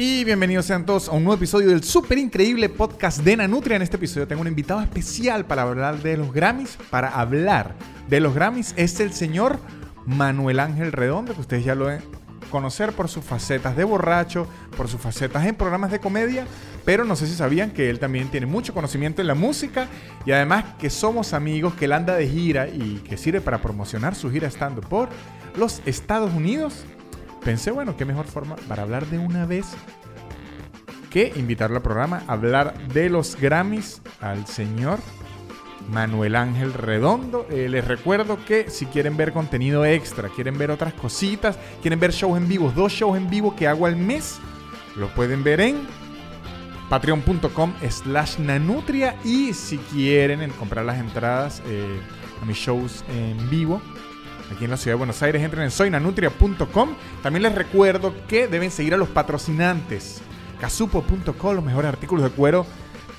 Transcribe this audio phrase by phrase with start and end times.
[0.00, 3.74] Y bienvenidos sean todos a un nuevo episodio del súper increíble podcast de Nanutria.
[3.74, 6.78] En este episodio tengo un invitado especial para hablar de los Grammys.
[6.88, 7.74] Para hablar
[8.08, 9.58] de los Grammys es el señor
[10.06, 12.00] Manuel Ángel Redondo, que ustedes ya lo ven
[12.48, 16.46] conocer por sus facetas de borracho, por sus facetas en programas de comedia,
[16.84, 19.88] pero no sé si sabían que él también tiene mucho conocimiento en la música
[20.24, 24.14] y además que somos amigos, que él anda de gira y que sirve para promocionar
[24.14, 25.08] su gira estando por
[25.56, 26.86] los Estados Unidos
[27.44, 29.66] pensé, bueno, qué mejor forma para hablar de una vez
[31.10, 34.98] que invitarlo al programa, hablar de los Grammys al señor
[35.90, 37.46] Manuel Ángel Redondo.
[37.50, 42.12] Eh, les recuerdo que si quieren ver contenido extra, quieren ver otras cositas, quieren ver
[42.12, 44.38] shows en vivo, dos shows en vivo que hago al mes,
[44.96, 45.86] lo pueden ver en
[46.88, 52.00] patreon.com slash nanutria y si quieren comprar las entradas eh,
[52.40, 53.80] a mis shows en vivo,
[54.52, 55.42] aquí en la ciudad de Buenos Aires.
[55.42, 56.90] Entren en soynanutria.com.
[57.22, 60.20] También les recuerdo que deben seguir a los patrocinantes.
[60.60, 62.66] Casupo.com, los mejores artículos de cuero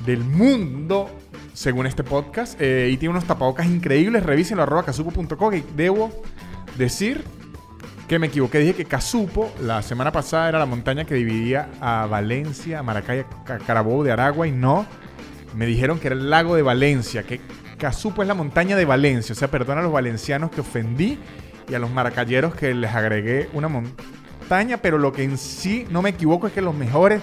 [0.06, 1.10] del mundo,
[1.54, 2.60] según este podcast.
[2.60, 4.24] Eh, y tiene unos tapabocas increíbles.
[4.24, 5.54] Revísenlo, arroba casupo.com.
[5.54, 6.12] Y debo
[6.78, 7.24] decir
[8.08, 8.60] que me equivoqué.
[8.60, 13.20] Dije que Casupo, la semana pasada, era la montaña que dividía a Valencia, a Maracay,
[13.20, 14.48] a Carabobo de Aragua.
[14.48, 14.86] Y no,
[15.56, 17.24] me dijeron que era el lago de Valencia.
[17.24, 17.40] Que
[17.80, 19.34] Casupo es la montaña de Valencia.
[19.34, 21.18] O sea, perdona a los valencianos que ofendí
[21.68, 24.78] y a los maracayeros que les agregué una montaña.
[24.78, 27.22] Pero lo que en sí no me equivoco es que los mejores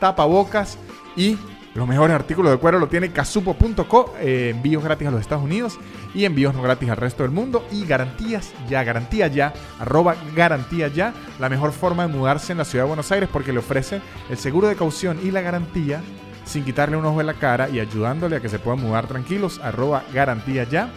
[0.00, 0.78] tapabocas
[1.14, 1.36] y
[1.74, 5.78] los mejores artículos de cuero lo tiene casupo.co, eh, envíos gratis a los Estados Unidos
[6.14, 10.88] y envíos no gratis al resto del mundo y garantías ya, garantía ya, arroba garantía
[10.88, 14.00] ya, la mejor forma de mudarse en la ciudad de Buenos Aires porque le ofrece
[14.28, 16.00] el seguro de caución y la garantía
[16.48, 19.60] sin quitarle un ojo en la cara y ayudándole a que se puedan mudar tranquilos,
[19.62, 20.90] arroba garantía ya.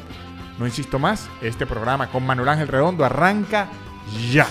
[0.58, 3.68] No insisto más, este programa con Manuel Ángel Redondo arranca
[4.32, 4.48] ya.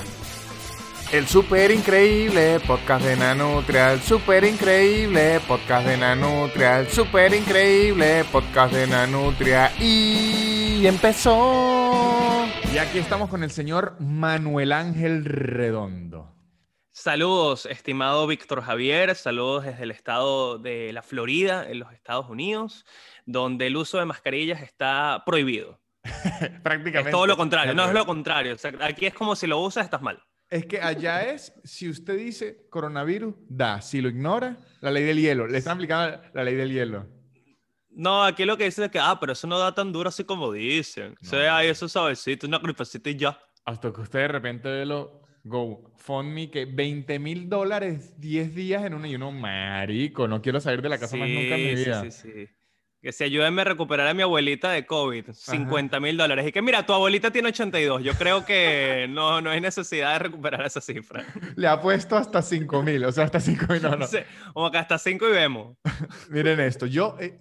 [1.13, 8.25] El super increíble podcast de Nanutria, el super increíble podcast de Nanutria, el super increíble
[8.31, 12.47] podcast de Nanutria y empezó.
[12.73, 16.40] Y aquí estamos con el señor Manuel Ángel Redondo.
[17.01, 22.85] Saludos, estimado Víctor Javier, saludos desde el estado de la Florida, en los Estados Unidos,
[23.25, 25.81] donde el uso de mascarillas está prohibido.
[26.63, 26.99] Prácticamente.
[27.09, 28.55] Es todo lo contrario, no es lo contrario.
[28.83, 30.23] aquí es como si lo usas, estás mal.
[30.51, 33.81] Es que allá es, si usted dice coronavirus, da.
[33.81, 35.47] Si lo ignora, la ley del hielo.
[35.47, 37.07] Le están aplicando la ley del hielo.
[37.89, 40.25] No, aquí lo que dicen es que, ah, pero eso no da tan duro así
[40.25, 41.17] como dicen.
[41.23, 43.41] O sea, hay eso suavecito, una gripecita y ya.
[43.65, 49.05] Hasta que usted de repente lo GoFundMe que 20 mil dólares 10 días en un
[49.05, 52.03] y uno, marico, no quiero salir de la casa más nunca en mi vida.
[52.03, 52.49] Sí, sí, sí.
[53.03, 56.47] Que se ayúdenme a recuperar a mi abuelita de COVID, 50 mil dólares.
[56.47, 58.03] Y que mira, tu abuelita tiene 82.
[58.03, 61.25] Yo creo que no, no hay necesidad de recuperar esa cifra.
[61.57, 63.83] Le ha puesto hasta 5 mil, o sea, hasta 5 mil.
[63.83, 64.07] No, no.
[64.53, 65.77] como que hasta 5 y vemos.
[66.31, 67.39] Miren esto, yo eh,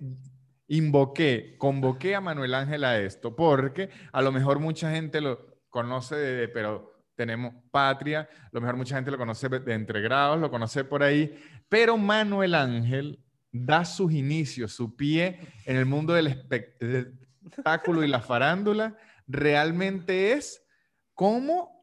[0.69, 6.15] invoqué, convoqué a Manuel Ángel a esto, porque a lo mejor mucha gente lo conoce,
[6.15, 6.88] de, pero
[7.19, 11.37] tenemos Patria, lo mejor mucha gente lo conoce de entre grados, lo conoce por ahí,
[11.67, 13.21] pero Manuel Ángel
[13.51, 18.95] da sus inicios, su pie en el mundo del espectáculo y la farándula,
[19.27, 20.65] realmente es
[21.13, 21.77] como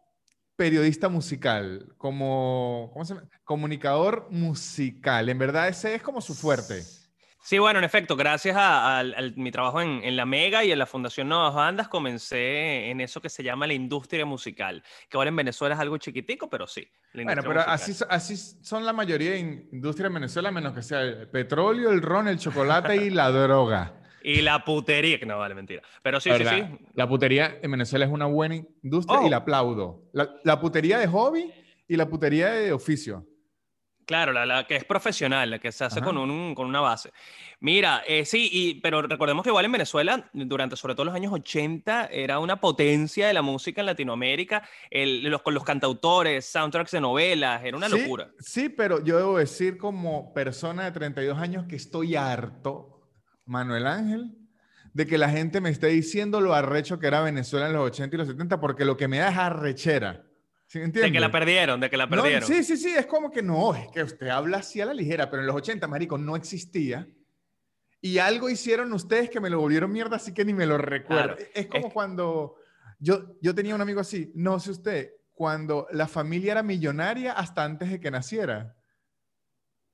[0.57, 2.95] periodista musical, como
[3.45, 5.29] comunicador musical.
[5.29, 6.83] En verdad ese es como su fuerte.
[7.47, 9.05] Sí, bueno, en efecto, gracias a,
[9.37, 13.29] mi trabajo en, la Mega y en la Fundación Nuevas Bandas, comencé en eso que
[13.29, 16.89] se llama la industria musical, que ahora en Venezuela es algo chiquitico, pero sí.
[17.15, 19.39] Bueno, pero así, así son la mayoría de
[19.71, 23.95] industrias en Venezuela, menos que sea el petróleo, el ron, el chocolate y la droga.
[24.25, 25.83] Y la putería, que no vale mentira.
[26.03, 26.65] Pero sí, sí, sí.
[26.95, 29.31] La putería en Venezuela es una buena industria y oh.
[29.31, 30.03] la aplaudo.
[30.13, 31.53] La, la putería de hobby
[31.87, 33.25] y la putería de oficio.
[34.07, 37.11] Claro, la, que es profesional, la que se hace con, un, con una base.
[37.59, 41.33] Mira, eh, sí, y, pero recordemos que igual en Venezuela, durante sobre todo los años
[41.33, 44.63] 80, era una potencia de la música en Latinoamérica,
[44.93, 48.31] los, con los cantautores, soundtracks de novelas, era una locura.
[48.39, 53.11] Sí, pero yo debo decir como persona de 32 años que estoy harto,
[53.45, 54.37] Manuel Ángel,
[54.95, 58.15] de que la gente me esté diciendo lo arrecho que era Venezuela en los 80
[58.15, 60.26] y los 70, porque lo que me da es arrechera
[60.81, 62.43] de que la perdieron, de que la perdieron.
[62.43, 65.31] sí, sí, sí, es como que no, es que usted habla así a la ligera,
[65.31, 67.07] pero en los 80, marico, no existía.
[68.01, 71.37] Y algo hicieron ustedes que me lo volvieron mierda, así que ni me lo recuerdo.
[71.55, 72.57] es como cuando
[72.99, 77.65] yo, yo tenía un amigo así, no sé usted, cuando la familia era millonaria hasta
[77.65, 78.76] antes de que naciera.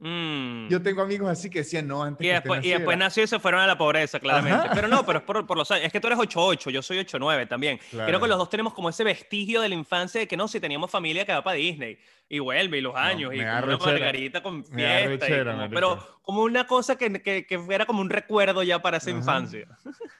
[0.04, 0.68] Mm.
[0.68, 3.04] Yo tengo amigos así que decían, no, antes Y que después, y después naciera".
[3.06, 4.66] nació y se fueron a la pobreza, claramente.
[4.66, 4.74] Ajá.
[4.74, 5.86] Pero no, pero es por, por los años.
[5.86, 7.78] Es que tú eres 8-8, yo soy 8-9 también.
[7.90, 8.08] Claro.
[8.08, 10.58] Creo que los dos tenemos como ese vestigio de la infancia de que no, si
[10.58, 13.78] teníamos familia que va para Disney y vuelve y los años y me como una
[13.78, 15.02] margarita con fiesta.
[15.04, 18.80] y rechera, como- pero como una cosa que, que, que fuera como un recuerdo ya
[18.82, 19.18] para esa Ajá.
[19.20, 19.68] infancia.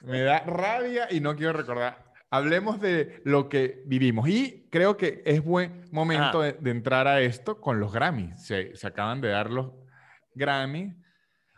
[0.01, 2.12] Me da rabia y no quiero recordar.
[2.33, 4.27] Hablemos de lo que vivimos.
[4.27, 8.43] Y creo que es buen momento de, de entrar a esto con los Grammys.
[8.43, 9.71] Se, se acaban de dar los
[10.33, 10.95] Grammys.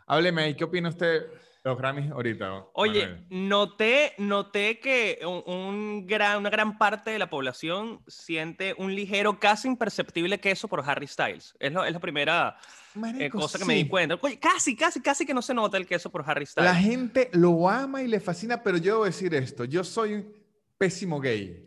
[0.06, 1.28] Hábleme ahí, ¿qué opina usted de
[1.64, 2.66] los Grammys ahorita?
[2.74, 3.26] Oye, Manuel?
[3.30, 9.40] noté, noté que un, un gran, una gran parte de la población siente un ligero,
[9.40, 11.56] casi imperceptible queso por Harry Styles.
[11.58, 12.56] Es, lo- es la primera
[12.94, 13.88] eh, Marico, cosa que me di sí.
[13.88, 14.18] cuenta.
[14.20, 16.70] Oye, casi, casi, casi que no se nota el queso por Harry Styles.
[16.70, 19.64] La gente lo ama y le fascina, pero yo debo decir esto.
[19.64, 20.35] Yo soy un
[20.78, 21.62] pésimo gay.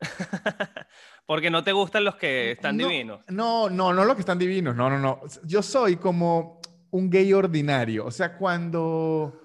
[1.26, 3.20] Porque no te gustan los que están no, divinos.
[3.28, 4.76] No, no, no los que están divinos.
[4.76, 5.20] No, no, no.
[5.44, 6.60] Yo soy como
[6.90, 8.06] un gay ordinario.
[8.06, 9.40] O sea, cuando,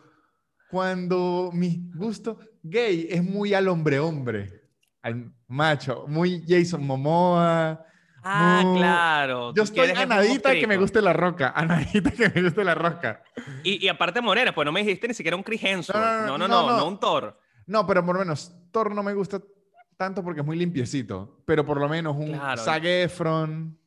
[0.69, 4.61] cuando mi gusto gay es muy al hombre-hombre,
[5.01, 7.83] al macho, muy Jason Momoa.
[8.23, 9.51] Ah, muy- claro.
[9.55, 11.51] Yo estoy quieres a el nadita que me guste la roca.
[11.55, 13.23] A nadita que me guste la roca.
[13.63, 15.99] Y, y aparte morena, pues no me dijiste ni siquiera un Chris Hemsworth.
[16.27, 16.77] No, No, no, no, no, no, no.
[16.77, 17.39] no, un Thor.
[17.71, 19.41] No, pero por lo menos Thor no me gusta
[19.95, 21.41] tanto porque es muy limpiecito.
[21.45, 22.61] Pero por lo menos un Claro.
[22.61, 23.79] Zac Efron,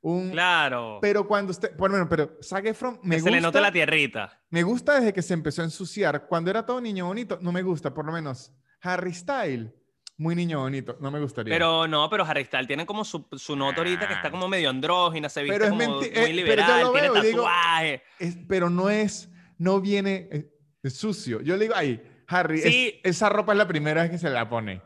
[0.00, 0.30] un...
[0.32, 0.98] Claro.
[1.00, 1.76] Pero cuando usted...
[1.76, 3.30] Por lo menos, pero Zac Efron me que gusta...
[3.30, 4.42] se le nota la tierrita.
[4.50, 6.26] Me gusta desde que se empezó a ensuciar.
[6.26, 7.94] Cuando era todo niño bonito, no me gusta.
[7.94, 8.52] Por lo menos
[8.82, 9.72] Harry Style,
[10.16, 10.96] muy niño bonito.
[11.00, 11.54] No me gustaría.
[11.54, 14.70] Pero no, pero Harry Styles tiene como su, su nota ahorita que está como medio
[14.70, 17.26] andrógina, se viste Pero es como muy eh, pero yo liberal, lo tiene veo y
[17.28, 18.02] digo- tatuaje.
[18.18, 19.30] Es- pero no es...
[19.56, 20.50] No viene eh,
[20.82, 21.40] es sucio.
[21.42, 24.48] Yo le digo, ay, Harry, es- esa ropa es la primera vez que se la
[24.48, 24.80] pone.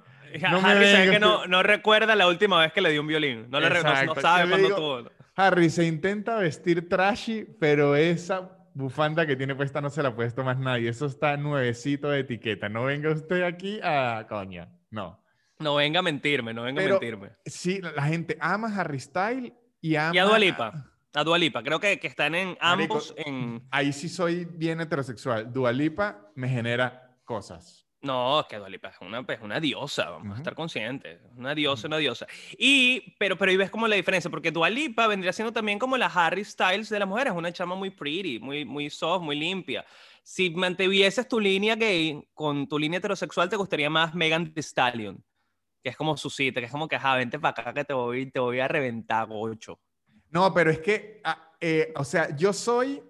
[0.50, 3.46] No me Harry vengas que no, recuerda la última vez que le dio un violín.
[3.50, 5.11] No, le no- no, sabe cuándo tuvo.
[5.37, 10.14] Harry se intenta vestir trashy, pero esa bufanda que tiene puesta no se la ha
[10.14, 10.88] puesto más nadie.
[10.90, 12.69] Eso está nuevecito de etiqueta.
[12.69, 14.69] No venga usted aquí a coña.
[14.90, 15.23] No.
[15.61, 17.31] No venga a mentirme, no venga Pero- a mentirme.
[17.46, 20.14] Sí, la gente ama Harry Style y ama...
[20.14, 20.85] Y a Dua Lipa.
[21.14, 21.62] A Dua Lipa.
[21.62, 23.62] Creo que, que están en Marico, ambos en...
[23.70, 25.52] Ahí sí soy bien heterosexual.
[25.52, 27.84] Dua Lipa me genera cosas.
[28.00, 30.34] No, es que Dua Lipa es una, es una diosa, vamos Ujú.
[30.34, 31.20] a estar conscientes.
[31.36, 32.26] Una diosa, una diosa.
[32.56, 35.96] Y, pero, pero ahí ves como la diferencia, porque Dua Lipa vendría siendo también como
[35.98, 39.84] la Harry Styles de las mujeres, una chama muy pretty, muy, muy soft, muy limpia.
[40.22, 45.22] Si mantuvieses tu línea gay con tu línea heterosexual, te gustaría más Megan Thee Stallion,
[45.82, 47.92] que es como su cita, que es como que, ajá, vente para acá que te
[47.94, 49.80] voy, te voy a reventar, gocho.
[50.30, 53.02] No, pero es que, ah, eh, o sea, yo soy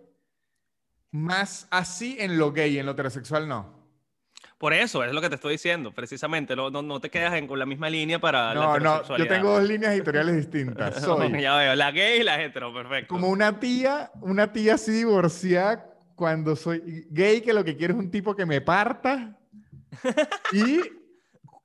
[1.11, 3.78] más así en lo gay, en lo heterosexual no.
[4.59, 6.57] Por eso, es lo que te estoy diciendo, precisamente.
[6.57, 9.29] No, no, no te quedas en, con la misma línea para la No, no, yo
[9.29, 10.97] tengo dos líneas editoriales distintas.
[11.05, 13.09] Soy ya veo, la gay y la hetero, perfecto.
[13.09, 18.01] como una tía, una tía así divorciada cuando soy gay, que lo que quiero es
[18.01, 19.39] un tipo que me parta.
[20.53, 20.81] Y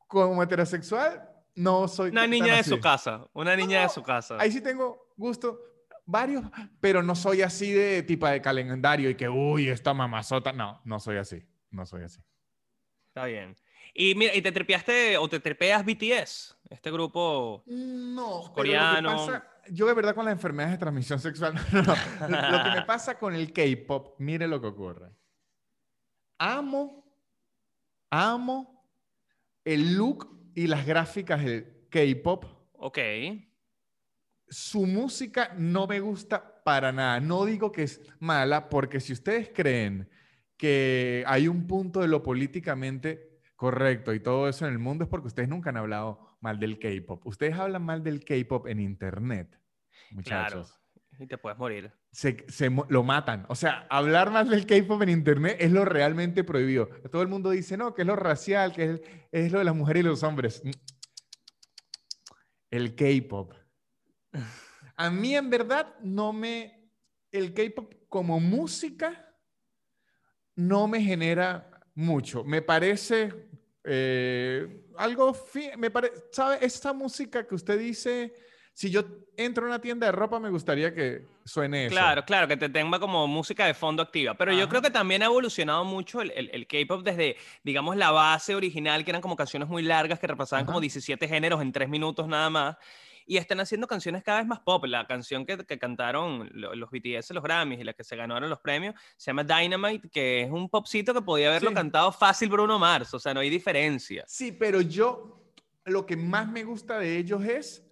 [0.08, 2.12] como heterosexual, no soy.
[2.12, 4.38] Una niña de su casa, una niña de su casa.
[4.40, 5.60] Ahí sí tengo gusto,
[6.06, 6.44] varios,
[6.80, 10.54] pero no soy así de tipo de calendario y que, uy, esta mamazota.
[10.54, 11.44] No, no soy así.
[11.72, 12.22] No soy así.
[13.14, 13.56] Está bien.
[13.94, 16.58] Y mira, ¿y te trepeaste o te trepeas BTS?
[16.68, 17.62] Este grupo...
[17.68, 18.96] No, Coreano.
[18.96, 22.58] Pero lo que pasa, yo de verdad con las enfermedades de transmisión sexual, no, no.
[22.58, 25.12] lo que me pasa con el K-pop, mire lo que ocurre.
[26.40, 27.06] Amo,
[28.10, 28.90] amo
[29.64, 32.46] el look y las gráficas del K-pop.
[32.74, 32.98] Ok.
[34.50, 37.20] Su música no me gusta para nada.
[37.20, 40.10] No digo que es mala, porque si ustedes creen
[40.64, 45.10] que hay un punto de lo políticamente correcto y todo eso en el mundo, es
[45.10, 47.28] porque ustedes nunca han hablado mal del K-pop.
[47.28, 49.60] Ustedes hablan mal del K-pop en internet,
[50.12, 50.80] muchachos.
[51.20, 51.92] Y te puedes morir.
[52.14, 53.46] Se, se lo matan.
[53.50, 56.88] O sea, hablar mal del K-pop en internet es lo realmente prohibido.
[57.12, 59.02] Todo el mundo dice, no, que es lo racial, que es,
[59.34, 60.64] es lo de las mujeres y los hombres.
[62.72, 63.54] El K-pop.
[64.96, 66.90] A mí en verdad no me...
[67.34, 69.33] El K-pop como música
[70.56, 72.44] no me genera mucho.
[72.44, 73.34] Me parece
[73.84, 75.36] eh, algo...
[75.78, 76.58] Me parece, ¿sabe?
[76.62, 78.34] Esta música que usted dice,
[78.74, 79.04] si yo
[79.38, 81.96] entro a una tienda de ropa me gustaría que suene eso.
[81.96, 84.36] Claro, claro, que te tenga como música de fondo activa.
[84.36, 88.12] Pero yo creo que también ha evolucionado mucho el, el- el K-pop desde, digamos, la
[88.12, 90.82] base original, que eran como canciones muy largas que repasaban como Ajá.
[90.84, 92.78] 17 géneros en 3 minutos nada más.
[93.26, 94.86] Y están haciendo canciones cada vez más pop.
[94.86, 98.50] La canción que, que cantaron lo- los BTS, los Grammys, y la que se ganaron
[98.50, 101.76] los premios, se llama Dynamite, que es un popcito que podía haberlo Sí.
[101.76, 103.14] cantado fácil Bruno Mars.
[103.14, 104.24] O sea, no hay diferencia.
[104.28, 105.52] Sí, pero yo
[105.86, 107.86] lo que más me gusta de ellos es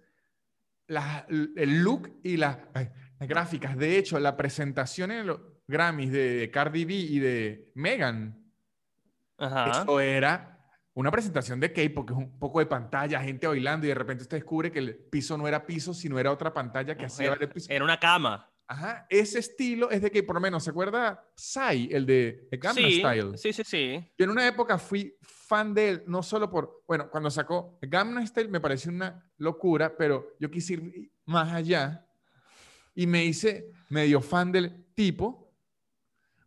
[0.86, 2.88] la- el look y la, ay,
[3.20, 3.76] gráficas.
[3.76, 8.44] De hecho, la presentación en los Grammys de Cardi B y de Megan,
[9.38, 9.70] Ajá.
[9.82, 10.51] eso era
[10.94, 14.22] una presentación de K-pop, que es un poco de pantalla, gente bailando y de repente
[14.22, 17.42] usted descubre que el piso no era piso, sino era otra pantalla que hacía ver
[17.44, 17.72] el piso.
[17.72, 18.48] era una cama.
[18.68, 22.74] Ajá, ese estilo es de que por lo menos, ¿se acuerda Psy, el de Gangnam
[22.90, 23.36] Sí, Style?
[23.38, 24.12] sí, sí, sí.
[24.16, 28.26] Yo en una época fui fan de él, no solo por, bueno, cuando sacó Gangnam
[28.26, 32.06] Style me pareció una locura, pero yo quise ir más allá
[32.94, 35.52] y me hice medio fan del tipo.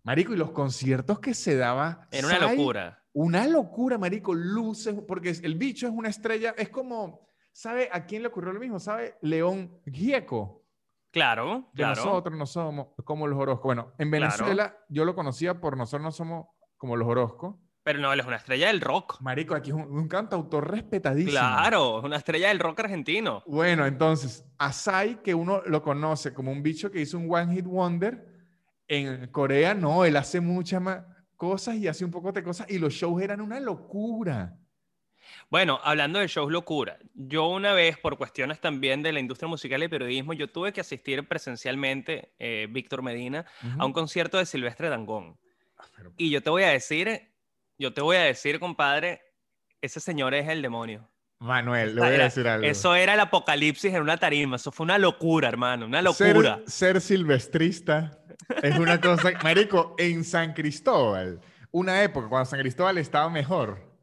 [0.03, 2.07] Marico, y los conciertos que se daba.
[2.11, 3.03] Era una Psy, locura.
[3.17, 7.21] Una locura, Marico, luces, porque el bicho es una estrella, es como,
[7.53, 8.77] ¿sabe a quién le ocurrió lo mismo?
[8.77, 9.15] ¿Sabe?
[9.21, 10.63] León Gieco.
[11.11, 11.95] Claro, Que claro.
[11.95, 13.63] nosotros no somos como los Orozco.
[13.69, 14.25] Bueno, en Claro.
[14.25, 17.57] Venezuela yo lo conocía por nosotros no somos como los Orozco.
[17.83, 19.21] Pero no, él es una estrella del rock.
[19.21, 21.31] Marico, aquí es un, un cantautor respetadísimo.
[21.31, 23.43] Claro, es una estrella del rock argentino.
[23.45, 27.65] Bueno, entonces, Asai, que uno lo conoce como un bicho que hizo un One Hit
[27.65, 28.27] Wonder,
[28.89, 31.01] en Corea no, él hace muchas más
[31.35, 34.57] cosas y hace un poco de cosas y los shows eran una locura.
[35.49, 39.81] Bueno, hablando de shows locura, yo una vez, por cuestiones también de la industria musical
[39.83, 43.45] y periodismo, yo tuve que asistir presencialmente, eh, Víctor Medina,
[43.77, 45.37] a un concierto de Silvestre Dangón.
[45.95, 47.31] pero- Y yo te voy a decir,
[47.77, 49.21] yo te voy a decir, compadre,
[49.81, 51.09] ese señor es el demonio.
[51.39, 52.65] Manuel, le voy a Era- decir algo.
[52.65, 56.61] Eso era el apocalipsis en una tarima, eso fue una locura, hermano, una Ser- locura.
[56.65, 58.19] Ser, silvestrista
[58.63, 59.31] es una cosa.
[59.43, 63.93] Marico, en San Cristóbal, una época cuando San Cristóbal estaba mejor.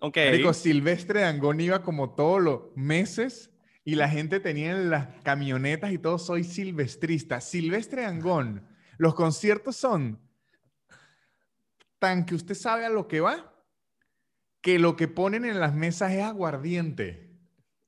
[0.00, 0.16] Ok.
[0.16, 3.50] Marico, Silvestre Dangón iba como todos los meses
[3.84, 7.40] y la gente tenía en las camionetas y todo, soy silvestrista.
[7.40, 8.66] Silvestre Dangón,
[8.98, 10.20] los conciertos son
[11.98, 13.52] tan que usted sabe a lo que va,
[14.60, 17.30] que lo que ponen en las mesas es aguardiente.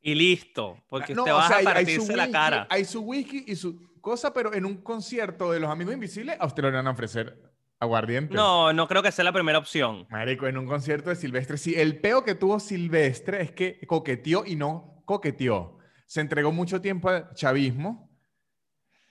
[0.00, 2.66] Y listo, porque No, usted o va sea, a hay partirse la cara.
[2.70, 6.44] Hay su whisky y su cosa, pero en un concierto de los Amigos Invisibles, a
[6.46, 7.40] usted le van a ofrecer
[7.80, 8.34] aguardiente.
[8.34, 10.06] No, no creo que sea la primera opción.
[10.10, 11.74] Marico, en un concierto de Silvestre, sí.
[11.74, 15.78] El peo que tuvo Silvestre es que coqueteó y no coqueteó.
[16.06, 18.10] Se entregó mucho tiempo al chavismo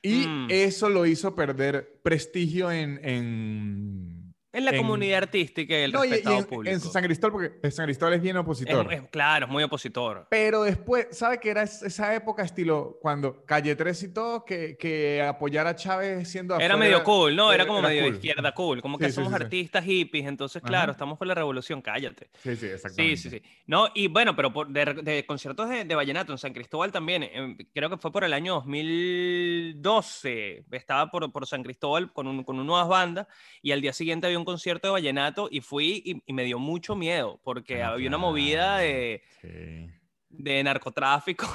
[0.03, 0.47] y Mm.
[0.49, 2.99] eso lo hizo perder prestigio en...
[3.03, 4.20] en...
[4.53, 6.73] En la En- comunidad artística y el No, y- y respetado en, público.
[6.73, 8.93] en San Cristóbal, porque San Cristóbal es bien Es- opositor.
[8.93, 10.27] es- claro, es muy opositor.
[10.29, 14.75] Pero después, ¿sabe qué era es- esa época estilo cuando Calle 3 y todo, que,
[14.77, 17.53] que apoyar a Chávez siendo Era afuera medio cool, ¿no?
[17.53, 18.15] Era era- como era medio cool.
[18.15, 18.81] izquierda cool.
[18.81, 19.43] Como Sí, que sí, somos sí, sí.
[19.43, 20.91] artistas hippies, entonces, claro, Ajá.
[20.91, 22.29] estamos con la revolución, cállate.
[22.43, 23.17] Sí, sí, Sí, exactamente.
[23.17, 23.41] sí, sí.
[23.67, 27.23] No, y bueno, pero por- de, de conciertos de, de vallenato en San Cristóbal también,
[27.23, 32.43] em, creo que fue por el año 2012, estaba por, por San Cristóbal con, un,
[32.43, 33.27] con unas bandas
[33.61, 36.59] y al día siguiente había un concierto de vallenato y fui y, y me dio
[36.59, 39.89] mucho miedo porque Ah, había una movida de, Sí.
[40.29, 41.47] de narcotráfico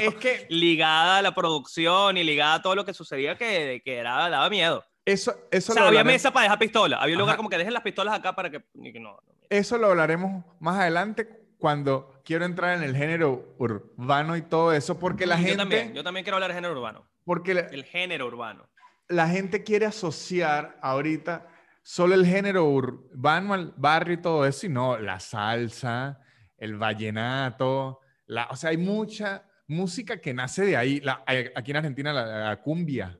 [0.00, 3.96] Es que ligada a la producción y ligada a todo lo que sucedía que, que
[3.96, 4.84] era, daba miedo.
[5.04, 6.96] eso, eso O sea, lo había hablaremos- mesa para dejar pistola.
[6.98, 7.36] Había un lugar Ajá.
[7.38, 8.62] como que dejen las pistolas acá para que...
[8.74, 9.20] y que no, no.
[9.48, 11.28] Eso lo hablaremos más adelante
[11.58, 15.94] cuando quiero entrar en el género urbano y todo eso, porque la yo gente, también,
[15.94, 17.06] yo también quiero hablar de género urbano.
[17.24, 18.68] porque la, El género urbano.
[19.08, 21.46] la gente quiere asociar ahorita
[21.88, 26.20] solo el género urbano al barrio y todo eso, y no, la salsa,
[26.56, 31.00] el vallenato, la, o sea, hay mucha música que nace de ahí.
[31.00, 31.22] La-
[31.54, 33.16] aquí en Argentina la, la cumbia.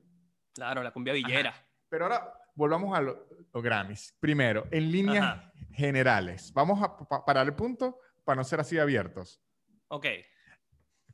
[0.53, 1.53] Claro, la cumbia villera.
[1.87, 4.13] Pero ahora volvamos a lo- los Grammys.
[4.19, 5.53] Primero, en líneas Ajá.
[5.71, 9.41] generales, vamos a pa- parar el punto para no ser así abiertos.
[9.87, 10.07] Ok.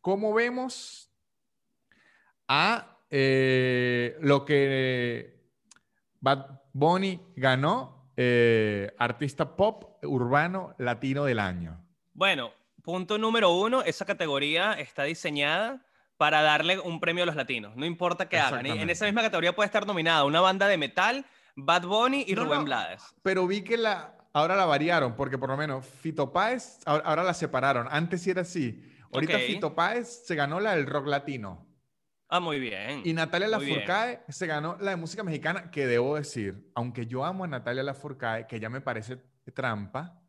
[0.01, 1.13] ¿Cómo vemos
[2.47, 5.39] a eh, lo que
[6.19, 11.79] Bad Bunny ganó eh, artista pop urbano latino del año?
[12.13, 12.51] Bueno,
[12.81, 15.85] punto número uno, esa categoría está diseñada
[16.17, 17.75] para darle un premio a los latinos.
[17.75, 18.65] No importa qué hagan.
[18.65, 21.25] Y En esa misma categoría puede estar nominada una banda de metal,
[21.55, 22.65] Bad Bunny y No, Rubén no.
[22.65, 23.03] Blades.
[23.21, 27.23] Pero vi que la, ahora la variaron, porque por lo menos Fito Páez, ahora, ahora
[27.23, 27.87] la separaron.
[27.89, 28.83] Antes sí era así.
[29.11, 29.41] Ahorita Ok.
[29.43, 31.67] Fito Páez se ganó la del rock latino.
[32.35, 33.03] Ah, muy bien.
[33.05, 33.47] Y Natalia.
[33.47, 37.83] Lafourcade se ganó la de música mexicana, que debo decir, aunque yo amo a Natalia
[37.83, 39.17] Lafourcade, que ya me parece
[39.53, 40.19] trampa,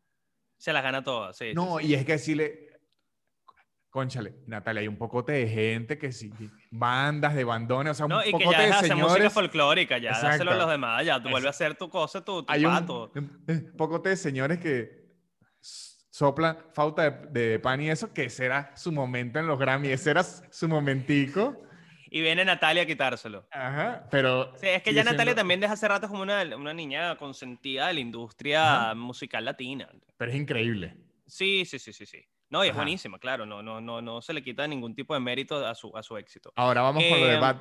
[0.57, 1.51] Se las gana todas, sí.
[1.55, 1.91] No, sí, sí.
[1.91, 2.69] y es que decirle,
[3.89, 6.31] conchale, Natalia, hay un pocote de gente que sí,
[6.69, 9.97] bandas de bandones, o sea, un No, y que pocote ya de hacer música folclórica,
[9.97, 12.53] ya dáselo a los demás, ya tú Es- vuelves a hacer tu cosa, tu, tu
[12.53, 13.11] Hay un, pato.
[13.15, 15.05] un- un pocote de señores que
[15.59, 19.87] soplan falta de, de pan y eso, que ese era su momento en los Grammy,
[19.89, 21.63] ese era su momentico.
[22.15, 23.45] Y viene Natalia a quitárselo.
[23.51, 24.53] Ajá, pero...
[24.55, 27.17] Sí, es que ya Natalia siendo- también desde hace rato es como una, una niña
[27.17, 28.95] consentida de la industria Ajá.
[28.95, 29.89] musical latina.
[30.15, 30.95] Pero es increíble.
[31.27, 32.25] Sí, sí, sí, sí, sí.
[32.49, 35.19] No, y es buenísima, claro, no, no, no, no se le quita ningún tipo de
[35.19, 36.53] mérito a su, a su éxito.
[36.55, 37.57] Ahora vamos con lo de em, Bad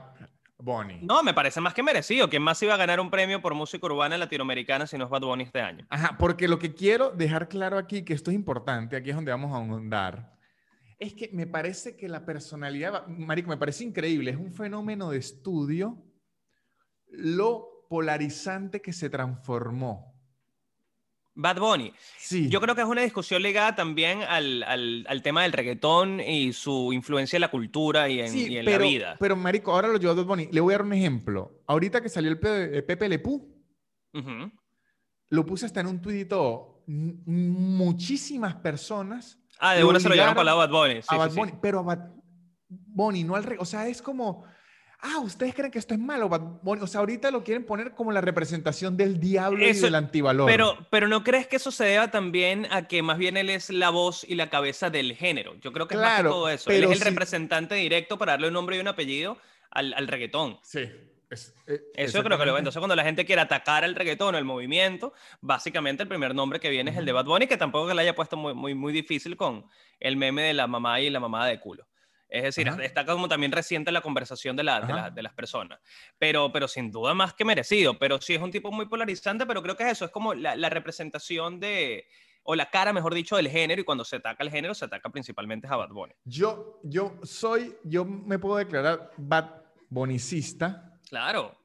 [0.58, 0.98] Bunny.
[1.02, 2.30] No, me parece más que merecido.
[2.30, 5.22] ¿Quién más iba a ganar un premio por música urbana latinoamericana si no es Bad
[5.22, 5.84] Bunny este año?
[5.90, 9.32] Ajá, porque lo que quiero dejar claro aquí, que esto es importante, aquí es donde
[9.32, 10.33] vamos a ahondar,
[11.04, 15.18] es que me parece que la personalidad, Marico, me parece increíble, es un fenómeno de
[15.18, 16.02] estudio
[17.08, 20.14] lo polarizante que se transformó.
[21.36, 21.92] Bad Bunny.
[22.16, 22.48] Sí.
[22.48, 26.92] Yo creo que es una discusión ligada también al, al, tema del reggaetón y su
[26.92, 29.16] influencia en la cultura y en, la vida.
[29.18, 30.48] Pero, Marico, ahora lo llevo a Bad Bunny.
[30.52, 31.62] Le voy a dar un ejemplo.
[31.66, 33.52] Ahorita que salió el Pepe Lepú,
[35.28, 36.32] lo puse hasta en un tuit
[36.86, 39.40] Muchísimas personas.
[39.58, 41.00] Ah, de una se lo llevaron para Bad Bunny.
[41.06, 41.52] a Bad Bunny.
[41.60, 42.10] Pero a Bad
[42.68, 43.56] Bunny, no al.
[43.58, 44.44] O sea, es como
[45.04, 46.28] ah, ¿ustedes creen que esto es malo?
[46.64, 50.46] O sea, ahorita lo quieren poner como la representación del diablo y del antivalor.
[50.46, 53.70] Pero, pero ¿no crees que eso se deba también a que más bien él es
[53.70, 55.54] la voz y la cabeza del género?
[55.60, 56.70] Yo creo que es más que todo eso.
[56.70, 59.36] Él es el representante directo para darle un nombre y un apellido
[59.70, 60.58] al, al reggaetón.
[60.62, 60.88] Sí.
[61.66, 64.44] Eh, eso creo que lo Entonces, cuando la gente quiere atacar al reggaetón o el
[64.44, 67.94] movimiento, básicamente el primer nombre que viene es el de Bad Bunny, que tampoco que
[67.94, 69.66] le haya puesto muy, muy, muy difícil con
[70.00, 71.86] el meme de la mamá y la mamá de culo.
[72.28, 75.78] Es decir, está como también reciente la conversación de, la, de, las personas.
[76.18, 77.96] Pero, pero sin duda más que merecido.
[77.96, 80.56] Pero sí es un tipo muy polarizante, pero creo que es eso, es como la,
[80.56, 82.08] la representación de,
[82.42, 83.80] o la cara, mejor dicho, del género.
[83.80, 86.14] Y cuando se ataca el género, se ataca principalmente a Bad Bunny.
[86.24, 89.50] Yo, yo soy, yo me puedo declarar Bad
[89.88, 90.93] Bonicista.
[91.14, 91.56] Claro.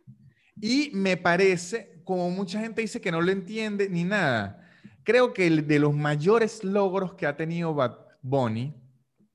[0.62, 4.64] Y me parece, como mucha gente dice que no lo entiende ni nada,
[5.04, 8.76] creo que el de los mayores logros que ha tenido Bad Bunny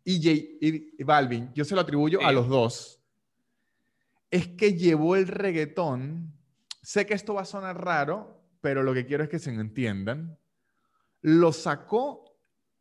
[0.04, 3.02] y Balvin, yo se lo atribuyo a los dos,
[4.30, 6.32] es que llevó el reggaetón.
[6.80, 10.38] Sé que esto va a sonar raro, pero lo que quiero es que se entiendan.
[11.22, 12.23] Lo sacó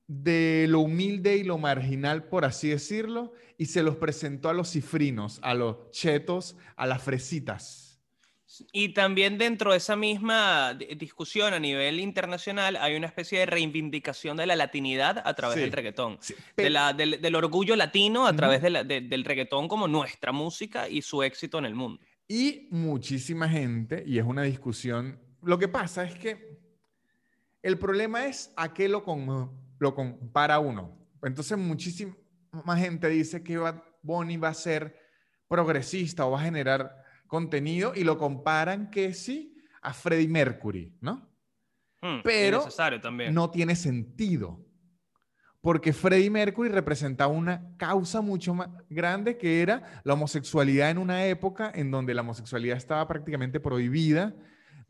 [0.08, 4.72] de lo humilde y lo marginal, por así decirlo, y se los presentó a los
[4.72, 7.84] cifrinos, a los chetos, a las fresitas.
[8.72, 14.38] Y también dentro de esa misma discusión a nivel internacional hay una especie de reivindicación
[14.38, 16.20] de la latinidad a través del reggaetón,
[16.56, 21.74] del, orgullo latino a través del reggaetón como nuestra música y su éxito en el
[21.74, 22.00] mundo.
[22.28, 26.60] Y muchísima gente, y es una discusión, lo que pasa es que
[27.64, 29.04] el problema es a qué lo,
[29.84, 30.98] lo compara uno.
[31.22, 32.16] Entonces muchísima
[32.78, 33.60] gente dice que
[34.02, 34.98] Bonnie va a ser
[35.48, 41.30] progresista o va a generar contenido y lo comparan que sí a Freddie Mercury, ¿no?
[42.02, 42.68] Hmm, Pero
[43.02, 43.34] también.
[43.34, 44.66] no tiene sentido.
[45.62, 51.26] Porque Freddie Mercury representaba una causa mucho más grande que era la homosexualidad en una
[51.26, 54.36] época en donde la homosexualidad estaba prácticamente prohibida.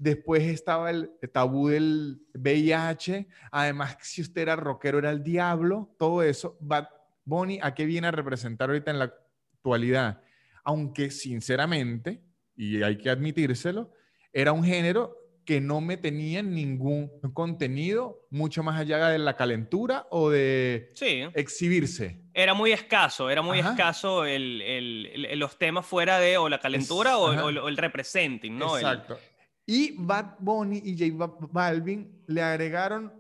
[0.04, 3.26] Después estaba el tabú del VIH.
[3.52, 5.96] Además, si usted era rockero, era el diablo.
[5.98, 6.58] Todo eso.
[6.60, 6.90] Bad
[7.24, 10.22] Bunny, ¿a qué viene a representar ahorita en la actualidad?
[10.66, 12.22] Aunque, sinceramente,
[12.58, 13.94] y hay que admitírselo,
[14.34, 20.06] era un género que no me tenía ningún contenido mucho más allá de la calentura
[20.10, 20.92] o de
[21.34, 22.20] exhibirse.
[22.34, 27.50] Era muy escaso, era muy escaso el, los temas fuera de o la calentura o,
[27.50, 28.76] el representing, ¿no?
[28.78, 29.18] Exacto.
[29.66, 33.14] Y Bad Bunny y J Balvin le agregaron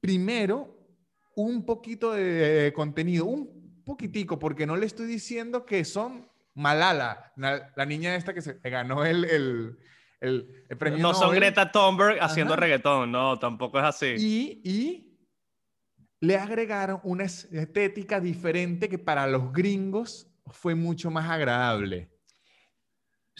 [0.00, 0.76] primero
[1.36, 7.86] un poquito de contenido, un poquitico, porque no le estoy diciendo que son Malala, la,
[7.86, 9.78] niña esta que se ganó el, el,
[10.20, 10.98] el, premio.
[10.98, 14.14] No son Greta Thunberg haciendo reggaetón, no, tampoco es así.
[14.18, 15.10] Y, y
[16.20, 22.09] le agregaron una estética diferente que para los gringos fue mucho más agradable.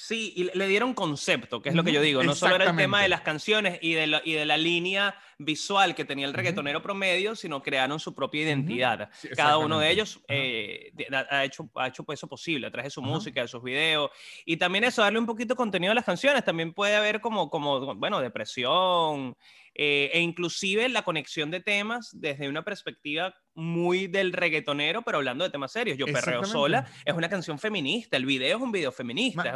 [0.00, 2.22] Sí, y le dieron concepto, que es lo que yo digo.
[2.22, 5.14] No solo era el tema de las canciones y de, la, y de la línea
[5.36, 9.10] visual que tenía el reggaetonero promedio, sino crearon su propia identidad.
[9.36, 10.92] Cada uno de ellos eh,
[11.30, 14.10] ha, hecho, ha hecho pues eso posible a través de su música, de sus videos.
[14.46, 16.44] Y también eso, darle un poquito de contenido a las canciones.
[16.44, 19.36] También puede haber como, como bueno, depresión,
[19.74, 25.44] eh, e inclusive la conexión de temas desde una perspectiva muy del reggaetonero, pero hablando
[25.44, 25.96] de temas serios.
[25.96, 29.54] Yo Perreo Sola es una canción feminista, el video es un video feminista,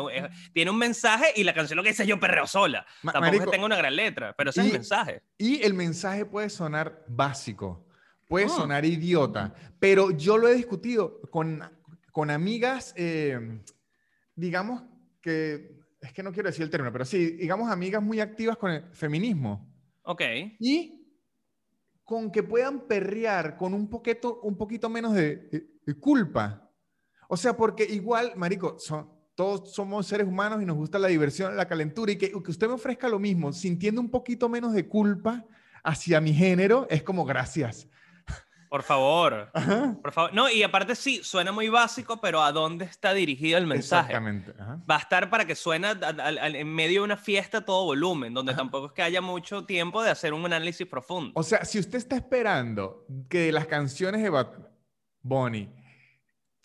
[0.53, 2.87] tiene un mensaje y la canción lo que dice Yo Perreo Sola.
[3.03, 5.23] Tampoco es que tenga una gran letra, pero ese es el mensaje.
[5.37, 7.87] Y el mensaje puede sonar básico,
[8.29, 8.51] puede ah.
[8.51, 11.63] sonar idiota, pero yo lo he discutido con,
[12.13, 13.61] con amigas, eh,
[14.37, 14.83] digamos
[15.21, 18.71] que, es que no quiero decir el término, pero sí, digamos amigas muy activas con
[18.71, 19.74] el feminismo.
[20.05, 20.23] Ok.
[20.61, 21.05] Y
[22.05, 25.67] con que puedan perrear con un poquito, un poquito menos de,
[26.01, 26.71] culpa.
[27.29, 28.77] O sea, porque igual, Marico,
[29.35, 32.69] todos somos seres humanos y nos gusta la diversión, la calentura, y que, que usted
[32.69, 35.45] me ofrezca lo mismo, sintiendo un poquito menos de culpa
[35.83, 37.89] hacia mi género, es como gracias.
[38.75, 39.53] Por favor.
[40.03, 40.35] Por favor.
[40.35, 44.13] No, y aparte sí, suena muy básico, pero ¿a dónde está dirigido el mensaje?
[44.13, 44.53] Exactamente.
[44.91, 48.53] Va a estar para que suene en medio de una fiesta a todo volumen, donde
[48.53, 51.31] tampoco es que haya mucho tiempo de hacer un análisis profundo.
[51.37, 54.49] O sea, si usted está esperando que de las canciones de Bad
[55.23, 55.73] Bunny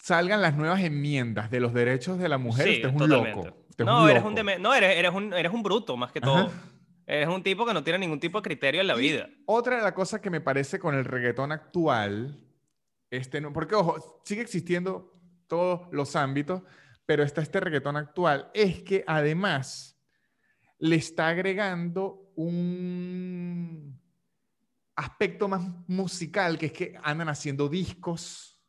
[0.01, 3.55] salgan las nuevas enmiendas de los derechos de la mujer, usted es un loco.
[3.77, 6.51] no, eres un no eres, eres, un, eres un bruto, más que todo.
[7.09, 9.27] Es un tipo que no tiene ningún tipo de criterio en la vida.
[9.47, 12.39] Otra de las cosas que me parece con el reggaetón actual,
[13.09, 16.61] este, porque ojo, sigue existiendo todos los ámbitos,
[17.07, 19.99] pero está este reggaetón actual, es que además
[20.77, 23.99] le está agregando un
[24.95, 28.61] aspecto más musical, que es que andan haciendo discos.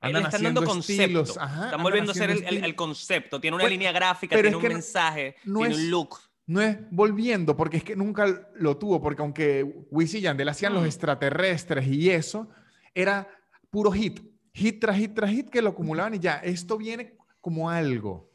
[0.00, 1.28] Andan están haciendo conceptos.
[1.28, 3.40] están volviendo a ser el, concepto.
[3.40, 7.78] Tiene una pues, línea gráfica, tiene un mensaje, tiene un look no es volviendo, porque
[7.78, 10.86] es que nunca lo tuvo, porque aunque Wisin y Yandel hacían los mm.
[10.86, 12.48] extraterrestres y eso,
[12.94, 13.28] era
[13.70, 14.20] puro hit,
[14.52, 18.30] hit tras hit tras hit que lo acumulaban y ya, esto viene como algo.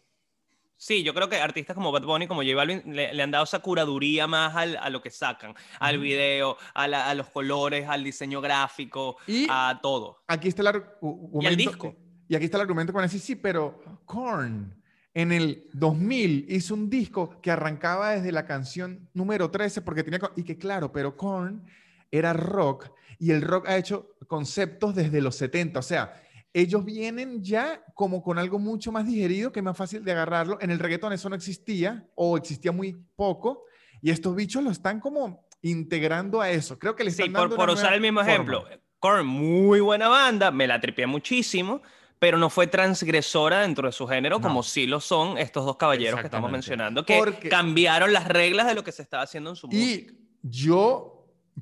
[0.79, 3.59] Sí, yo creo que artistas como Bad Bunny, como J Balvin, le, han dado esa
[3.59, 9.17] curaduría más a lo que sacan, al video, a, los colores, al diseño gráfico,
[9.49, 10.23] a todo.
[10.27, 11.51] Aquí está el argumento.
[11.51, 11.95] Y disco.
[12.27, 14.76] Y aquí está el argumento con decir, sí, pero Korn
[15.17, 20.19] en el 2000 hizo un disco que arrancaba desde la canción número 13 porque tenía...
[20.35, 21.65] Y que claro, pero Korn
[22.11, 25.79] era rock y el rock ha hecho conceptos desde los 70.
[25.79, 26.21] O sea,
[26.53, 30.59] ellos vienen ya como con algo mucho más digerido, que es más fácil de agarrarlo.
[30.61, 33.63] En el reggaetón eso no existía o existía muy poco.
[34.03, 36.77] Y estos bichos lo están como integrando a eso.
[36.77, 38.65] Creo que les están sí, por, usar el mismo ejemplo.
[38.99, 41.81] Korn, muy buena banda, me la tripié muchísimo
[42.19, 46.19] pero no fue transgresora dentro de su género como sí lo son estos dos caballeros
[46.19, 49.67] que estamos mencionando, que cambiaron las reglas de lo que se estaba haciendo en su
[49.67, 50.11] música.
[50.11, 51.13] Y yo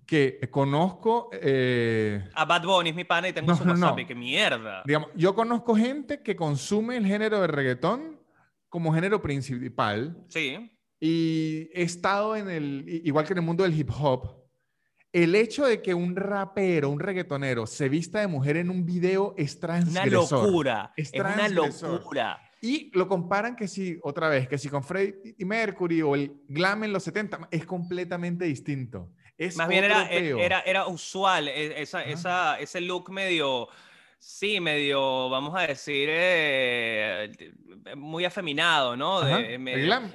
[0.05, 1.29] que conozco...
[1.33, 4.83] Eh, a Bad Bunny es mi pana y tengo su WhatsApp, qué mierda.
[4.85, 8.19] Digamos, yo conozco gente que consume el género de reggaetón
[8.69, 10.17] como género principal.
[10.29, 10.71] Sí.
[10.99, 14.44] Y he estado en el, igual que en el mundo del hip hop,
[15.23, 19.33] el hecho de que un rapero, un reggaetonero, se vista de mujer en un video
[19.37, 20.39] es transgresor.
[20.39, 20.93] Una locura.
[20.97, 22.51] Es, una locura.
[22.59, 26.83] Y lo comparan que si, otra vez, que si con Freddie Mercury o el glam
[26.83, 29.09] en los 70, es completamente distinto.
[29.37, 33.69] Es Más bien era, era, era, usual e, esa, esa, ese look medio
[34.27, 37.53] Sí, medio, vamos a decir, eh,
[37.95, 39.21] muy afeminado, ¿no?
[39.27, 40.11] el glam.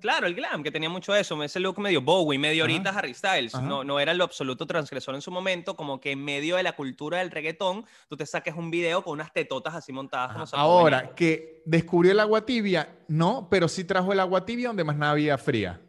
[0.00, 3.54] Claro, el glam, que tenía mucho eso, ese look medio Bowie, medio ahorita Harry Styles,
[3.54, 6.72] no, no era lo absoluto transgresor en su momento, como que en medio de la
[6.72, 10.52] cultura del reggaetón, tú te saques un video con unas tetotas así montadas.
[10.52, 14.96] Ahora, que descubrió el agua tibia, no, pero sí trajo el agua tibia donde más
[14.96, 15.80] nada había fría.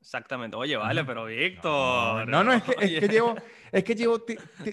[0.00, 0.56] Exactamente.
[0.56, 2.26] Oye, vale, pero Víctor.
[2.26, 3.34] No, no, es, que, es que llevo,
[3.70, 4.22] es que llevo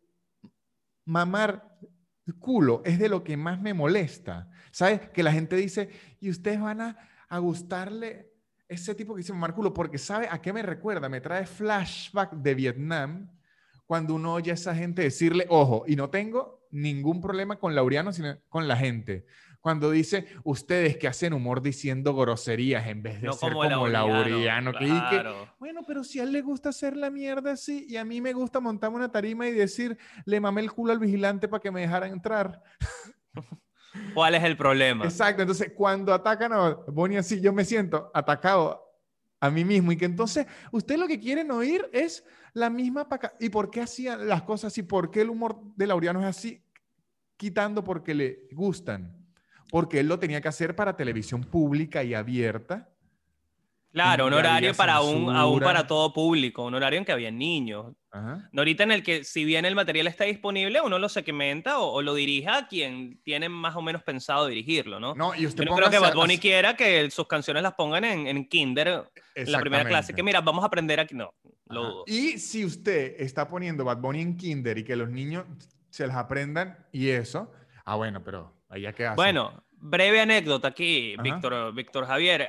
[1.06, 1.78] mamar
[2.40, 4.50] culo es de lo que más me molesta.
[4.72, 5.10] ¿Sabes?
[5.10, 6.98] Que la gente dice, y ustedes van a,
[7.40, 8.30] gustarle
[8.68, 11.08] ese tipo que dice mamar culo, porque ¿sabe a qué me recuerda?
[11.08, 13.32] Me trae flashback de Vietnam
[13.86, 18.12] cuando uno oye a esa gente decirle, ojo, y no tengo ningún problema con Laureano,
[18.12, 19.26] sino con la gente
[19.62, 24.72] cuando dice ustedes que hacen humor diciendo groserías en vez de ser como, Laureano.
[25.60, 28.34] bueno, pero si a él le gusta hacer la mierda así y a mí me
[28.34, 31.82] gusta montarme una tarima y decir, le mamé el culo al vigilante para que me
[31.82, 32.62] dejara entrar.
[34.14, 35.06] ¿Cuál es el problema?
[35.06, 38.84] Exacto, entonces cuando atacan a Bonnie así, yo me siento atacado
[39.40, 43.08] a mí mismo y que entonces ustedes lo que quieren oír es la misma
[43.40, 44.84] ¿Y por qué hacían las cosas así?
[44.84, 46.64] ¿Por qué el humor de Laureano es así?
[47.38, 49.21] Quitando porque le gustan
[49.72, 52.90] porque él lo tenía que hacer para televisión pública y abierta.
[53.92, 57.94] Claro, un horario para un, aún para todo público, un horario en que había niños.
[58.56, 62.14] Ahorita en el que si bien el material está disponible, uno lo segmenta o, lo
[62.14, 65.16] dirija a quien tiene más o menos pensado dirigirlo, ¿no?
[65.16, 68.04] No, y usted Yo no creo que Bad Bunny quiera que sus canciones las pongan
[68.04, 71.16] en, en kinder, en la primera clase, que mira, vamos a aprender aquí.
[71.16, 71.34] No,
[71.68, 72.04] lo dudo.
[72.08, 75.46] Y si usted está poniendo Bad Bunny en kinder y que los niños
[75.90, 77.52] se las aprendan y eso,
[77.86, 78.61] ah, bueno, pero
[79.16, 82.48] bueno, breve anécdota aquí, Víctor, Víctor Javier.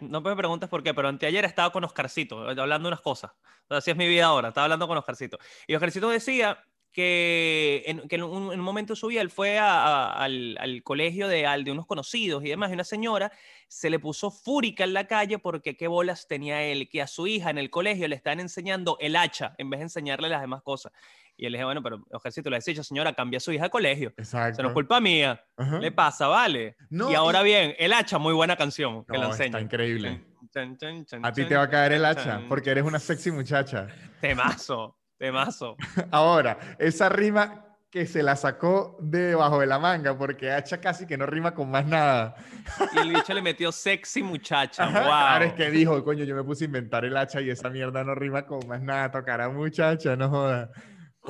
[0.00, 3.32] no me preguntes por qué, pero anteayer estaba con Oscarcito, hablando unas cosas.
[3.68, 5.38] Así es mi vida ahora, estaba hablando con Oscarcito.
[5.66, 9.30] Y Oscarcito decía que en, que en, un, en un momento de su vida él
[9.30, 12.84] fue a- a- al, al colegio de, al- de unos conocidos y demás, y una
[12.84, 13.30] señora
[13.68, 17.26] se le puso fúrica en la calle porque qué bolas tenía él, que a su
[17.26, 20.62] hija en el colegio le estaban enseñando el hacha en vez de enseñarle las demás
[20.62, 20.92] cosas.
[21.40, 23.64] Y él le dije, bueno, pero ejército le has dicho, señora, cambia a su hija
[23.64, 24.12] de colegio.
[24.16, 24.54] Exacto.
[24.54, 25.40] Eso no es culpa mía.
[25.56, 25.78] Ajá.
[25.78, 26.76] Le pasa, vale.
[26.90, 29.62] No, y ahora bien, el hacha, muy buena canción que No, la está enseña.
[29.62, 30.24] increíble.
[30.52, 33.30] Chan, chan, chan, A ti te va a caer el hacha porque eres una sexy
[33.30, 33.86] muchacha.
[34.20, 35.76] Temazo, temazo.
[36.10, 41.06] Ahora, esa rima que se la sacó de debajo de la manga porque hacha casi
[41.06, 42.34] que no rima con más nada.
[42.94, 44.84] Y el bicho le metió sexy muchacha.
[44.84, 45.08] Ajá, wow.
[45.08, 48.02] Claro, es que dijo, coño, yo me puse a inventar el hacha y esa mierda
[48.02, 49.10] no rima con más nada.
[49.12, 50.70] Tocará muchacha, no joda.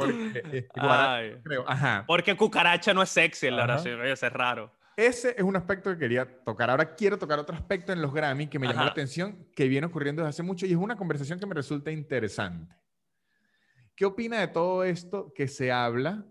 [0.06, 1.36] Porque, guara- Ay.
[1.44, 2.04] creo, ajá.
[2.06, 3.78] Porque cucaracha no es sexy, la Ajá.
[3.78, 4.72] sí, oye, eso es raro.
[4.96, 6.70] Ese es un aspecto que quería tocar.
[6.70, 9.86] Ahora quiero tocar otro aspecto en los Grammy que me llamó la atención, que viene
[9.86, 12.74] ocurriendo desde hace mucho y es una conversación que me resulta interesante.
[13.94, 16.24] ¿Qué opina de todo esto que se habla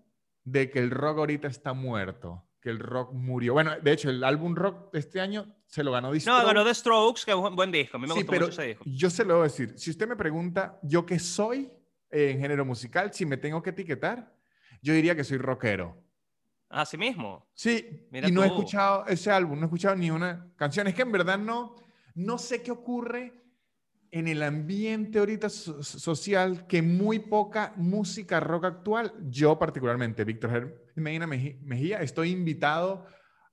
[0.44, 2.44] de que el rock ahorita está muerto?
[2.62, 3.54] Que el rock murió.
[3.54, 6.46] Bueno, de hecho, el álbum rock de este año se lo ganó No, Disturbed.
[6.46, 7.96] ganó The Strokes, que es un buen disco.
[7.98, 8.84] A mí me Sí, gustó pero mucho ese disco.
[8.86, 9.74] yo se lo voy a decir.
[9.78, 11.72] Si usted me pregunta, ¿yo qué soy
[12.12, 13.14] en género musical?
[13.14, 14.34] Si me tengo que etiquetar,
[14.82, 16.02] yo diría que soy rockero.
[16.70, 17.48] Así mismo.
[17.54, 20.88] Sí, Mira y no he escuchado ese álbum, no he escuchado ni una canción.
[20.88, 21.76] Es que en verdad no,
[22.16, 23.34] no sé qué ocurre
[24.12, 30.90] en el ambiente ahorita so- social que muy poca música rock actual, yo particularmente, Víctor
[30.96, 33.06] Medina Mejía, estoy invitado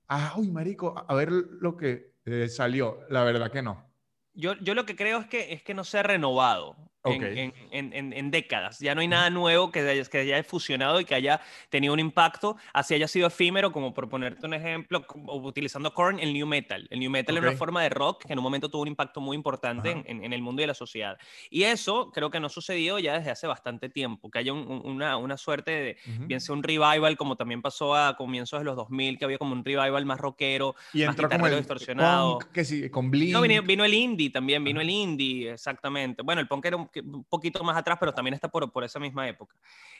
[0.07, 2.99] a, uy, marico, a ver lo que eh, salió.
[3.09, 3.89] La verdad que no.
[4.33, 7.23] Yo, yo lo que creo es que, es que no se ha renovado en, Ok.
[7.23, 8.79] en- en- en- en décadas.
[8.79, 11.39] Ya no hay nada nuevo que haya, que haya fusionado y que haya
[11.69, 16.19] tenido un impacto, así haya sido efímero, como por ponerte un ejemplo, como utilizando Korn,
[16.19, 16.87] el New Metal.
[16.89, 17.51] El New Metal era Ok.
[17.51, 20.01] una forma de rock que en un momento tuvo un impacto muy importante Ajá.
[20.05, 21.17] en, en- el mundo y la sociedad.
[21.49, 24.67] Y eso creo que no ha sucedido ya desde hace bastante tiempo, que haya un-
[24.67, 26.27] un- una, una suerte de, Ujú.
[26.27, 29.53] bien sea un revival, como también pasó a comienzos de los 2000, que había como
[29.53, 32.39] un revival más rockero, Y más entró como guitarrero el distorsionado.
[32.39, 33.31] punk, que sí, con Blink.
[33.33, 34.83] No, vino, vino el indie también, vino Ajá.
[34.83, 36.21] el indie, exactamente.
[36.23, 38.99] Bueno, el punk era un, un poquito más atrás, pero también está por, por esa
[38.99, 39.55] misma época.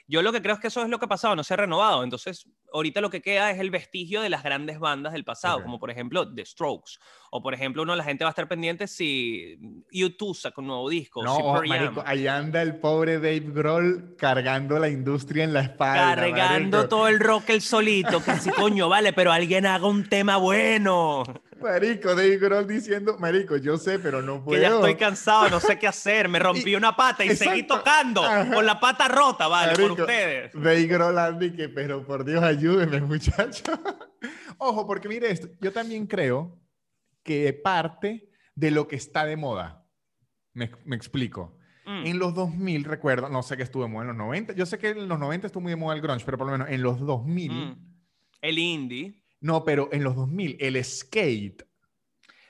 [0.08, 1.58] Yo lo que creo es que eso es lo que ha pasado, no se ha
[1.58, 2.04] renovado.
[2.04, 5.64] Entonces, ahorita lo que queda es el vestigio de las grandes bandas del pasado, Ok.
[5.64, 6.94] como por ejemplo The Strokes.
[7.32, 9.58] O por ejemplo, uno, la gente va a estar pendiente si
[9.92, 14.16] U2 saca un nuevo disco, No, si oh, marico, ahí anda el pobre Dave Grohl
[14.18, 16.16] cargando la industria en la espalda.
[16.16, 16.90] Cargando marico.
[16.90, 21.24] todo el rock el solito, casi coño, vale, pero alguien haga un tema bueno.
[21.62, 24.62] Marico, Dave Grohl diciendo, marico, yo sé, pero no puedo.
[24.62, 27.78] Que ya estoy cansado, no sé qué hacer, me rompí una pata y seguí Exacto.
[27.78, 28.54] tocando Ajá.
[28.54, 30.54] con la pata rota, vale, Marico, ustedes.
[30.54, 33.64] Dave Grohl Andy, que, pero por Dios, ayúdeme, muchacho.
[34.58, 36.60] Ojo, porque mire esto, yo también creo
[37.24, 39.86] que parte de lo que está de moda,
[40.54, 41.58] me, me explico.
[41.86, 42.06] Mm.
[42.08, 44.78] En los 2000, recuerdo, no sé qué estuvo de moda en los 90, yo sé
[44.80, 46.82] que en los 90 estuvo muy de moda el grunge, pero por lo menos en
[46.82, 47.96] los 2000, Mm.
[48.42, 49.24] El indie.
[49.42, 51.64] no, pero en los 2000, el skate,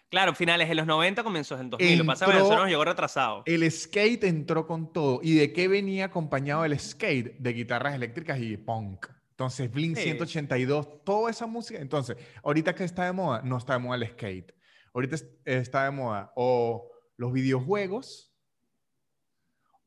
[0.09, 1.97] Claro, finales de los 90, comienzos del 2000.
[1.97, 3.43] Lo que pasa Entró- Venezuela nos llegó retrasado.
[3.45, 5.19] el skate entró con todo.
[5.23, 7.37] ¿Y de qué venía acompañado el skate?
[7.39, 9.07] De guitarras eléctricas y punk.
[9.31, 10.03] Entonces, Blink Sí.
[10.03, 11.79] 182, toda esa música.
[11.81, 14.53] Entonces, ahorita que está de moda, no está de moda el skate.
[14.93, 18.31] Ahorita es- está de moda o los videojuegos,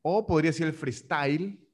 [0.03, 1.65] o podría ser el freestyle,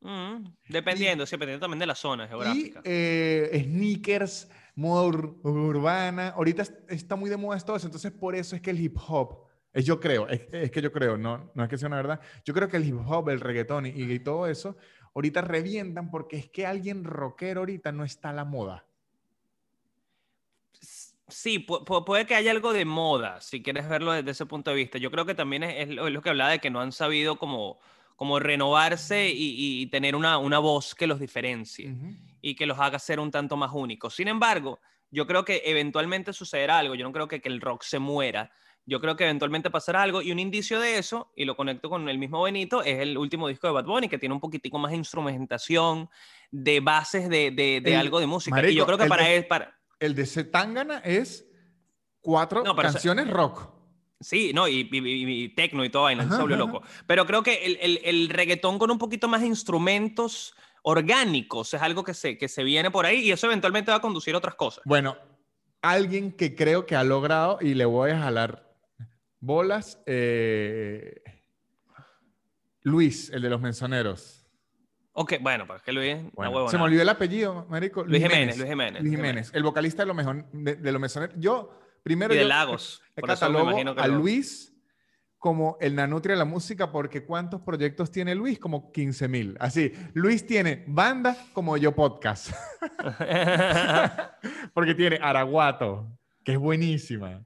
[0.00, 2.80] Mm, Dependiendo, sí, dependiendo también de la zona y geográfica.
[2.84, 6.28] eh, sneakers, moda ur- urbana.
[6.30, 7.86] Ahorita es- está muy de moda todo eso.
[7.86, 10.92] Entonces, por eso es que el hip hop, es yo creo, es, es que yo
[10.92, 12.20] creo, no, no es que sea una verdad.
[12.44, 14.76] Yo creo que el hip hop, el reggaetón y, y todo eso,
[15.14, 18.86] ahorita revientan porque es que alguien rockero ahorita no está a la moda.
[21.30, 24.70] Sí, pu- pu- puede que haya algo de moda, si quieres verlo desde ese punto
[24.70, 24.96] de vista.
[24.98, 26.92] Yo creo que también es, es lo, es lo que hablaba de que no han
[26.92, 27.78] sabido como,
[28.16, 31.94] como renovarse y, y tener una, una voz que los diferencie
[32.40, 34.14] y que los haga ser un tanto más únicos.
[34.14, 36.94] Sin embargo, yo creo que eventualmente sucederá algo.
[36.94, 38.50] Yo no creo que, que el rock se muera.
[38.84, 42.08] Yo creo que eventualmente pasará algo y un indicio de eso, y lo conecto con
[42.08, 44.92] el mismo Benito, es el último disco de Bad Bunny, que tiene un poquitico más
[44.92, 46.08] de instrumentación,
[46.50, 48.66] de bases de, de- de El- algo de música.
[48.66, 51.46] y yo creo que el para de- él, para, El de Zetangana es
[52.20, 53.68] cuatro No, eso- canciones rock.
[54.20, 56.82] Sí, no, y, y, y- y tecno y todo vaina, se loco.
[57.06, 61.82] Pero creo que el, el- el reggaetón con un poquito más de instrumentos orgánicos es
[61.82, 64.38] algo que se, que se viene por ahí y eso eventualmente va a conducir a
[64.38, 64.82] otras cosas.
[64.84, 65.16] Bueno,
[65.82, 68.74] alguien que creo que ha logrado y le voy a jalar
[69.40, 71.22] bolas, eh,
[72.82, 74.46] Luis, el de los mensoneros.
[75.12, 78.04] Ok, bueno, pues que Luis, Bueno, se me olvidó el apellido, marico.
[78.04, 79.02] Luis Jiménez, Luis Jiménez.
[79.02, 81.34] Luis Jiménez, el vocalista de los, mejor, de, de los mensoneros.
[81.38, 83.02] Yo, primero Y de yo Lagos.
[83.16, 84.72] Por eso me catalogo imagino que a Luis
[85.38, 88.58] como el Nanutria de la música, porque ¿cuántos proyectos tiene Luis?
[88.58, 89.56] Como 15 mil.
[89.60, 92.50] Así, Luis tiene banda como yo podcast.
[94.74, 96.06] porque tiene Araguato,
[96.44, 97.44] que es buenísima.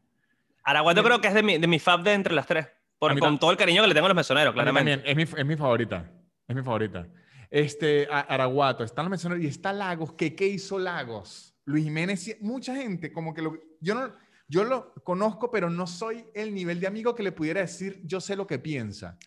[0.65, 2.69] Araguato creo que es de mi, de mi fab de entre las tres.
[2.99, 4.93] Por, con todo el cariño que le tengo a los mesoneros, claramente.
[4.93, 6.09] También, es mi, es mi favorita.
[6.47, 7.07] Es mi favorita.
[7.51, 10.13] Este, Araguato, están los mesoneros y está Lagos.
[10.15, 11.55] ¿Qué, ¿Qué hizo Lagos?
[11.65, 14.13] Luis Jiménez, mucha gente, como que lo, yo no,
[14.49, 18.21] yo lo conozco, pero no soy el nivel de amigo que le pudiera decir, yo
[18.21, 19.19] sé lo que piensa.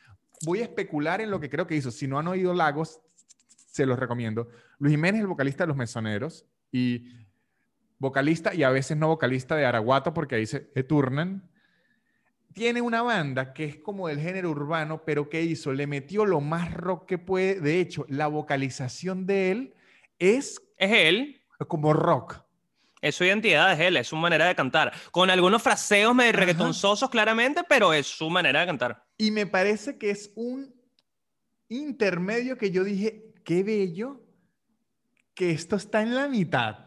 [0.45, 1.91] Voy a especular en lo que creo que hizo.
[1.91, 3.01] Si no han oído Lagos,
[3.47, 4.49] se los recomiendo.
[4.79, 7.09] Luis Jiménez, el vocalista de Los Mesoneros y
[7.97, 11.49] vocalista y a veces no vocalista de Araguato, porque ahí se turnan.
[12.53, 15.73] Tiene una banda que es como del género urbano, pero ¿qué hizo?
[15.73, 17.59] Le metió lo más rock que puede.
[17.59, 19.73] De hecho, la vocalización de él
[20.19, 20.61] es...
[20.77, 21.41] Es él.
[21.67, 22.44] Como rock.
[23.05, 24.91] Es su identidad, es él, es su manera de cantar.
[25.11, 29.05] Con algunos fraseos medio reggaetonzosos, claramente, pero es su manera de cantar.
[29.15, 30.73] Y me parece que es un
[31.69, 34.23] intermedio que yo dije, qué bello
[35.35, 36.79] que esto está en la mitad.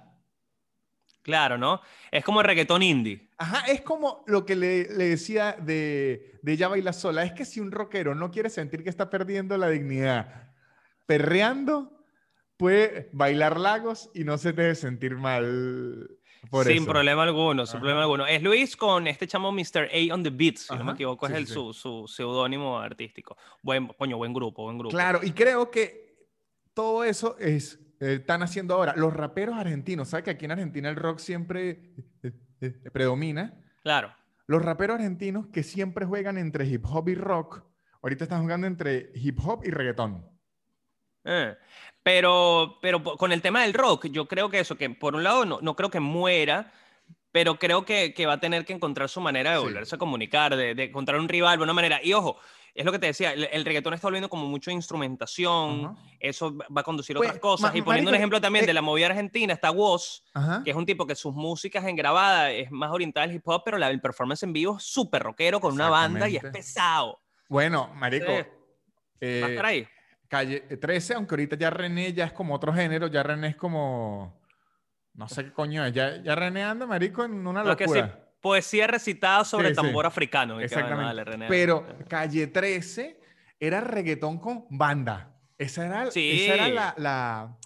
[1.22, 1.82] Claro, ¿no?
[2.10, 3.30] Es como el reggaetón indie.
[3.38, 7.22] Ajá, es como lo que le, decía de, de Ya Baila Sola.
[7.22, 10.48] Es que si un rockero no quiere sentir que está perdiendo la dignidad
[11.08, 11.97] perreando,
[12.58, 16.10] puede bailar lagos y no se debe sentir mal.
[16.50, 18.26] Por sin problema alguno, sin problema alguno.
[18.26, 19.88] Es Luis con este chamo Mr.
[19.92, 23.36] A on the Beat, si no me equivoco, es el, su, su seudónimo artístico.
[23.62, 24.94] Buen, coño, buen grupo, buen grupo.
[24.94, 26.26] Claro, y creo que
[26.74, 28.94] todo eso es, eh, están haciendo ahora.
[28.96, 33.60] Los raperos argentinos, ¿sabes que aquí en Argentina el rock siempre eh, eh, predomina?
[33.82, 34.14] Claro.
[34.46, 37.64] Los raperos argentinos que siempre juegan entre hip hop y rock,
[38.02, 40.24] ahorita están jugando entre hip hop y reggaetón.
[41.24, 41.56] Eh.
[42.08, 45.44] Pero, pero con el tema del rock, yo creo que eso, que por un lado
[45.44, 46.72] no, no creo que muera,
[47.32, 50.56] pero creo que, que, va a tener que encontrar su manera de volverse a comunicar,
[50.56, 52.00] de, de, encontrar un rival de una manera.
[52.02, 52.38] Y ojo,
[52.74, 56.82] es lo que te decía, el, reggaetón está volviendo como mucho instrumentación, eso va a
[56.82, 57.76] conducir a pues, otras cosas.
[57.76, 60.22] y poniendo un ejemplo también de eh la movida argentina, está Woz,
[60.64, 63.60] que es un tipo que sus músicas en grabada es más orientada al hip hop,
[63.66, 67.20] pero la, el performance en vivo es súper rockero con una banda y es pesado.
[67.50, 68.32] Bueno, marico.
[69.20, 69.86] Eh, ¿Va a estar ahí?
[70.28, 74.38] Calle 13, aunque ahorita ya René ya es como otro género, ya René es como,
[75.14, 78.28] no sé qué coño es, ya, ya René anda, marico, en una locura.
[78.40, 80.60] poesía recitada sobre tambor africano.
[80.60, 81.46] Exactamente.
[81.48, 83.18] Pero Calle 13
[83.58, 85.34] era reggaetón con banda.
[85.56, 87.58] Esa era, esa era la, la,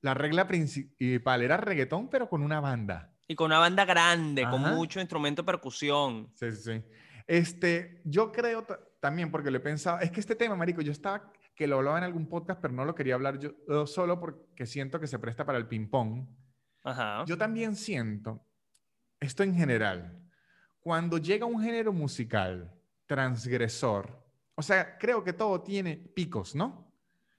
[0.00, 3.12] la, regla principal, era reggaetón pero con una banda.
[3.26, 6.30] Y con una banda grande, con mucho instrumento de percusión.
[6.34, 6.84] Sí, sí, sí.
[7.26, 8.64] Este, yo creo
[9.00, 11.98] también, porque le he pensado, es que este tema, marico, yo estaba que lo hablaba
[11.98, 15.44] en algún podcast, pero no lo quería hablar yo, solo porque siento que se presta
[15.44, 16.26] para el ping-pong.
[17.26, 18.46] Yo también siento,
[19.20, 20.18] esto en general,
[20.80, 22.72] cuando llega un género musical
[23.04, 26.94] transgresor, o sea, creo que todo tiene picos, ¿no?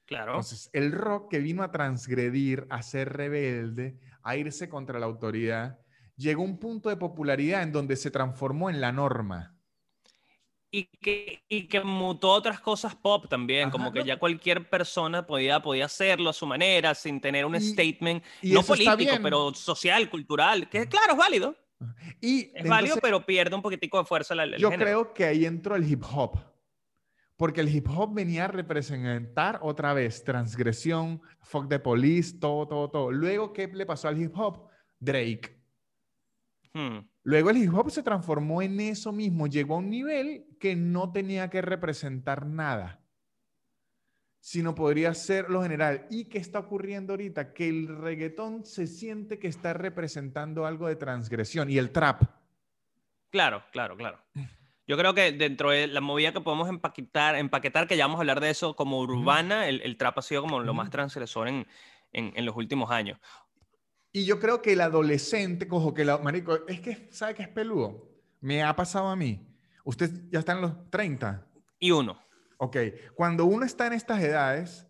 [0.06, 0.34] Claro.
[0.34, 5.80] Entonces, el rock que vino a transgredir, a ser rebelde, a irse contra la autoridad,
[6.16, 9.58] llegó a un punto de popularidad en donde se transformó en la norma
[10.74, 15.62] y que, y que mutó otras cosas pop también, como que ya cualquier persona podía,
[15.62, 20.88] podía hacerlo a su manera, sin tener un statement, no político, pero social, cultural, que
[20.88, 21.56] claro, es válido.
[22.22, 25.76] Y, es válido, pero pierde un poquitico de fuerza la, Yo creo que ahí entró
[25.76, 26.40] el hip hop,
[27.36, 32.90] porque el hip hop venía a representar otra vez transgresión, fuck the police, todo, todo,
[32.90, 33.12] todo.
[33.12, 34.70] Luego, ¿qué le pasó al hip hop?
[35.00, 35.60] Drake.
[36.74, 37.00] Hmm.
[37.24, 41.12] Luego el hip hop se transformó en eso mismo, llegó a un nivel que no
[41.12, 43.00] tenía que representar nada,
[44.40, 46.08] sino podría ser lo general.
[46.10, 47.54] ¿Y qué está ocurriendo ahorita?
[47.54, 52.24] Que el reggaetón se siente que está representando algo de transgresión y el trap.
[53.30, 54.20] Claro, claro, claro.
[54.88, 58.22] Yo creo que dentro de la movida que podemos empaquetar, empaquetar que ya vamos a
[58.22, 61.68] hablar de eso como urbana, el, trap ha sido como lo más transgresor en,
[62.12, 63.20] en los últimos años.
[64.12, 67.50] Y yo creo que el adolescente, cojo que la, marico, es que, ¿sabe qué es
[67.50, 68.10] peludo?
[68.42, 69.48] Me ha pasado a mí.
[69.84, 71.48] Usted ya está en los 30.
[71.80, 72.22] Y uno.
[72.58, 72.78] Ok.
[73.16, 74.88] Cuando uno está en estas edades,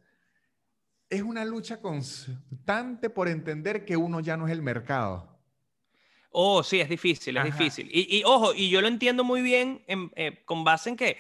[1.10, 5.32] es una lucha constante por entender que uno ya no es el mercado.
[6.32, 7.90] Oh, sí, es difícil, es difícil.
[7.92, 11.18] Y, ojo, y yo lo entiendo muy bien eh, con base en que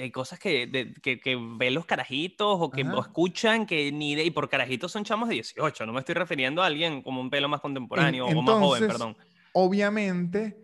[0.00, 4.30] hay cosas que, que, que, ven los carajitos o que escuchan que ni de, y
[4.30, 7.48] por carajitos son chamos de 18, no me estoy refiriendo a alguien como un pelo
[7.48, 9.16] más contemporáneo o más joven, perdón.
[9.52, 10.56] Obviamente,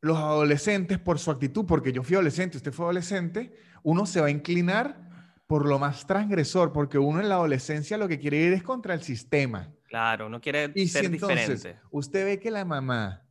[0.00, 4.28] los adolescentes por su actitud, porque yo fui adolescente, usted fue adolescente, uno se va
[4.28, 5.06] a inclinar
[5.46, 8.94] por lo más transgresor, porque uno en la adolescencia lo que quiere ir es contra
[8.94, 9.72] el sistema.
[9.84, 11.78] Claro, uno quiere ser diferente.
[11.90, 13.25] Usted ve que la mamá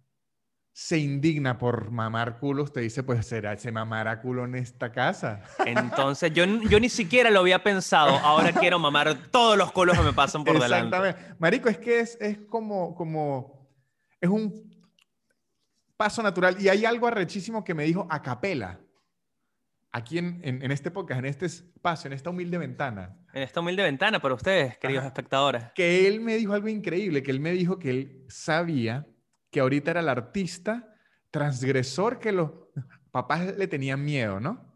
[0.77, 5.41] se indigna por mamar culo, usted dice, pues será ese mamar culo en esta casa.
[5.65, 8.17] Entonces, yo, yo ni siquiera lo había pensado.
[8.17, 10.97] Ahora quiero mamar todos los culos que me pasan por delante.
[10.97, 11.35] Exactamente.
[11.39, 13.69] Marico, es que es, es como, como,
[14.19, 14.69] es un
[15.95, 16.57] paso natural.
[16.59, 18.81] Y hay algo arrechísimo que me dijo a capela.
[19.93, 23.17] Aquí en, en, este podcast, en este espacio, en esta humilde ventana.
[23.31, 25.63] En esta humilde ventana para ustedes, queridos espectadores.
[25.73, 29.07] Que él me dijo algo increíble, que él me dijo que él sabía
[29.55, 30.85] que ahorita era el artista
[31.31, 32.51] transgresor que los
[33.09, 34.69] papás le tenían miedo, ¿no?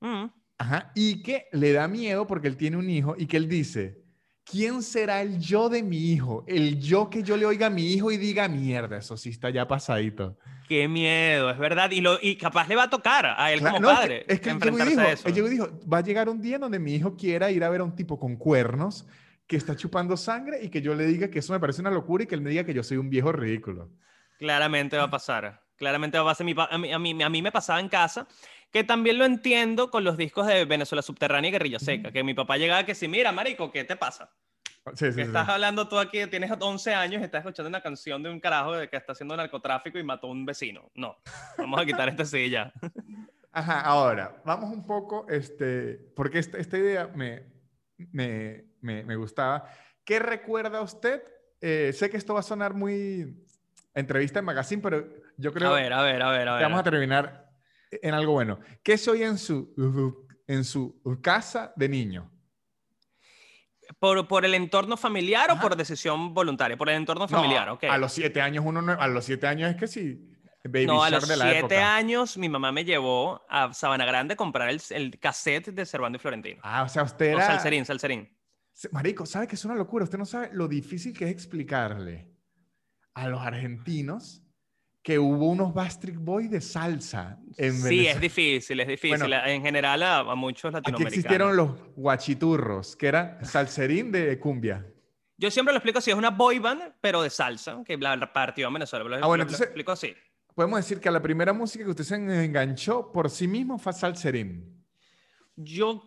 [0.00, 0.26] Mm.
[0.58, 4.04] Ajá, y que le da miedo porque él tiene un hijo y que él dice,
[4.44, 6.44] ¿quién será el yo de mi hijo?
[6.46, 9.48] El yo que yo le oiga a mi hijo y diga, mierda, eso sí está
[9.48, 10.36] ya pasadito.
[10.68, 11.90] Qué miedo, es verdad.
[11.90, 14.26] Y, lo, y capaz le va a tocar a él como padre.
[14.28, 17.16] Es que, es que el dijo, dijo, va a llegar un día donde mi hijo
[17.16, 19.06] quiera ir a ver a un tipo con cuernos
[19.50, 22.22] que está chupando sangre y que yo le diga que eso me parece una locura
[22.22, 23.90] y que él me diga que yo soy un viejo ridículo.
[24.38, 25.60] Claramente va a pasar.
[25.74, 26.46] Claramente va a pasar.
[26.70, 28.28] A mí, a mí, a mí me pasaba en casa,
[28.70, 32.32] que también lo entiendo con los discos de Venezuela Subterránea y Guerrilla Seca, que mi
[32.32, 34.30] papá llegaba que si, mira, marico, ¿qué te pasa?
[34.94, 38.30] Sí, sí, estás hablando tú aquí, tienes 11 años y estás escuchando una canción de
[38.30, 40.92] un carajo de que está haciendo narcotráfico y mató a un vecino.
[40.94, 41.16] No,
[41.58, 42.72] vamos a quitar esta silla.
[43.50, 47.59] Ajá, ahora, vamos un poco, este, porque esta, esta idea me,
[48.12, 49.64] me, me, gustaba.
[50.04, 51.22] ¿Qué recuerda usted?
[51.60, 53.44] Eh, sé que esto va a sonar muy
[53.94, 56.60] entrevista en magazine, pero yo creo a ver, a ver, a ver, a ver.
[56.60, 57.50] que vamos a terminar
[57.90, 58.60] en algo bueno.
[58.82, 59.74] ¿Qué soy en su,
[60.46, 62.30] en su casa de niño?
[63.98, 66.76] ¿Por, por el entorno familiar o por decisión voluntaria?
[66.76, 67.84] Por el entorno familiar, ok.
[67.84, 70.30] A los siete años, uno a los siete años es que sí.
[70.64, 74.68] Baby no, a los siete años mi mamá me llevó a Sabana Grande a comprar
[74.68, 76.60] el, el cassette de Servando y Florentino.
[76.62, 77.38] Ah, o sea, usted era...
[77.38, 78.28] O Salserín, Salserín.
[78.92, 80.04] Marico, ¿sabe que es una locura?
[80.04, 82.28] Usted no sabe lo difícil que es explicarle
[83.14, 84.42] a los argentinos
[85.02, 89.32] que hubo unos Bastric Boys de salsa en Sí, es difícil, es difícil.
[89.32, 91.00] en general a, muchos latinoamericanos.
[91.00, 94.86] Aquí existieron los guachiturros, que era salserín de cumbia.
[95.38, 98.68] Yo siempre lo explico así, es una boy band, pero de salsa, que la partió
[98.68, 99.20] en Venezuela.
[99.22, 100.14] ah, bueno, entonces, lo explico así.
[100.54, 104.79] Podemos decir que la primera música que usted se enganchó por sí mismo fue salserín.
[105.64, 106.02] Yo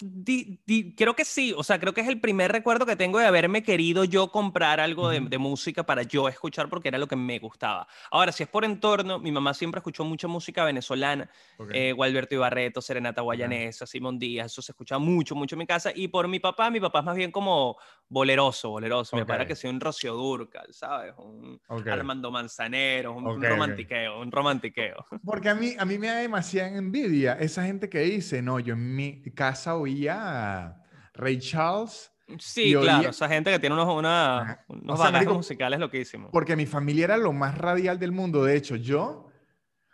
[0.96, 3.64] creo que sí, o sea, creo que es el primer recuerdo que tengo de haberme
[3.64, 7.88] querido yo comprar algo de, música para yo escuchar porque era lo que me gustaba.
[8.12, 11.90] Ahora, si es por entorno, mi mamá siempre escuchó mucha música venezolana, okay.
[11.90, 15.92] eh, Gualberto Ibarreto, Serenata Guayanesa, Simón Díaz, eso se escuchaba mucho, mucho en mi casa.
[15.94, 17.78] Y por mi papá, mi papá es más bien como
[18.08, 19.16] boleroso, boleroso.
[19.16, 21.14] Me parece que soy un Rocío Durcal, ¿sabes?
[21.18, 25.06] Un Armando Manzanero, un, romantiqueo, un romantiqueo.
[25.26, 28.74] Porque a mí, a mí me da demasiada envidia esa gente que dice, no, yo
[28.74, 30.76] en mi casa oía
[31.14, 32.12] Ray Charles.
[32.40, 36.30] Sí, claro, esa gente que tiene unos, una, unos o musicales loquísimos.
[36.32, 38.44] Porque mi familia era lo más radial del mundo.
[38.44, 39.32] De hecho, yo, o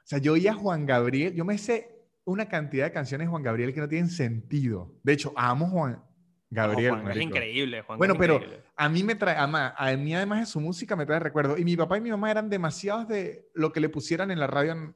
[0.04, 3.74] sea, yo oía Juan Gabriel, yo me sé una cantidad de canciones de Juan Gabriel
[3.74, 4.94] que no tienen sentido.
[5.04, 6.04] De hecho, amo Juan
[6.50, 6.92] Gabriel.
[6.92, 7.98] Juan, es increíble, Juan.
[7.98, 8.40] Bueno, pero
[8.76, 11.58] a mí me trae, a mí además de su música me trae recuerdo.
[11.58, 14.48] Y mi papá y mi mamá eran demasiados de lo que le pusieran en la
[14.48, 14.96] radio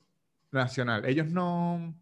[0.51, 1.06] nacional.
[1.06, 1.95] Ellos no,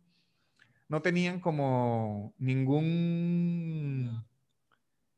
[0.92, 4.26] no tenían como ningún...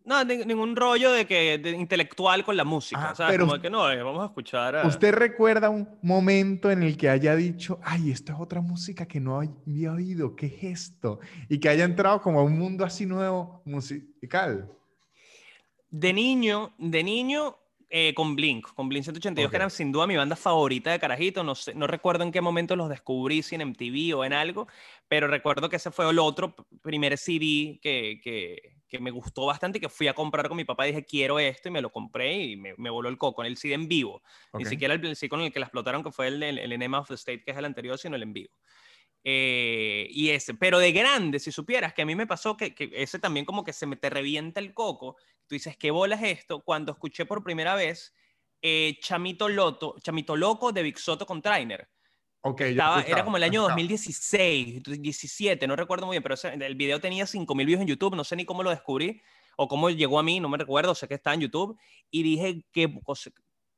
[0.05, 3.15] No, ningún rollo de que intelectual con la música.
[3.17, 4.85] Ah, pero como que no, eh, vamos a escuchar.
[4.85, 9.19] ¿Usted recuerda un momento en el que haya dicho, ay, esto es otra música que
[9.19, 11.19] no había oído, ¿qué es esto?
[11.49, 14.69] Y que haya entrado como a un mundo así nuevo musical.
[15.89, 17.57] De niño, de niño,
[17.95, 21.43] eh, con Blink, con Blink 182, que eran sin duda mi banda favorita de Carajito.
[21.43, 24.67] No, sé, no recuerdo en qué momento los descubrí, si en MTV o en algo,
[25.07, 29.77] pero recuerdo que ese fue el otro primer CD que, que, que me gustó bastante
[29.77, 30.85] y que fui a comprar con mi papá.
[30.85, 33.43] Dije, quiero esto y me lo compré y me, me voló el coco.
[33.43, 34.23] En el CD en vivo.
[34.53, 36.97] Ni siquiera el, CD con el que la explotaron, que fue el, el, el Enema
[36.97, 38.55] of the State, que es el anterior, sino el en vivo.
[39.23, 42.91] Eh, y ese, pero de grande, si supieras que a mí me pasó que, que,
[42.93, 45.15] ese también como que se me te revienta el coco,
[45.47, 46.61] tú dices, ¿qué bola es esto?
[46.61, 48.13] Cuando escuché por primera vez
[48.61, 51.89] eh, Chamito, Loto, Chamito Loco de Big Soto con Trainer.
[52.45, 56.99] Okay, Estaba, era como el año 2016, 17, no recuerdo muy bien, pero el video
[56.99, 59.21] tenía 5.000 views en YouTube, no sé ni cómo lo descubrí
[59.55, 61.77] o cómo llegó a mí, no me recuerdo, sé que está en YouTube,
[62.09, 62.93] y dije que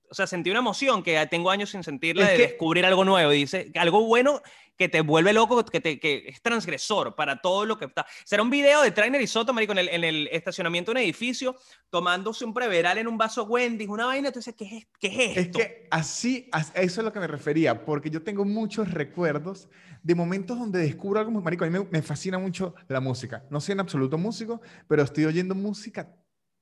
[0.10, 3.32] o sea, sentí una emoción que tengo años sin sentirla de descubrir algo nuevo.
[3.32, 4.42] Dice, algo bueno
[4.78, 8.06] que te vuelve loco, que, te, que es transgresor para todo lo que está.
[8.26, 11.04] Será un video de Trainer y Soto, marico, en el, en el estacionamiento de un
[11.04, 11.56] edificio,
[11.90, 14.28] tomándose un preveral en un vaso Wendy's, una vaina.
[14.28, 15.60] Entonces, ¿qué es, qué es esto?
[15.60, 19.70] Es que así, a eso es lo que me refería, porque yo tengo muchos recuerdos
[20.04, 21.32] de momentos donde descubro algo.
[21.32, 23.46] Marico, a mí me, me fascina mucho la música.
[23.50, 26.14] No soy en absoluto músico, pero estoy oyendo música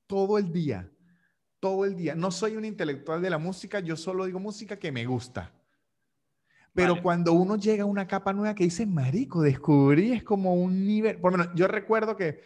[0.07, 0.92] todo el día
[1.63, 2.13] todo el día.
[2.13, 5.49] No soy un intelectual de la música, yo solo digo música que me gusta.
[6.73, 7.01] Pero Vale.
[7.01, 11.21] cuando uno llega a una capa nueva que dice, marico, descubrí, es como un nivel.
[11.21, 12.41] Por lo menos, yo recuerdo que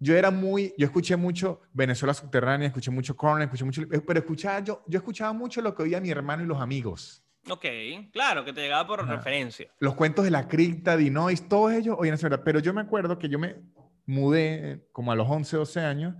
[0.00, 4.18] yo era muy, yo escuché mucho Venezuela Subterránea, escuché mucho Korn, escuché mucho, eh, pero
[4.18, 7.22] escuchaba yo, yo escuchaba mucho lo que oía mi hermano y los amigos.
[7.48, 7.66] Ok,
[8.12, 9.14] claro, que te llegaba por Ajá.
[9.14, 9.70] referencia.
[9.78, 12.42] Los cuentos de la cripta, Dinois, todos ellos oían esa verdad.
[12.44, 13.62] Pero yo me acuerdo que yo me
[14.06, 16.16] mudé eh, como a los 11, 12 años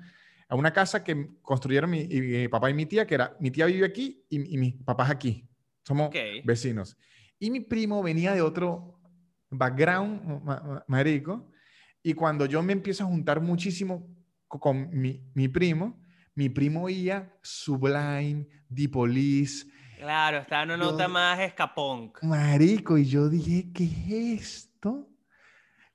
[0.51, 3.51] a una casa que construyeron mi, y mi papá y mi tía, que era, mi
[3.51, 5.48] tía vive aquí y, y mis papás aquí.
[5.84, 6.16] Somos Ok.
[6.44, 6.96] vecinos.
[7.38, 9.01] Y mi primo venía de otro
[9.51, 11.51] background, ma- ma- marico,
[12.03, 14.09] y cuando yo me empiezo a juntar muchísimo
[14.48, 16.03] co- con mi, mi primo,
[16.34, 19.66] mi primo oía Sublime, The Police,
[19.98, 22.22] Claro, está en una nota más escapunk.
[22.22, 24.42] Marico, y yo dije, ¿qué es
[24.72, 25.10] esto?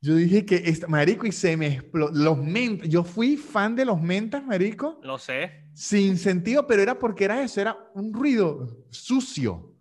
[0.06, 2.14] Yo dije que, esta, marico, y se me explotó.
[2.14, 5.64] Los mentas, yo fui fan de los mentas, marico, Lo sé.
[5.74, 9.72] sin sentido, pero era porque era eso, era un ruido sucio.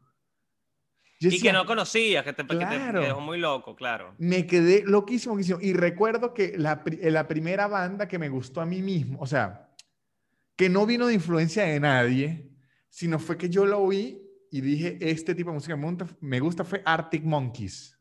[1.21, 3.01] Yo Y que decía, no conocías, que te, que te- Claro.
[3.03, 4.15] que dejó muy loco, claro.
[4.19, 5.59] Me quedé loquísimo, loquísimo.
[5.61, 9.27] Y recuerdo que la, pri- la primera banda que me gustó a mí mismo, o
[9.27, 9.71] sea,
[10.57, 12.51] que no vino de influencia de nadie,
[12.89, 16.41] sino fue que yo lo oí y dije, este tipo de música me gusta, me
[16.41, 17.94] gusta fue Arctic Monkeys.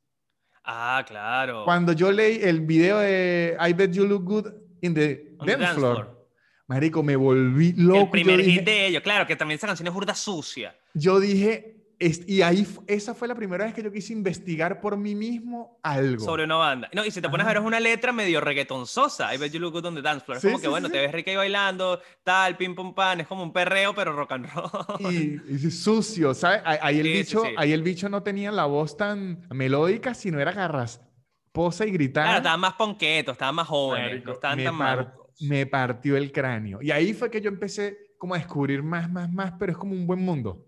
[0.63, 1.65] Ah, claro.
[1.65, 4.47] Cuando yo leí el video de I Bet You Look Good
[4.81, 6.27] in the On Dance Floor, floor.
[6.67, 7.99] marico, me volví loco.
[8.01, 10.75] El primer dije, hit de ellos, claro, que también esa canción es burda sucia.
[10.93, 14.97] yo dije, es- y ahí, esa fue la primera vez que yo quise investigar por
[14.97, 16.23] mí mismo algo.
[16.23, 16.89] sobre una banda.
[16.93, 17.63] No, y si te pones a ver Ajá.
[17.65, 19.33] es una letra medio reggaetonzosa.
[19.33, 20.37] I bet you look good on the dance floor.
[20.37, 20.93] Es Sí, como sí, que, bueno, sí.
[20.93, 24.31] te ves rica ahí bailando, tal, pim pum pan, es como un perreo, pero rock
[24.33, 25.13] and roll.
[25.13, 26.61] y, y sucio, ¿sabes?
[26.65, 31.85] Ahí, el bicho, ahí el bicho no tenía la voz tan melódica, sino era garrasposa
[31.85, 32.23] y gritar.
[32.25, 35.41] Claro, estaban más ponquetos, estaban más jóvenes, no estaban me, tan par- malucos.
[35.41, 36.79] me partió el cráneo.
[36.81, 39.93] Y ahí fue que yo empecé como a descubrir más, más, más, pero es como
[39.93, 40.65] un buen mundo.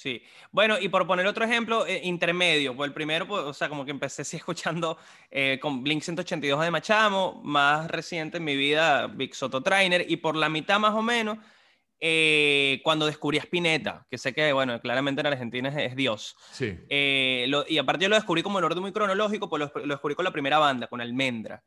[0.00, 0.22] Sí.
[0.52, 2.76] Bueno, y por poner otro ejemplo, eh, intermedio.
[2.76, 4.96] Pues el primero, pues, o sea, como que empecé sí, escuchando
[5.28, 10.18] eh, con Blink 182 de Machamo, más reciente en mi vida, Big Soto Trainer, y
[10.18, 11.38] por la mitad más o menos,
[12.00, 16.36] eh, cuando descubrí a Spinetta, que sé que, bueno, claramente en Argentina es, es Dios.
[16.52, 16.78] Sí.
[17.48, 20.14] Lo- y aparte yo lo descubrí como en orden muy cronológico, pues lo, lo descubrí
[20.14, 21.64] con la primera banda, con Almendra.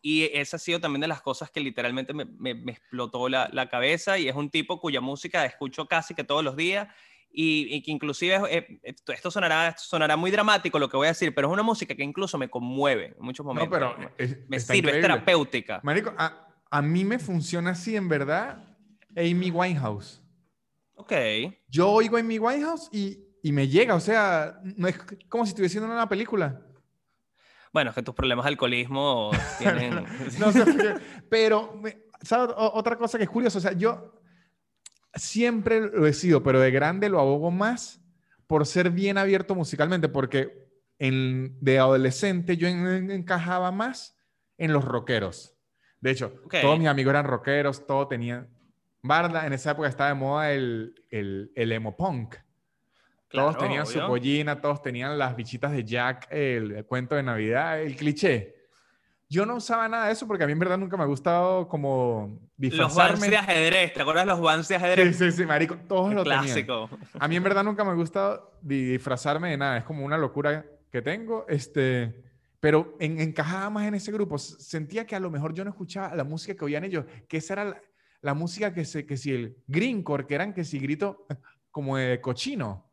[0.00, 3.48] Y esa ha sido también de las cosas que literalmente me, me- me explotó la,
[3.52, 6.88] la cabeza y es un tipo cuya música escucho casi que todos los días
[7.32, 11.10] y, y que inclusive, eh, esto, esto sonará, sonará muy dramático lo que voy a
[11.10, 13.70] decir, pero es una música que incluso me conmueve en muchos No, momentos.
[13.78, 15.00] pero me es- me sirve, es increíble.
[15.00, 15.80] terapéutica.
[15.82, 18.62] Marico, a, a mí me funciona así, en verdad,
[19.16, 20.22] Amy Winehouse.
[20.94, 21.12] Ok.
[21.68, 24.96] Yo oigo Amy Winehouse y, y me llega, o sea, no es
[25.28, 26.60] como si estuviese viendo una película.
[27.72, 30.04] Bueno, es que tus problemas de alcoholismo tienen...
[30.38, 30.94] No sé por qué,
[31.30, 31.80] pero,
[32.20, 32.54] ¿sabes?
[32.56, 34.20] O- otra cosa que es curiosa, o sea, yo
[35.14, 38.00] siempre lo he sido, pero de grande lo abogo más
[38.46, 44.16] por ser bien abierto musicalmente, porque en, de adolescente yo en- en- encajaba más
[44.58, 45.54] en los rockeros.
[46.00, 48.48] De hecho, todos mis amigos eran rockeros, todos tenían
[49.02, 49.46] barda.
[49.46, 52.36] En esa época estaba de moda el, el, el emo punk.
[53.28, 57.80] todos tenían su pollina, todos tenían las bichitas de Jack, el, el cuento de Navidad,
[57.80, 58.54] el cliché.
[59.32, 61.66] Yo no usaba nada de eso porque a mí en verdad nunca me ha gustado
[61.66, 63.28] como Los vans disfrazarme.
[63.30, 65.16] de ajedrez, ¿te acuerdas los vans de Sí, ajedrez?
[65.16, 66.44] sí, sí, marico, todos El lo tenían.
[66.44, 66.90] clásico.
[67.18, 70.18] A mí en verdad nunca me ha gustado di- disfrazarme de nada, es como una
[70.18, 72.22] locura que tengo, este,
[72.60, 74.36] pero en- encajaba más en ese grupo.
[74.36, 77.54] Sentía que a lo mejor yo no escuchaba la música que oían ellos, que esa
[77.54, 77.82] era la,
[78.20, 81.26] la música que, se, que si el greencore, que eran que si grito
[81.70, 82.92] como de cochino.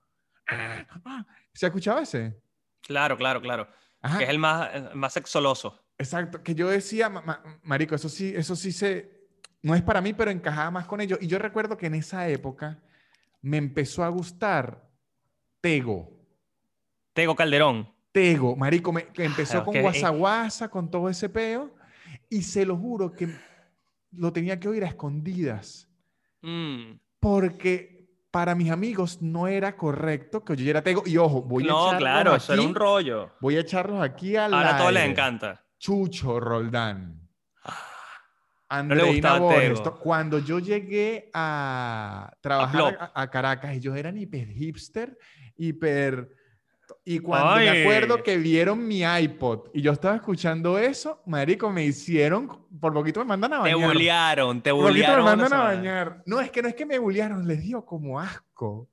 [1.54, 2.40] ¿Se escuchaba ese?
[2.82, 3.68] Claro, claro, claro.
[4.02, 5.78] Ajá, Que es el más, el más sexoloso.
[6.00, 9.28] Exacto, que yo decía, "Ma- ma- marico, eso sí, eso sí se,
[9.62, 11.20] no es para mí, pero encajaba más con ellos.
[11.22, 12.80] Y yo recuerdo que en esa época
[13.42, 14.90] me empezó a gustar
[15.62, 16.10] Tego.
[17.14, 17.94] Tego Calderón.
[18.12, 19.82] Tego, marico, me, que empezó Ah, con ok.
[19.84, 21.76] Guasa Guasa, con todo ese peo,
[22.30, 23.28] y se lo juro que
[24.12, 25.88] lo tenía que oír a escondidas,
[26.42, 26.94] Mm.
[27.20, 31.80] porque para mis amigos no era correcto que oyera Tego, y ojo, voy a No,
[31.88, 33.32] echarlos claro, eso era aquí- un rollo.
[33.42, 35.64] Voy a echarlos aquí al Ahora a todos les encanta.
[35.80, 37.28] Chucho Roldán.
[37.66, 37.72] le
[38.70, 39.80] Andreina gustaba Borges.
[40.00, 43.02] Cuando yo llegué a trabajar Plop.
[43.02, 45.18] a, a Caracas, ellos eran hiper hipster,
[45.58, 46.36] hiper...
[47.06, 47.82] Y cuando me Ay.
[47.82, 52.68] acuerdo que vieron mi iPod y yo estaba escuchando eso, marico, me hicieron...
[52.80, 53.88] Por poquito me mandan a Te bañar.
[53.94, 55.26] bullearon, te Por poquito me bullearon.
[55.26, 56.24] mandan a bañar.
[56.26, 58.90] No, es que no es que me bullearon, les dio como asco.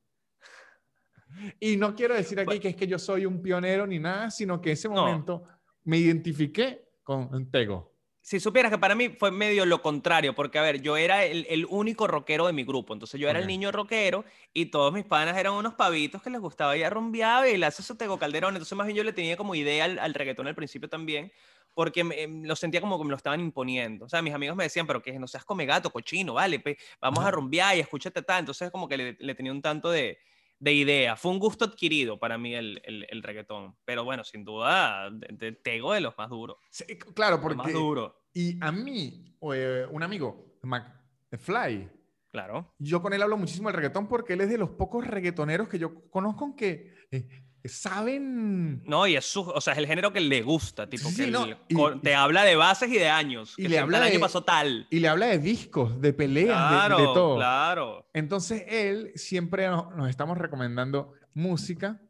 [1.60, 4.60] Y no quiero decir aquí que es que yo soy un pionero ni nada, sino
[4.60, 5.44] que ese No.
[5.86, 7.92] Me identifiqué con Tego.
[8.20, 11.46] si supieras que para mí fue medio lo contrario, porque a ver, yo era el,
[11.48, 15.04] el único rockero de mi grupo, entonces yo era el niño rockero y todos mis
[15.04, 18.18] panas eran unos pavitos que les gustaba ir a rumbear y le hace su Tego
[18.18, 21.30] Calderón, entonces más bien yo le tenía como idea al, al reggaetón al principio también,
[21.72, 24.56] porque me- em, lo sentía como que me lo estaban imponiendo, o sea, mis amigos
[24.56, 27.80] me decían, pero que no seas come gato, cochino, vale, pe, vamos a rumbear y
[27.80, 30.18] escúchate tal, entonces como que le, le tenía un tanto de,
[30.58, 34.44] de idea, fue un gusto adquirido para mí el, el, el reggaetón, pero bueno, sin
[34.44, 36.84] duda, de, de Tego de los más duros, Sí,
[37.14, 37.56] claro, los porque...
[37.56, 41.90] más duros, Y a mí, eh, un amigo, McFly,
[42.30, 42.74] claro.
[42.78, 45.78] yo con él hablo muchísimo del reggaetón porque él es de los pocos reggaetoneros que
[45.78, 47.28] yo conozco que eh,
[47.68, 48.82] saben...
[48.84, 51.24] No, y es su, o sea, es el género que le gusta, tipo, Sí, que
[51.26, 53.54] sí, no, el- y- con- te habla de bases y de años.
[53.56, 54.86] y que le habla tal año de- pasó tal.
[54.90, 57.36] Y le habla de discos, de peleas, de- Claro, de, todo.
[57.36, 58.10] claro.
[58.14, 62.00] Entonces él siempre no- nos, estamos recomendando música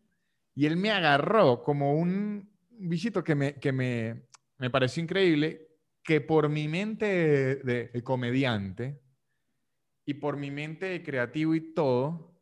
[0.54, 4.26] y él me agarró como un bichito que me, que me,
[4.58, 5.62] me pareció increíble,
[6.02, 9.00] que por mi mente de, de- de comediante
[10.06, 12.32] y por mi mente de creativo y todo,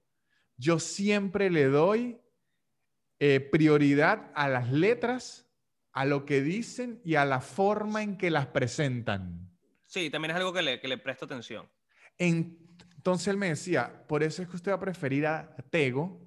[0.57, 2.19] yo siempre le doy
[3.21, 5.47] eh, prioridad a las letras,
[5.93, 9.51] a lo que dicen y a la forma en que las presentan.
[9.87, 11.69] Sí, también es algo que le, que le presto atención.
[12.19, 12.59] En-
[12.97, 16.21] Entonces él me decía, por eso es que usted va a preferir a Tego,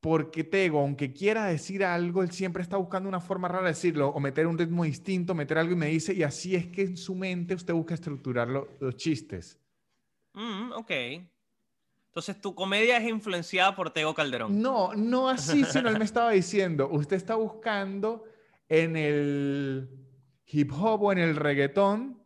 [0.00, 4.08] porque Tego, aunque quiera decir algo, él siempre está buscando una forma rara de decirlo,
[4.08, 6.96] o meter un ritmo distinto, meter algo y me dice, y así es que en
[6.96, 9.58] su mente usted busca estructurar lo- los chistes.
[10.34, 10.90] Mm, ok.
[12.12, 14.60] Entonces, tu comedia es influenciada por Tego Calderón.
[14.60, 18.24] No, no así, sino él me estaba diciendo, usted está buscando
[18.68, 19.88] en el
[20.46, 22.22] hip hop o en el reggaetón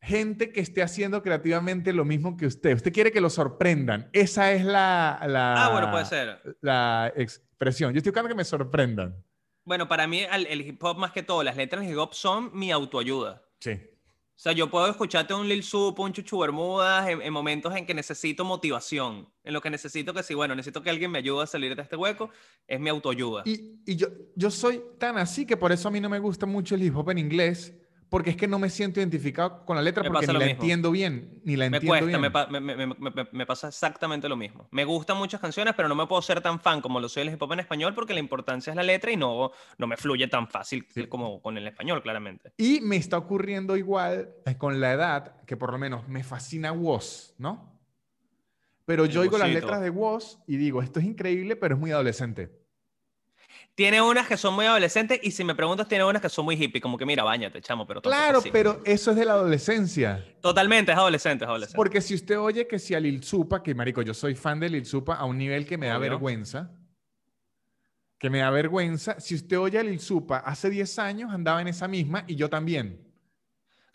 [0.00, 2.74] gente que esté haciendo creativamente lo mismo que usted.
[2.76, 4.08] Usted quiere que lo sorprendan.
[4.14, 6.40] Esa es la, la, Ah, bueno, puede ser.
[6.62, 7.92] la expresión.
[7.92, 9.22] Yo estoy buscando que me sorprendan.
[9.64, 12.14] Bueno, para mí el, el hip hop más que todo, las letras del hip hop
[12.14, 13.42] son mi autoayuda.
[13.60, 13.78] Sí.
[14.38, 17.84] O sea, yo puedo escucharte un Lil Sup, un Chuchu Bermudas en, en momentos en
[17.84, 21.42] que necesito motivación, en lo que necesito que sí, bueno, necesito que alguien me ayude
[21.42, 22.30] a salir de este hueco,
[22.68, 23.42] es mi autoayuda.
[23.46, 26.46] Y, y yo, yo soy tan así que por eso a mí no me gusta
[26.46, 27.74] mucho el hip hop en inglés,
[28.10, 30.52] porque es que no me siento identificado con la letra Me porque ni la mismo.
[30.62, 32.20] entiendo bien, ni la Me entiendo cuesta, bien.
[32.20, 34.66] me, pa- me- me- me- me- me pasa exactamente lo mismo.
[34.70, 37.34] Me gustan muchas canciones, pero no me puedo ser tan fan como lo soy del
[37.34, 40.26] hip hop en español porque la importancia es la letra y no, no me fluye
[40.28, 41.06] tan fácil Sí.
[41.06, 42.52] como con el español, claramente.
[42.56, 46.72] Y me está ocurriendo igual eh, con la edad, que por lo menos me fascina
[46.72, 47.78] Woz, ¿no?
[48.86, 51.80] Pero El yo oigo las letras de Woz y digo, esto es increíble, pero es
[51.80, 52.50] muy adolescente.
[53.78, 56.60] Tiene unas que son muy adolescentes y si me preguntas, tiene unas que son muy
[56.60, 60.34] hippie, como que mira, bañate, chamo, pero Claro, pero eso es de la adolescencia.
[60.40, 61.76] Totalmente, es adolescente, es adolescente.
[61.76, 64.68] Porque si usted oye que si a Lil Supa, que marico, yo soy fan de
[64.68, 66.10] Lil Supa a un nivel que me da Obvio.
[66.10, 66.72] vergüenza,
[68.18, 71.68] que me da vergüenza, si usted oye a Lil Supa hace 10 años andaba en
[71.68, 73.07] esa misma y yo también.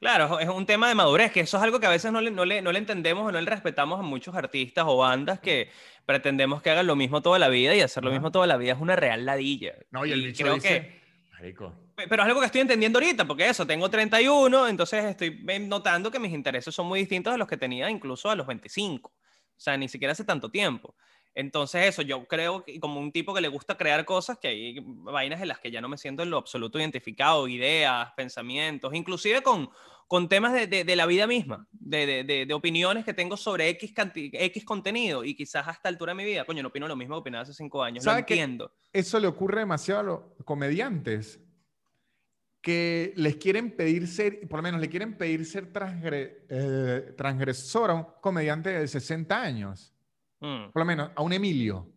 [0.04, 2.30] Claro, es un tema de madurez, que eso es algo que a veces no le,
[2.30, 5.70] no le, no le entendemos o no le respetamos a muchos artistas o bandas que
[6.06, 8.74] pretendemos que hagan lo mismo toda la vida y hacer lo mismo toda la vida
[8.74, 9.76] es una real ladilla.
[9.91, 11.01] No, y el bicho creo dice, que,
[11.32, 15.60] marico, pero es algo que estoy entendiendo ahorita, porque eso, tengo 31, entonces estoy eh,
[15.60, 19.10] notando que mis intereses son muy distintos a los que tenía incluso a los 25.
[19.10, 19.16] O
[19.56, 20.95] sea, ni siquiera hace tanto tiempo.
[21.36, 24.79] Entonces eso, yo creo que como un tipo que le gusta crear cosas, que hay
[24.86, 29.41] vainas en las que ya no me siento en lo absoluto identificado, ideas, pensamientos, inclusive
[29.41, 29.69] con,
[30.07, 33.93] con temas de, de- de la vida misma, de, de- opiniones que tengo sobre X,
[34.15, 37.15] X contenido y quizás a esta altura de mi vida, coño, no opino lo mismo
[37.15, 38.71] que opinaba hace cinco años, lo entiendo.
[38.91, 41.39] eso le ocurre demasiado a los comediantes
[42.61, 47.89] que les quieren pedir ser, por lo menos le quieren pedir ser transgre- eh, transgresor
[47.91, 49.92] a un comediante de 60 años.
[50.43, 50.71] Mm.
[50.71, 51.89] Por lo menos a un Emilio.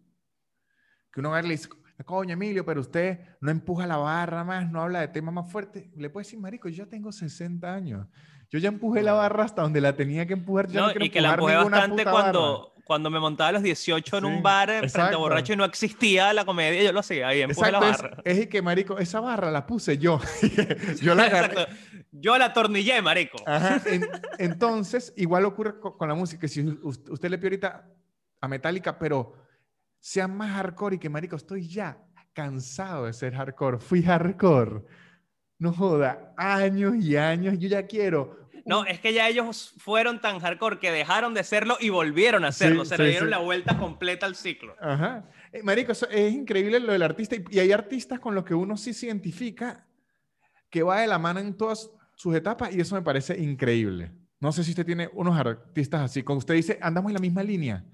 [1.12, 1.68] Que uno va a le dice,
[2.05, 5.86] coño Emilio, pero usted no empuja la barra más, no habla de temas más fuertes.
[5.97, 8.07] Le puede decir, marico, yo ya tengo 60 años.
[8.51, 10.68] Yo ya empujé la barra hasta donde la tenía que empujar.
[10.68, 12.22] Ya no, No, quiero y que la empujé bastante puta barra".
[12.32, 15.53] cuando, cuando me montaba a los 18 en Sí, un bar eh, frente a borracho
[15.55, 18.18] y no existía la comedia, yo lo hacía ahí, empujé la barra.
[18.24, 20.20] es, es que, marico, esa barra la puse yo.
[21.03, 21.66] yo la agarré.
[22.12, 23.38] Yo la atornillé, marico.
[23.47, 24.07] Ajá, en-
[24.38, 26.47] entonces, igual ocurre co- con, la música.
[26.47, 27.88] Si us- usted le pide ahorita
[28.47, 29.34] a Metallica, pero
[30.01, 31.99] sea más hardcore y que, marico, estoy ya
[32.32, 33.78] cansado de ser hardcore.
[33.78, 34.82] Fui hardcore.
[35.59, 37.59] No joda, años y años.
[37.59, 38.49] Yo ya quiero.
[38.64, 42.49] No, es que ya ellos fueron tan hardcore que dejaron de serlo y volvieron a
[42.49, 42.84] hacerlo.
[42.84, 43.30] Sí, Se sí, le dieron sí.
[43.30, 44.74] la vuelta completa al ciclo.
[44.80, 45.24] Ajá.
[45.53, 47.36] Eh, marico, eso es increíble lo del artista.
[47.36, 49.86] Y, y hay artistas con los que uno sí se identifica
[50.68, 54.12] que va de la mano en todas sus etapas y eso me parece increíble.
[54.40, 57.42] No sé si usted tiene unos artistas así, con usted dice, andamos en la misma
[57.42, 57.84] línea.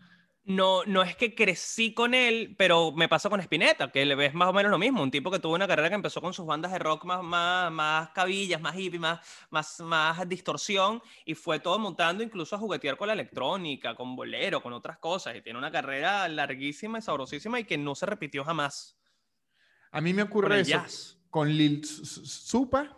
[0.44, 4.34] No, no es que crecí con él, pero me pasa con Spinetta, que le ves
[4.34, 5.02] más o menos lo mismo.
[5.02, 7.70] Un tipo que tuvo una carrera que empezó con sus bandas de rock más, más,
[7.70, 9.20] más cabillas, más hippie, más,
[9.50, 14.60] más, más distorsión, y fue todo montando incluso a juguetear con la electrónica, con bolero,
[14.60, 15.36] con otras cosas.
[15.36, 18.98] Y tiene una carrera larguísima y sabrosísima y que no se repitió jamás.
[19.92, 20.82] A mí me ocurre eso
[21.30, 22.94] con Lil Supa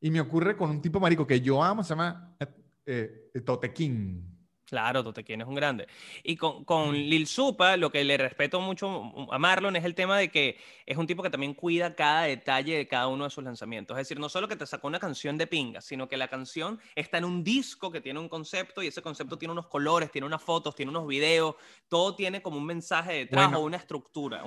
[0.00, 2.36] y me ocurre con un tipo marico que yo amo, se llama
[2.84, 4.31] eh, eh Totequín.
[4.72, 5.86] Claro, Totequín es un grande.
[6.22, 10.16] Y con, con, Lil Supa, lo que le respeto mucho a Marlon es el tema
[10.16, 10.56] de que
[10.86, 13.98] es un tipo que también cuida cada detalle de cada uno de sus lanzamientos.
[13.98, 16.80] Es decir, no solo que te sacó una canción de pinga, sino que la canción
[16.94, 20.26] está en un disco que tiene un concepto y ese concepto tiene unos colores, tiene
[20.26, 21.56] unas fotos, tiene unos videos,
[21.88, 24.42] todo tiene como un mensaje detrás o una estructura,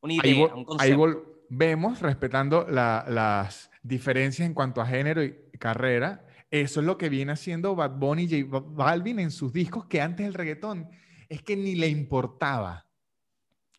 [0.00, 0.82] una idea, un concepto.
[0.82, 7.08] Ahí volvemos respetando las diferencias en cuanto a género y carrera eso es lo que
[7.08, 10.88] viene haciendo Bad Bunny y J Balvin en sus discos que antes el reggaetón
[11.28, 12.86] es que ni le importaba.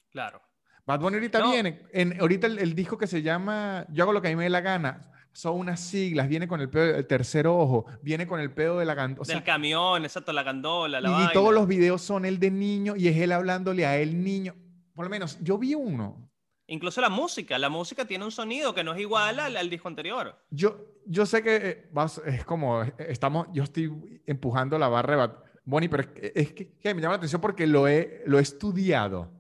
[0.09, 0.41] Claro.
[0.86, 4.30] Bad Bunny ahorita viene, en, ahorita el, disco que se llama Yo hago lo que
[4.30, 7.45] a mí me dé la gana, son unas siglas, viene con el pedo del tercer
[7.45, 9.28] ojo, viene con el pedo de la gandola.
[9.28, 13.09] Del camión, exacto, la gandola, la Y, todos los videos son el de niño y
[13.09, 14.55] es él hablándole a él niño.
[14.95, 16.30] Por lo menos, yo vi uno
[16.72, 20.41] Incluso la música, la música tiene un sonido que no es igual al, disco anterior.
[20.51, 21.89] Yo, yo sé que eh,
[22.28, 27.17] es como, estamos, yo estoy empujando la barra Bonnie, pero es, que, me llama la
[27.17, 29.34] atención porque lo he, lo he estudiado.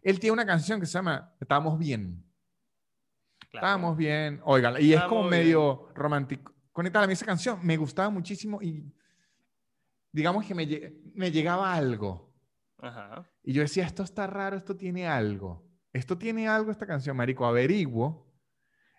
[0.00, 2.24] Él tiene una canción que se llama Estamos bien.
[3.52, 4.40] Estamos bien.
[4.44, 6.54] Oigan, y es como medio romántico.
[6.72, 8.90] Conectada a mí esa canción, me gustaba muchísimo y
[10.10, 10.66] digamos que me,
[11.12, 12.32] me llegaba algo.
[13.42, 15.69] Y yo decía, esto está raro, esto tiene algo.
[15.92, 17.46] Esto tiene algo, esta canción, Marico.
[17.46, 18.26] Averiguo.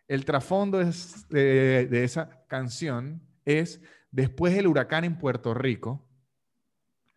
[0.07, 3.81] El trasfondo es, de, esa canción es
[4.11, 6.05] después del huracán en Puerto Rico.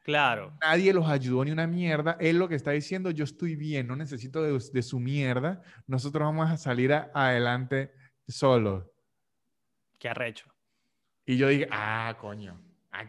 [0.04, 0.56] Claro.
[0.60, 2.16] Nadie los ayudó ni una mierda.
[2.20, 5.62] Él lo que está diciendo, yo estoy bien, no necesito de, su mierda.
[5.86, 7.92] Nosotros vamos a salir adelante
[8.28, 8.84] solos.
[9.98, 10.54] Qué arrecho.
[11.26, 12.60] Y yo dije, ah, coño.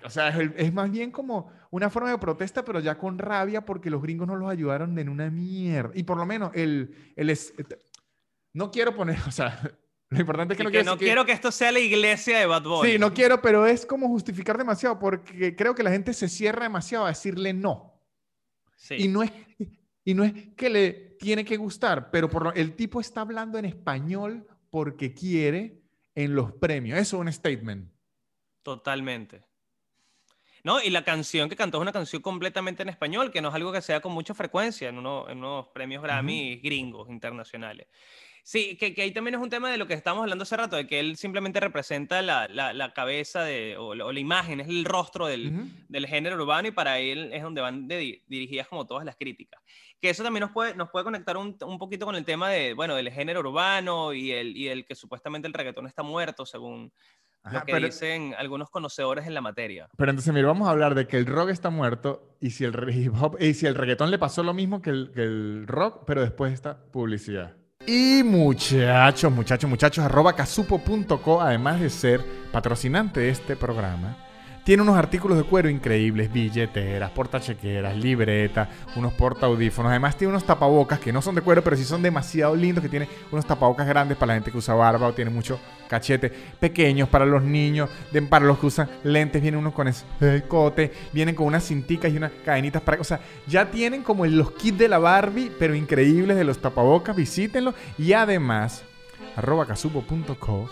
[0.04, 3.90] O sea, es, más bien como una forma de protesta, pero ya con rabia porque
[3.90, 5.92] los gringos no los ayudaron en una mierda.
[5.94, 7.54] Y por lo menos el, el es,
[8.54, 9.62] no quiero poner, o sea,
[10.10, 12.64] lo importante es que no, quiero, no quiero que esto sea la iglesia de Bad
[12.64, 12.92] Bunny.
[12.92, 16.64] Sí, no quiero, pero es como justificar demasiado porque creo que la gente se cierra
[16.64, 17.94] demasiado a decirle no.
[18.76, 18.96] Sí.
[19.00, 19.32] Y no es
[20.06, 23.66] y no es que le tiene que gustar, pero por el tipo está hablando en
[23.66, 25.82] español porque quiere
[26.14, 27.00] en los premios.
[27.00, 27.92] Eso es un statement.
[28.62, 29.42] Totalmente.
[30.66, 30.82] ¿No?
[30.82, 33.72] Y la canción que cantó es una canción completamente en español, que no es algo
[33.72, 37.88] que sea con mucha frecuencia en, uno, en unos premios Grammy gringos internacionales.
[38.42, 40.76] Sí, que, que, ahí también es un tema de lo que estábamos hablando hace rato,
[40.76, 45.28] de que él simplemente representa la, la, cabeza de, o, la imagen, es el rostro
[45.28, 45.54] del,
[45.88, 49.62] del, género urbano y para él es donde van dirigidas como todas las críticas.
[50.02, 52.74] Que eso también nos puede, nos puede conectar un, un, poquito con el tema de,
[52.74, 56.92] bueno, del género urbano y el, y el que supuestamente el reggaetón está muerto, según,
[57.52, 59.88] lo que dicen algunos conocedores en la materia.
[59.98, 62.76] Pero entonces, mira, vamos a hablar de que el rock está muerto y si el
[62.90, 66.04] hip hop y si el reggaetón le pasó lo mismo que el, que el rock,
[66.06, 67.54] pero después está publicidad.
[67.88, 72.22] Y muchachos, muchachos, muchachos, arroba casupo.co, además de ser
[72.52, 74.18] patrocinante de este programa,
[74.66, 79.92] tiene unos artículos de cuero increíbles, billeteras, portachequeras, libretas, unos porta audífonos.
[79.92, 82.90] Además tiene unos tapabocas que no son de cuero, pero sí son demasiado lindos, que
[82.90, 86.32] tiene unos tapabocas grandes para la gente que usa barba o tiene mucho cachete.
[86.60, 87.92] Pequeños para los niños,
[88.28, 92.32] para los que usan lentes, vienen unos con escote, vienen con unas cinticas y unas
[92.44, 93.00] cadenitas para...
[93.00, 97.16] O sea, ya tienen como los kits de la Barbie, pero increíbles de los tapabocas,
[97.16, 97.76] visítenlo.
[98.00, 98.84] Y además,
[99.36, 100.72] arroba casupo.co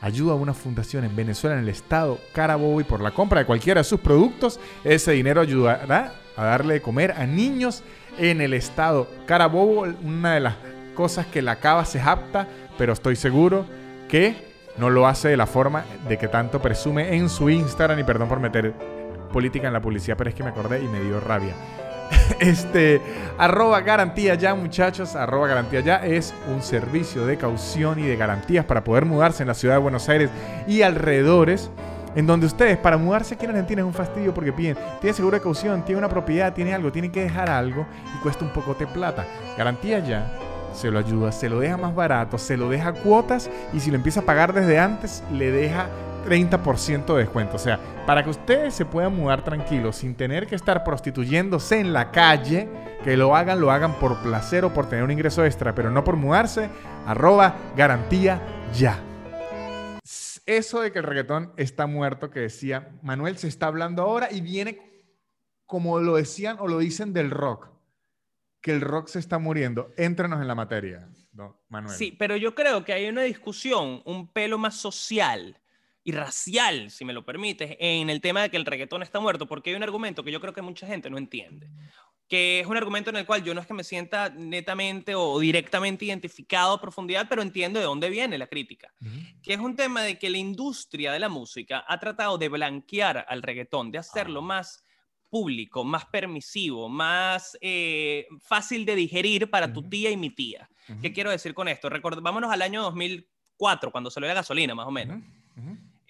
[0.00, 3.46] ayuda a una fundación en Venezuela, en el estado Carabobo, y por la compra de
[3.46, 7.82] cualquiera de sus productos, ese dinero ayudará a darle de comer a niños
[8.18, 9.86] en el estado Carabobo.
[10.02, 10.54] Una de las
[10.94, 12.48] cosas que la cava se apta,
[12.78, 13.66] pero estoy seguro
[14.08, 17.98] que no lo hace de la forma de que tanto presume en su Instagram.
[17.98, 18.74] Y perdón por meter
[19.32, 21.54] política en la publicidad, pero es que me acordé y me dio rabia.
[22.40, 23.00] este,
[23.38, 25.16] arroba garantía ya, muchachos.
[25.16, 29.48] Arroba garantía ya es un servicio de caución y de garantías para poder mudarse en
[29.48, 30.30] la ciudad de Buenos Aires
[30.66, 31.70] y alrededores.
[32.16, 35.42] En donde ustedes, para mudarse aquí en es un fastidio porque piden, tiene seguro de
[35.42, 37.86] caución, tiene una propiedad, tiene algo, tiene que dejar algo
[38.16, 39.24] y cuesta un poco de plata.
[39.56, 40.28] Garantía ya
[40.72, 43.96] se lo ayuda, se lo deja más barato, se lo deja cuotas y si lo
[43.96, 45.86] empieza a pagar desde antes, le deja
[46.24, 47.56] 30% de descuento.
[47.56, 51.92] O sea, para que ustedes se puedan mudar tranquilos sin tener que estar prostituyéndose en
[51.92, 52.68] la calle,
[53.04, 56.04] que lo hagan, lo hagan por placer o por tener un ingreso extra, pero no
[56.04, 56.70] por mudarse,
[57.06, 58.40] arroba garantía
[58.74, 59.02] ya.
[60.46, 64.40] Eso de que el reggaetón está muerto, que decía Manuel, se está hablando ahora y
[64.40, 64.90] viene
[65.64, 67.68] como lo decían o lo dicen del rock,
[68.60, 69.92] que el rock se está muriendo.
[69.96, 71.08] Éntranos en la materia,
[71.68, 71.96] Manuel.
[71.96, 75.59] Sí, pero yo creo que hay una discusión un pelo más social
[76.02, 79.46] y racial, si me lo permites, en el tema de que el reggaetón está muerto,
[79.46, 81.68] porque hay un argumento que yo creo que mucha gente no entiende
[82.30, 85.40] que es un argumento en el cual yo no es que me sienta netamente o
[85.40, 88.94] directamente identificado a profundidad, pero entiendo de dónde viene la crítica,
[89.42, 93.26] que es un tema de que la industria de la música ha tratado de blanquear
[93.28, 94.44] al reggaetón, de hacerlo ah.
[94.44, 94.84] más
[95.28, 100.70] público, más permisivo, más eh, fácil de digerir para tu tía y mi tía.
[101.02, 101.90] ¿Qué quiero decir con esto?
[102.22, 105.20] vámonos al año 2004, cuando salió la gasolina, más o menos.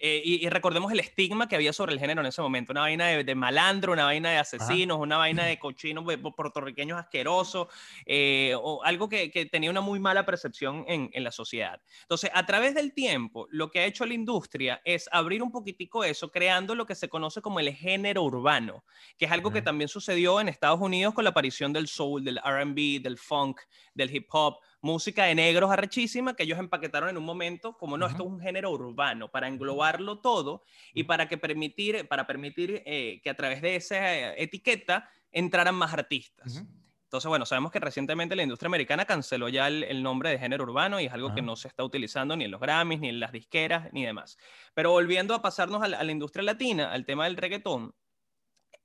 [0.03, 3.05] Eh, y, recordemos el estigma que había sobre el género en ese momento, una vaina
[3.05, 6.03] de, malandro, una vaina de asesinos, una vaina de cochinos
[6.35, 7.67] puertorriqueños asquerosos,
[8.07, 11.79] eh, o algo que, tenía una muy mala percepción en, la sociedad.
[12.01, 16.03] Entonces, a través del tiempo, lo que ha hecho la industria es abrir un poquitico
[16.03, 18.83] eso, creando lo que se conoce como el género urbano,
[19.19, 22.39] que es algo que también sucedió en Estados Unidos con la aparición del soul, del
[22.39, 23.61] RB, del funk,
[23.93, 28.07] del hip hop música de negros arrechísima que ellos empaquetaron en un momento como no,
[28.07, 30.63] esto es un género urbano para englobarlo todo
[30.93, 35.93] y para que permitir, para permitir eh, que a través de esa etiqueta entraran más
[35.93, 36.63] artistas.
[37.11, 40.97] Entonces, bueno, sabemos que recientemente la industria americana canceló ya el, nombre de género urbano
[40.97, 43.33] y es algo que no se está utilizando ni en los Grammys, ni en las
[43.33, 44.37] disqueras, ni demás.
[44.73, 47.93] Pero volviendo a pasarnos a la, industria latina, al tema del reggaetón,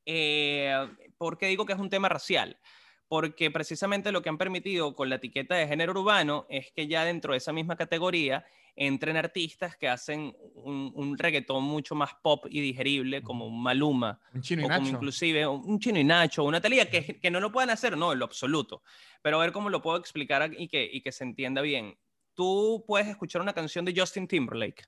[0.05, 2.59] eh, ¿por qué digo que es un tema racial?
[3.09, 7.05] Porque precisamente lo que han permitido con la etiqueta de género urbano es que ya
[7.05, 8.45] dentro de esa misma categoría
[8.75, 14.43] entren artistas que hacen un, reggaetón mucho más pop y digerible, como un Maluma, un
[14.43, 17.51] chino y o como inclusive un chino y Nacho, una Talía, que, que no lo
[17.51, 18.83] puedan hacer, no, en lo absoluto,
[19.23, 21.97] pero a ver cómo lo puedo explicar y que, y que se entienda bien.
[22.35, 24.85] Tú puedes escuchar una canción de Justin Timberlake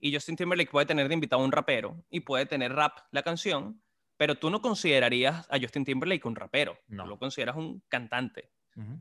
[0.00, 3.22] y Justin Timberlake puede tener de invitado a un rapero y puede tener rap la
[3.22, 3.80] canción,
[4.18, 6.76] pero tú no considerarías a Justin Timberlake un rapero.
[6.88, 7.04] No.
[7.04, 8.50] Tú lo consideras un cantante.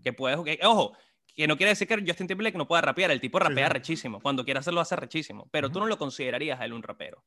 [0.04, 0.40] Que puedes.
[0.64, 0.94] ojo,
[1.36, 3.12] que no quiere decir que Justin Timberlake no pueda rapear.
[3.12, 4.20] El tipo rapea rechísimo.
[4.20, 5.48] Cuando quiere hacerlo, hace rechísimo.
[5.52, 7.24] Pero tú no lo considerarías a él un rapero.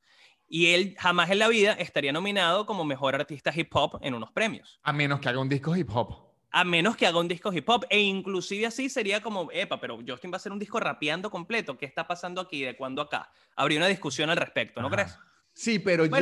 [0.48, 4.32] Y él jamás en la vida estaría nominado como mejor artista hip hop en unos
[4.32, 4.80] premios.
[4.82, 6.30] A menos que haga un disco hip hop.
[6.50, 7.86] A menos que haga un disco hip hop.
[7.88, 11.78] E inclusive así sería como, epa, pero Justin va a hacer un disco rapeando completo.
[11.78, 12.62] ¿Qué está pasando aquí?
[12.62, 13.30] ¿De cuándo acá?
[13.54, 15.16] Habría una discusión al respecto, ¿no crees?
[15.52, 16.16] Sí, pero yo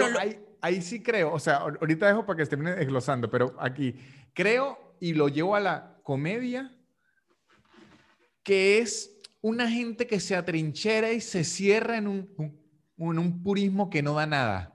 [0.60, 3.94] ahí, sí creo, o sea, ahorita dejo para que estén desglosando, pero aquí
[4.32, 6.74] creo y lo llevo a la comedia,
[8.42, 12.60] que es una gente que se atrinchera y se cierra en un,
[12.96, 14.74] un purismo que no da nada.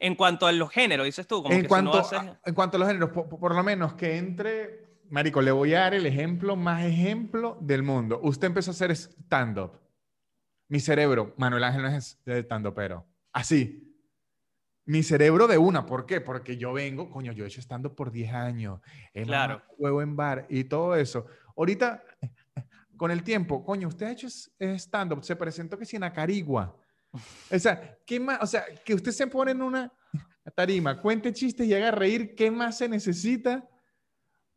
[0.00, 1.42] En cuanto a los géneros, dices tú.
[1.48, 5.50] en, cuanto, a, en cuanto a los géneros, por, lo menos que entre, Marico, le
[5.50, 8.20] voy a dar el ejemplo más ejemplo del mundo.
[8.22, 9.80] Usted empezó a hacer stand-up.
[10.68, 13.83] Mi cerebro, Manuel Ángel no es stand-up, pero Así.
[14.86, 16.20] Mi cerebro de una, ¿por qué?
[16.20, 18.80] Porque yo vengo, coño, yo he hecho estando por 10 años,
[19.14, 19.62] he claro.
[19.78, 21.26] juego en bar y todo eso.
[21.56, 22.02] Ahorita,
[22.96, 26.76] con el tiempo, coño, usted ha hecho stand-up, se presentó que si en Acarigua.
[27.52, 28.40] O sea, ¿qué más?
[28.42, 29.92] O sea, que usted se pone en una
[30.56, 33.68] tarima, cuente chistes y haga reír, ¿qué más se necesita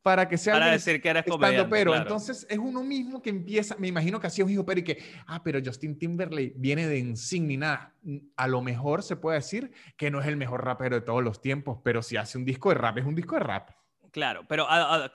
[0.08, 3.76] para que sea para decir que eres comediante, pero entonces es uno mismo que empieza
[3.78, 6.97] me imagino que así un hijo pero y que ah pero Justin Timberlake viene de
[6.97, 7.93] Insignia nada
[8.38, 11.41] a lo mejor se puede decir que no es el mejor rapero de todos los
[11.41, 13.72] tiempos pero si hace un disco de rap es un disco de rap.
[14.12, 14.66] Claro, pero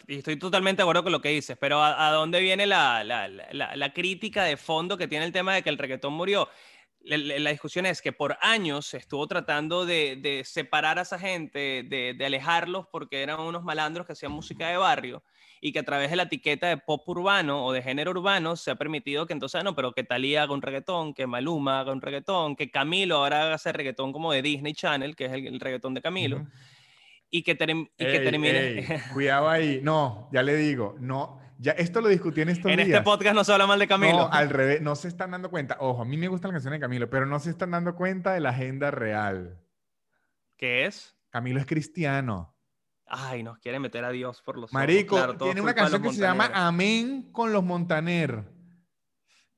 [0.07, 3.75] estoy totalmente de acuerdo con lo que dices, pero ¿a, dónde viene la, la, la,
[3.75, 6.49] la, crítica de fondo que tiene el tema de que el reggaetón murió?
[7.05, 12.25] La, discusión es que por años se estuvo tratando de, separar a esa gente, de,
[12.25, 15.23] alejarlos porque eran unos malandros que hacían música de barrio
[15.61, 18.73] y que a través de la etiqueta de pop urbano o de género urbano se
[18.73, 21.93] ha permitido que entonces, ah, no, pero que Talía haga un reggaetón, que Maluma haga
[21.93, 25.61] un reggaetón, que Camilo ahora haga ese reggaetón como de Disney Channel, que es el,
[25.61, 26.47] reggaetón de Camilo.
[27.31, 29.03] Y que, termine.
[29.15, 29.81] cuidado ahí.
[29.83, 32.89] No, ya le digo, no, ya, esto lo discutí en estos en días.
[32.89, 34.19] En este podcast no se habla mal de Camilo.
[34.19, 35.77] No, al revés, no se están dando cuenta.
[35.79, 38.33] Ojo, a mí me gusta la canción de Camilo, pero no se están dando cuenta
[38.33, 39.61] de la agenda real.
[40.57, 41.17] ¿Qué es?
[41.31, 42.57] Camilo es cristiano.
[43.07, 46.51] Ay, nos quiere meter a Dios por los Marico, tiene una canción que se llama
[46.53, 48.45] Amén con los Montaner.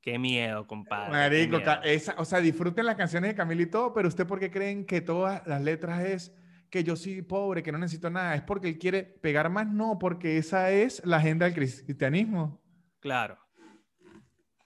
[0.03, 1.11] Qué miedo, compadre.
[1.11, 4.51] Marico, Esa, o sea, disfruten las canciones de Camilo y todo, pero ¿usted por qué
[4.51, 6.35] creen que todas las letras es
[6.75, 9.97] que yo soy pobre, que no necesito nada, es porque él quiere pegar más, no,
[9.97, 12.61] porque esa es la agenda del cristianismo.
[12.99, 13.39] Claro.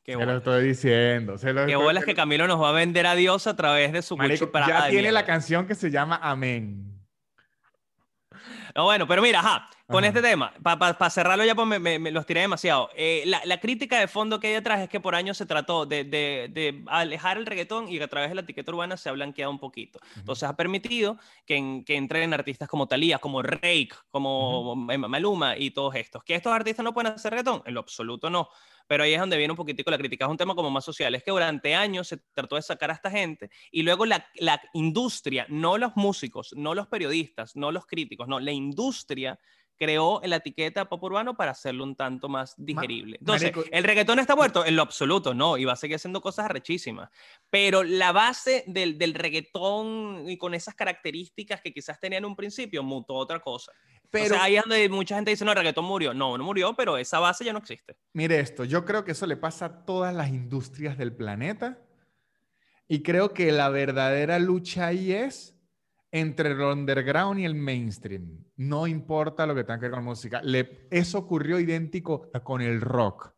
[0.03, 1.37] Qué se lo estoy diciendo.
[1.37, 4.17] Se Qué bolas que Camilo nos va a vender a Dios a través de su
[4.17, 6.99] Marico, Ya tiene la canción que se llama Amén.
[8.75, 9.69] No, bueno, pero mira, ajá.
[9.91, 12.91] Con este tema, para cerrarlo ya, pues me, los tiré demasiado.
[12.95, 16.05] Eh, la, crítica de fondo que hay detrás es que por años se trató de,
[16.05, 19.51] de, alejar el reggaetón y que a través de la etiqueta urbana se ha blanqueado
[19.51, 19.99] un poquito.
[20.17, 25.95] Entonces ha permitido que, que entren artistas como Thalía, como Rake, como Maluma y todos
[25.95, 26.23] estos.
[26.23, 27.63] ¿Que estos artistas no pueden hacer reggaetón?
[27.65, 28.51] En lo absoluto no.
[28.87, 30.27] Pero ahí es donde viene un poquitico la crítica.
[30.27, 31.15] Es un tema como más social.
[31.15, 34.61] Es que durante años se trató de sacar a esta gente y luego la, la
[34.75, 39.39] industria, no los músicos, no los periodistas, no los críticos, no, la industria
[39.79, 43.17] creó la etiqueta pop urbano para hacerlo un tanto más digerible.
[43.21, 44.67] Entonces, ¿el reggaetón está muerto?
[44.67, 47.11] En lo absoluto, no, y va a seguir haciendo cosas arrechísimas.
[47.49, 52.37] Pero la base del, del reggaetón y con esas características que quizás tenía en un
[52.37, 53.73] principio, mutó otra cosa.
[54.11, 56.15] Pero, o ahí es donde mucha gente dice, no, el reggaetón murió.
[56.15, 57.97] No, no murió, pero esa base ya no existe.
[58.13, 61.79] Mire esto, yo creo que eso le pasa a todas las industrias del planeta.
[62.89, 65.58] Y creo que la verdadera lucha ahí es
[66.11, 68.45] entre el underground y el mainstream.
[68.57, 70.43] No importa lo que tenga que ver con música.
[70.91, 73.33] eso ocurrió idéntico con el rock.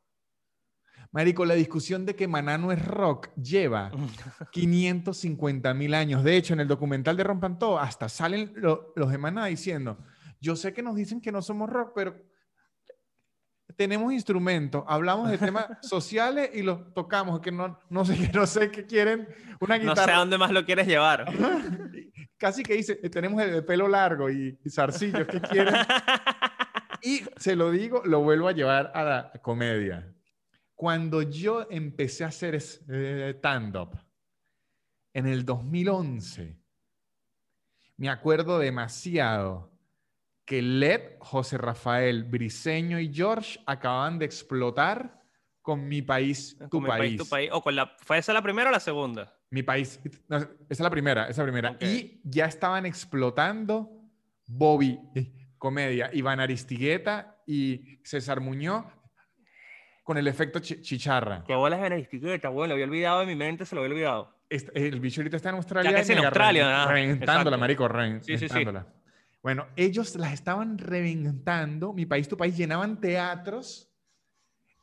[1.12, 3.90] Marico, la discusión de que Maná no es rock lleva
[4.52, 6.22] 550 mil años.
[6.22, 9.98] De hecho, en el documental de Rompan Todo, hasta salen los de Maná diciendo,
[10.40, 12.29] yo sé que nos dicen que no somos rock, pero
[13.76, 18.70] tenemos instrumentos, hablamos de temas sociales y los tocamos, que no, no, sé, no sé
[18.70, 19.28] qué quieren,
[19.60, 20.02] una guitarra.
[20.02, 21.26] No sé a dónde más lo quieres llevar.
[22.36, 25.74] Casi que dice, tenemos el pelo largo y, zarcillos, ¿qué quieren?
[27.02, 30.12] y se lo digo, lo vuelvo a llevar a la comedia.
[30.74, 33.98] Cuando yo empecé a hacer eh, stand-up,
[35.12, 36.56] en el 2011,
[37.96, 39.69] me acuerdo demasiado
[40.50, 45.22] que Led, José Rafael, Briseño y George acaban de explotar
[45.62, 47.22] con Mi País, Tu, país.
[47.52, 49.32] O con la, ¿Fue esa la primera o la segunda?
[49.50, 50.00] Mi País.
[50.28, 51.76] esa es la primera, esa primera.
[51.80, 53.92] Y ya estaban explotando
[54.44, 58.86] Bobby, eh, comedia, Iván Aristigueta y César Muñoz
[60.02, 61.44] con el efecto chicharra.
[61.46, 63.94] Qué bola es Iván Aristigueta, bueno, lo había olvidado en mi mente, se lo había
[63.94, 64.34] olvidado.
[64.48, 65.92] el bicho ahorita está en Australia.
[65.92, 68.99] Ya que es en Australia, Reventándola, marico, reventándola.
[69.42, 73.90] Bueno, ellos las estaban reventando, mi país, tu país, llenaban teatros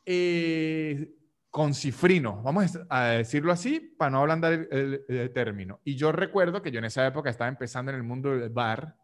[0.04, 1.14] eh,
[1.48, 5.80] con cifrino, vamos a decirlo así, para no ablandar el, término.
[5.84, 8.96] Y yo recuerdo que yo en esa época estaba empezando en el mundo del bar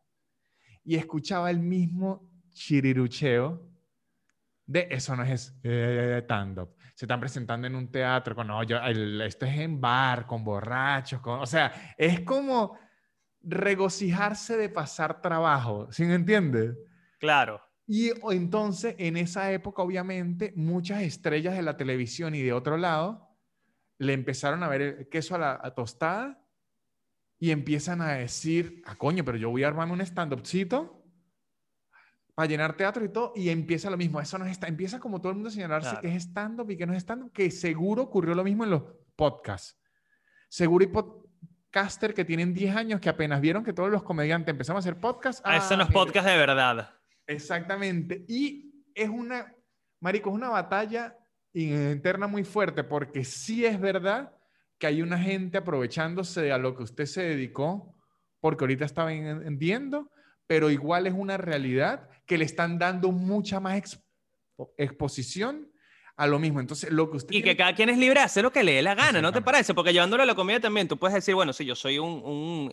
[0.85, 3.75] y escuchaba el mismo chirirucheo
[4.67, 6.75] de eso no es eh, stand-up.
[6.95, 11.21] Se están presentando en un teatro con, no, yo, esto es en bar, con borrachos,
[11.21, 12.79] con, o sea, es como
[13.47, 16.77] regocijarse de pasar trabajo, ¿sí me entiendes?
[17.19, 17.61] Claro.
[17.87, 23.29] Y entonces, en esa época, obviamente, muchas estrellas de la televisión y de otro lado
[23.99, 26.43] le empezaron a ver el queso a la tostada
[27.39, 31.05] y empiezan a decir, ah, coño, pero yo voy a armarme un stand-upcito
[32.35, 34.21] para llenar teatro y todo, y empieza lo mismo.
[34.21, 36.87] Eso no es empieza como todo el mundo a señalarse que es stand-up y que
[36.87, 38.83] no es stand-up, que seguro ocurrió lo mismo en los
[39.15, 39.79] podcasts.
[40.49, 40.89] Seguro y
[41.75, 45.01] caster que tienen 10 años que apenas vieron que todos los comediantes empezamos a hacer
[45.01, 45.41] podcast.
[45.43, 46.89] Ah, eso no es podcast de verdad.
[47.27, 48.25] Exactamente.
[48.29, 49.53] Y es una,
[49.99, 51.19] Marico, es una batalla
[51.53, 54.33] interna muy fuerte porque sí es verdad
[54.79, 57.93] que hay una gente aprovechándose a lo que usted se dedicó
[58.39, 60.13] porque ahorita está vendiendo,
[60.47, 64.01] pero igual es una realidad que le están dando mucha más
[64.77, 65.73] exposición
[66.17, 66.61] a lo mismo.
[66.61, 67.35] Entonces, lo que usted...
[67.35, 69.33] Y que cada quien es libre de hacer lo que le dé la gana, ¿no
[69.33, 69.75] te parece?
[69.75, 72.73] Porque llevándolo a la comida también, tú puedes decir, bueno, sí, yo soy un, un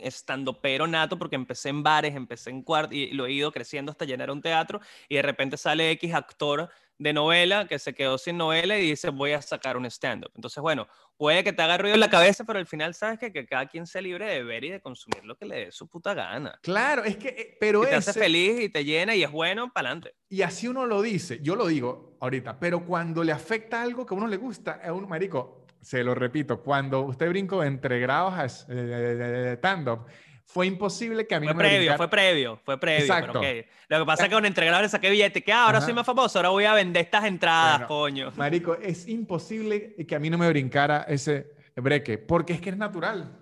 [0.62, 4.06] pero nato porque empecé en bares, empecé en cuartos y lo he ido creciendo hasta
[4.06, 4.80] llenar un teatro
[5.10, 6.70] y de repente sale X actor
[7.02, 10.32] de novela que se quedó sin novela y dice voy a sacar un stand-up.
[10.36, 10.88] Entonces, bueno,
[11.18, 13.66] puede que te haga ruido en la cabeza, pero al final sabes que, que cada
[13.66, 16.60] quien sea libre de ver y de consumir lo que le dé su puta gana.
[16.62, 19.90] Claro, es que, eh, pero te hace feliz y te llena y es bueno, para
[19.90, 20.16] adelante.
[20.30, 24.14] Y así uno lo dice, yo lo digo ahorita, pero cuando le afecta algo que
[24.14, 28.36] a uno le gusta, a un marico, se lo repito, cuando usted brinco entre grados
[28.36, 30.06] a stand-up,
[30.54, 33.06] fue imposible que a mí fue previo, fue previo, fue previo.
[33.06, 33.42] Exacto.
[33.88, 36.40] Lo que pasa es que con entregadores saqué billete, que ah, ahora soy más famoso,
[36.40, 38.34] ahora voy a vender estas entradas, coño.
[38.36, 42.78] Marico, es imposible que a mí no me brincara ese breque, porque es que es
[42.78, 43.38] natural.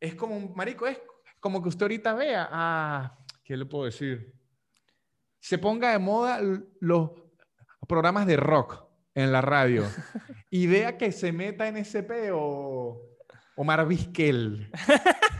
[0.00, 0.98] Es como un, marico, es
[1.40, 4.32] como que usted ahorita vea, ah, ¿qué le puedo decir?
[5.40, 6.40] Se ponga de moda
[6.80, 7.10] los
[7.86, 8.82] programas de rock
[9.14, 9.84] en la radio
[10.50, 12.98] y vea que se meta en SP o
[13.56, 14.70] Omar Vizquel.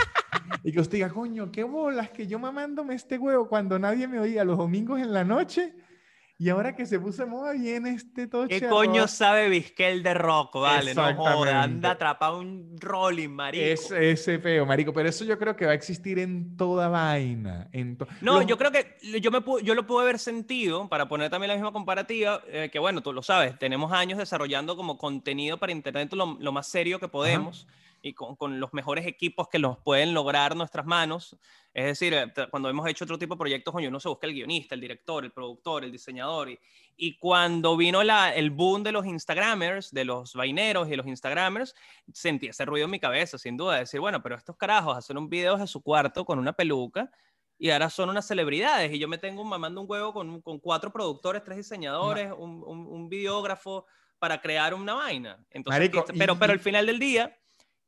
[0.65, 4.19] y que usted diga, coño, qué bolas que yo mamándome este huevo cuando nadie me
[4.19, 5.75] oía los domingos en la noche
[6.43, 8.61] Y ahora que se puso moda viene este toche.
[8.61, 10.55] ¿Qué coño sabe Vizquel de rock?
[10.55, 13.63] Vale, no joda, anda atrapado un rolling, marico.
[13.63, 14.91] Es ese feo, marico.
[14.95, 17.69] Pero eso yo creo que va a existir en toda vaina.
[17.73, 21.09] En to- No, Lo- yo creo que yo, me yo lo pude haber sentido, para
[21.09, 24.97] poner también la misma comparativa, eh, que bueno, tú lo sabes, tenemos años desarrollando como
[24.97, 27.67] contenido para Internet lo, lo más serio que podemos
[28.03, 31.37] y con, con los mejores equipos que los pueden lograr nuestras manos.
[31.75, 34.75] Es decir, eh, cuando hemos hecho otro tipo de proyectos, uno se busca el guionista,
[34.75, 36.51] el director, el productor, el diseñador.
[36.51, 36.59] Y,
[36.97, 41.07] y cuando vino la, el boom de los Instagramers, de los vaineros y de los
[41.07, 41.75] Instagramers,
[42.13, 45.19] sentí ese ruido en mi cabeza, sin duda, de decir, bueno, pero estos carajos hacen
[45.19, 47.11] un video de su cuarto con una peluca
[47.59, 50.91] y ahora son unas celebridades y yo me tengo mamando un huevo con, con cuatro
[50.91, 53.85] productores, tres diseñadores, un, un- un videógrafo
[54.19, 55.39] para crear una vaina.
[55.51, 57.37] Entonces, Marico, pero, y- pero al final del día,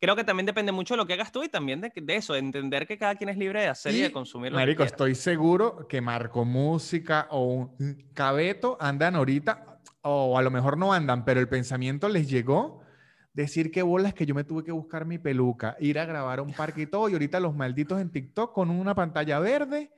[0.03, 2.33] creo que también depende mucho de lo que hagas tú y también de, de eso,
[2.33, 4.83] de entender que cada quien es libre de hacer y, Y, de consumir lo Marico,
[4.83, 10.77] que estoy seguro que Marco Música o un Cabeto andan ahorita, o a lo mejor
[10.77, 12.83] no andan, pero el pensamiento les llegó.
[13.33, 16.43] Decir que bolas que yo me tuve que buscar mi peluca, ir a grabar a
[16.43, 19.93] un parque y todo, y ahorita los malditos en TikTok con una pantalla verde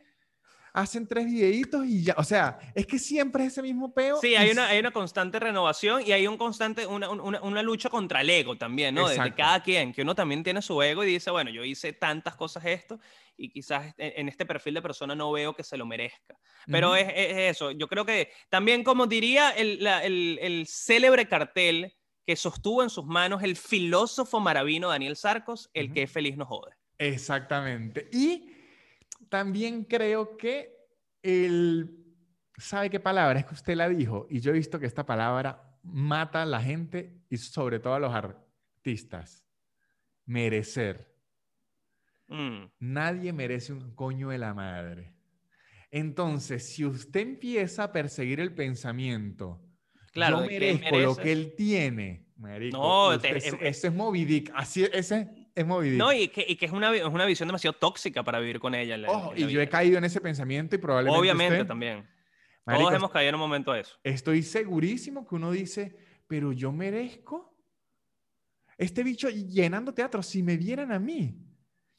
[0.74, 4.18] hacen tres videitos y ya, o sea, es que siempre es ese mismo peo.
[4.20, 7.88] Sí, hay una, hay una constante renovación y hay un constante, una, una, una lucha
[7.88, 9.02] contra el ego también, ¿no?
[9.08, 9.36] De, de Exacto.
[9.36, 12.64] cada quien, que uno también tiene su ego y dice, bueno, yo hice tantas cosas
[12.66, 12.98] esto
[13.36, 16.36] y quizás en este perfil de persona no veo que se lo merezca.
[16.66, 16.96] Pero Ujú.
[16.96, 21.94] es, es eso, yo creo que también como diría el, la- el, el célebre cartel
[22.26, 25.94] que sostuvo en sus manos el filósofo maravino Daniel Sarcos, el Ujú.
[25.94, 26.72] que es feliz no jode.
[26.98, 28.08] Exactamente.
[28.12, 28.50] Y
[29.28, 30.74] también creo que
[31.22, 32.00] el...
[32.56, 33.40] ¿Sabe qué palabra?
[33.40, 36.60] Es que usted la dijo y yo he visto que esta palabra mata a la
[36.62, 39.44] gente y sobre todo a los artistas.
[40.24, 41.12] Merecer.
[42.28, 42.64] Mm.
[42.78, 45.12] Nadie merece un coño de la madre.
[45.90, 49.60] Entonces, si usted empieza a perseguir el pensamiento,
[50.12, 53.94] Claro, yo merezco lo que él tiene, marico, No, usted- te- ese, em- ese es
[53.94, 54.52] Moby Dick.
[54.54, 55.98] Así, ese es Moby Dick.
[55.98, 58.74] No, y que, y que es, una, es una visión demasiado tóxica para vivir con
[58.74, 58.94] ella.
[58.96, 59.70] en la- Ojo, en la y yo he vida.
[59.70, 62.08] caído en ese pensamiento y probablemente Obviamente usted- también.
[62.66, 63.96] Marico, Todos hemos caído en un momento de eso.
[64.02, 65.96] Estoy segurísimo que uno dice,
[66.26, 67.54] pero yo merezco
[68.78, 70.22] este bicho llenando teatro.
[70.22, 71.36] Si me vieran a mí,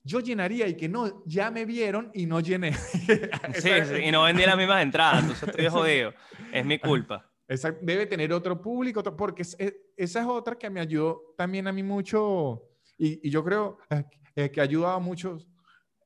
[0.04, 2.74] yo llenaría y que no, ya me vieron y no llené.
[3.54, 6.14] Sí, sí, y no vendí las mismas entradas, entonces estoy jodido.
[6.52, 7.32] Es mi culpa.
[7.48, 11.68] esa debe tener otro público, porque es- es- esa es otra que me ayudó también
[11.68, 12.64] a mí mucho
[12.98, 14.04] y, y yo creo eh,
[14.36, 15.48] eh, que ha ayudado a muchos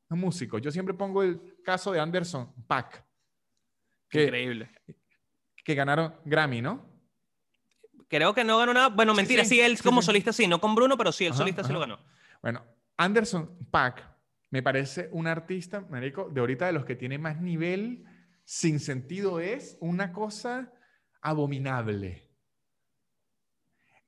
[0.10, 0.62] músicos.
[0.62, 3.06] Yo siempre pongo el caso de Anderson Pack,
[4.10, 4.70] que, Increíble.
[5.64, 6.90] que ganaron Grammy, ¿no?
[8.08, 8.90] Creo que no ganó nada.
[8.90, 11.32] Bueno, mentira, sí, sí, él sí, como solista sí, no con Bruno, pero sí, el
[11.32, 12.00] Ajá, solista sí lo ganó.
[12.42, 12.66] Bueno,
[12.98, 14.04] Anderson Pack
[14.50, 18.04] me parece un artista, marico, de ahorita de los que tiene más nivel,
[18.46, 20.74] sin sentido es una cosa
[21.22, 22.28] abominable.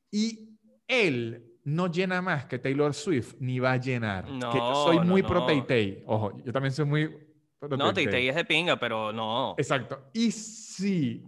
[0.09, 0.57] Y
[0.87, 4.25] él no llena más que Taylor Swift, ni va a llenar.
[4.25, 5.27] que yo No, soy no, muy no.
[5.27, 6.03] pro Tay.
[6.07, 7.07] Ojo, yo también soy muy
[7.59, 8.27] pro No, Tay.
[8.27, 9.53] es de pinga, pero no.
[9.57, 10.09] Exacto.
[10.13, 11.23] Y si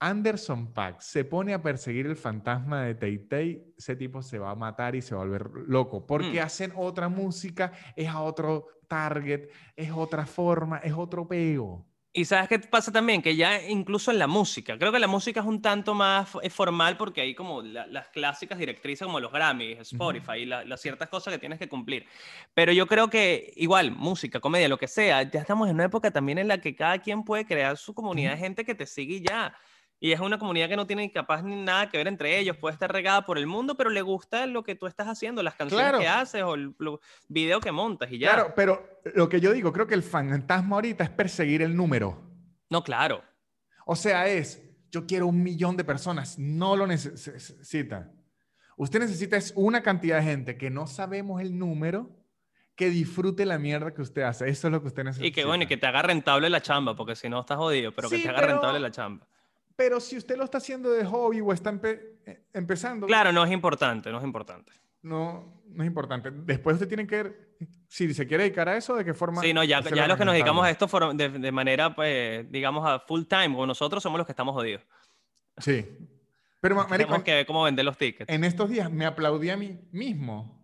[0.00, 4.50] Anderson Pack se pone a perseguir el fantasma de Tay Tay, ese tipo se va
[4.50, 6.06] a matar y se va a volver loco.
[6.06, 6.44] Porque Mm.
[6.44, 11.86] hacen otra música, es a otro target, es otra forma, es otro pego.
[12.12, 15.38] Y sabes qué pasa también, que ya incluso en la música, creo que la música
[15.38, 19.30] es un tanto más eh, formal porque hay como la- las clásicas directrices como los
[19.30, 22.06] Grammys, Spotify, y la- las ciertas cosas que tienes que cumplir.
[22.52, 26.10] Pero yo creo que igual, música, comedia, lo que sea, ya estamos en una época
[26.10, 29.16] también en la que cada quien puede crear su comunidad de gente que te sigue
[29.16, 29.54] y ya.
[30.02, 32.72] Y es una comunidad que no tiene capaz ni nada que ver entre ellos, puede
[32.72, 35.84] estar regada por el mundo, pero le gusta lo que tú estás haciendo, las canciones
[35.84, 35.98] Claro.
[35.98, 36.74] que haces o el
[37.28, 38.32] video que montas y ya.
[38.32, 38.82] Claro, pero
[39.14, 42.18] lo que yo digo, creo que el fantasma ahorita es perseguir el número.
[42.70, 43.22] No, claro.
[43.84, 48.10] O sea, es, yo quiero un millón de personas, no lo neces- necesita.
[48.78, 52.08] Usted necesita es una cantidad de gente que no sabemos el número,
[52.74, 54.48] que disfrute la mierda que usted hace.
[54.48, 55.26] Eso es lo que usted necesita.
[55.26, 57.92] Y que bueno, y que te haga rentable la chamba, porque si no estás jodido,
[57.92, 59.26] pero que Sí, te haga pero- rentable la chamba.
[59.76, 63.44] Pero si usted lo está haciendo de hobby o está empe- eh, empezando, Claro, no
[63.44, 64.72] es importante, no es importante.
[65.02, 66.30] no, no es importante.
[66.30, 67.50] Después usted tiene que ver
[67.88, 69.40] si se quiere dedicar a eso, de qué forma.
[69.40, 72.86] Sí, no, ya, ya los que nos dedicamos a esto de, de manera, pues, digamos,
[72.86, 74.82] a full time, o nosotros somos los que estamos jodidos.
[75.58, 75.86] Sí.
[76.60, 78.28] Pero, ma- marico, Tenemos que ver cómo vender los tickets.
[78.32, 80.60] en estos días me aplaudí a mí mismo.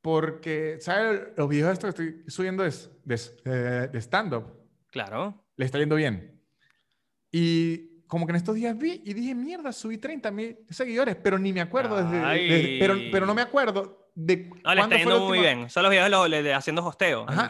[0.00, 1.20] Porque, ¿sabes?
[1.36, 2.70] Los videos estos que estoy subiendo de,
[3.04, 4.46] de, eh, de stand-up,
[4.90, 5.44] Claro.
[5.56, 6.41] le está yendo bien.
[7.32, 11.38] Y como que en estos días vi y dije, mierda, subí 30 mil seguidores, pero
[11.38, 15.20] ni me acuerdo desde, desde- pero, pero no me acuerdo de No, le está yendo
[15.20, 15.70] muy última- bien.
[15.70, 17.44] Son los videos de, los- de- haciendo hosteo Ajá.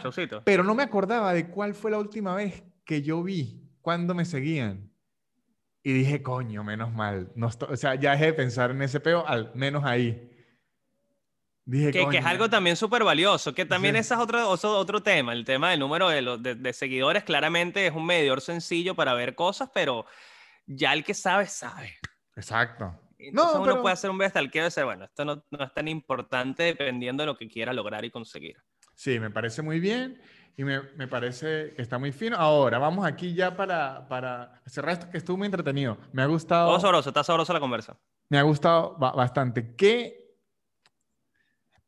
[0.45, 4.23] Pero no me acordaba de cuál fue la última vez que yo vi cuando me
[4.23, 4.89] seguían.
[5.83, 7.29] Y dije, coño, menos mal.
[7.35, 10.29] No o sea, ya dejé de pensar en ese peo, al menos ahí.
[11.65, 14.01] Dije, Que, que es algo también súper valioso, que también Sí.
[14.01, 17.23] ese es otro, otro, otro tema, el tema del número de, los- de, de seguidores,
[17.23, 20.05] claramente es un medidor sencillo para ver cosas, pero
[20.65, 21.95] ya el que sabe, sabe.
[22.35, 22.99] Exacto.
[23.17, 25.87] Entonces uno pero- puede hacer un bestalqueo y decir, bueno, esto no, no es tan
[25.87, 28.57] importante dependiendo de lo que quiera lograr y conseguir.
[28.95, 30.21] Sí, me parece muy bien
[30.57, 32.35] y me, me parece que está muy fino.
[32.35, 35.97] Ahora, vamos aquí ya para, para cerrar esto que estuvo muy entretenido.
[36.11, 36.67] Me ha gustado.
[36.67, 37.97] Todo sabroso, está sabrosa la conversa.
[38.29, 39.73] Me ha gustado ba- bastante.
[39.75, 40.22] ¿Qué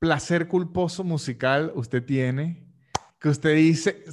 [0.06, 2.64] placer culposo musical usted tiene?
[3.19, 4.03] Que usted dice,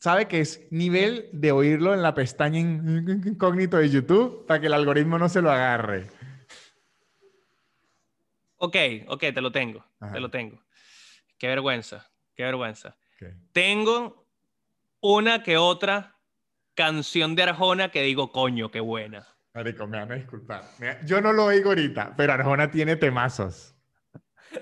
[0.00, 4.66] sabe que es nivel de oírlo en la pestaña in- incógnito de YouTube para que
[4.66, 6.08] el algoritmo no se lo agarre.
[8.56, 8.76] Ok,
[9.08, 10.14] ok, te lo tengo, Ajá.
[10.14, 10.58] te lo tengo.
[11.38, 12.96] Qué vergüenza, qué vergüenza.
[13.14, 13.28] Ok.
[13.52, 14.26] Tengo
[15.00, 16.18] una que otra
[16.74, 19.24] canción de Arjona que digo, coño, qué buena.
[19.54, 20.64] Marico, me van a disculpar.
[21.04, 23.75] Yo no lo oigo ahorita, pero Arjona tiene temazos.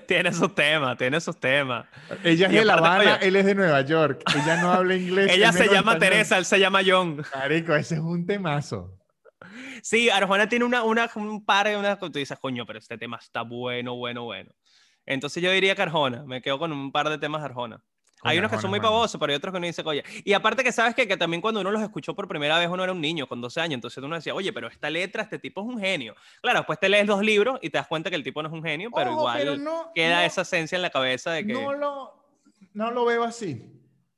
[0.07, 1.85] Tiene sus temas, tiene sus temas.
[2.23, 4.23] Ella es Y de La Habana, él es de Nueva York.
[4.35, 5.31] Ella no habla inglés.
[5.33, 5.99] Ella se llama español.
[5.99, 7.23] Teresa, él se llama John.
[7.33, 8.97] Marico, ese es un temazo.
[9.81, 12.97] Sí, Arjona tiene una, una, un par de unas que tú dices, coño, pero este
[12.97, 14.51] tema está bueno, bueno, bueno.
[15.05, 17.83] Entonces yo diría que Arjona, me quedo con un par de temas de Arjona.
[18.25, 20.03] Hay unos que son muy pavosos, pero hay otros que uno dice, oye.
[20.23, 22.83] Y aparte que sabes que, que también cuando uno los escuchó por primera vez, uno
[22.83, 25.61] era un niño con 12 años, entonces uno decía, oye, pero esta letra, este tipo
[25.61, 26.15] es un genio.
[26.41, 28.53] Claro, después te lees los libros y te das cuenta que el tipo no es
[28.53, 31.45] un genio, pero Ojo, igual pero no- queda no- esa esencia en la cabeza de
[31.45, 31.53] que...
[31.53, 32.25] No lo,
[32.73, 33.71] no lo veo así.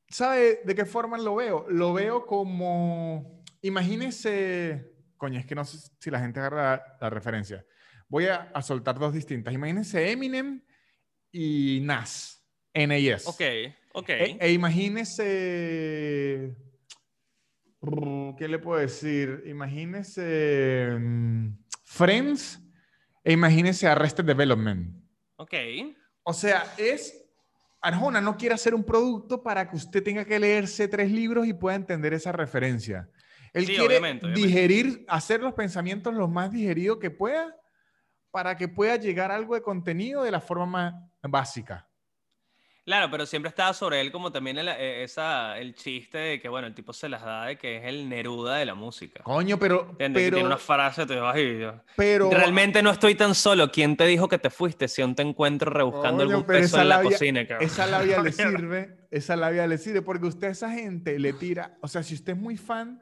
[0.10, 1.66] ¿Sabe de qué forma lo veo?
[1.70, 7.10] Lo veo como, imagínese, coño, es que no sé si la gente agarra la, la
[7.10, 7.66] referencia.
[8.08, 9.54] Voy a, a soltar dos distintas.
[9.54, 10.62] Imagínese Eminem
[11.32, 12.42] y Nas,
[12.74, 13.28] N.A.S.
[13.28, 14.10] Ok, ok.
[14.10, 16.56] E, e imagínese,
[17.82, 19.44] mm, ¿qué le puedo decir?
[19.46, 22.62] Imagínese mm, Friends
[23.24, 24.96] e imagínese Arrested Development.
[25.38, 25.54] ok.
[26.24, 27.24] O sea, es.
[27.80, 31.54] Arjona no quiere hacer un producto para que usted tenga que leerse tres libros y
[31.54, 33.08] pueda entender esa referencia.
[33.54, 34.48] Él Sí, quiere obviamente, obviamente.
[34.48, 37.56] digerir, hacer los pensamientos lo más digerido que pueda
[38.32, 40.94] para que pueda llegar algo de contenido de la forma más
[41.32, 41.88] básica.
[42.88, 46.48] Claro, pero siempre estaba sobre él como también el, eh, esa, el chiste de que,
[46.48, 49.22] bueno, el tipo se las da de que es el Neruda de la música.
[49.24, 49.94] Coño, pero.
[49.98, 51.60] Pero, tiene una frase, te vas y
[51.98, 53.70] pero Realmente no estoy tan solo.
[53.74, 54.88] ¿Quién te dijo que te fuiste?
[54.88, 57.46] Si aún te encuentro rebuscando Coño, algún peso en la labia- cocina.
[57.46, 57.68] cabrón.
[57.68, 61.78] Esa labia le sirve, esa labia le sirve, porque usted a esa gente le tira,
[61.82, 63.02] o sea, si usted es muy fan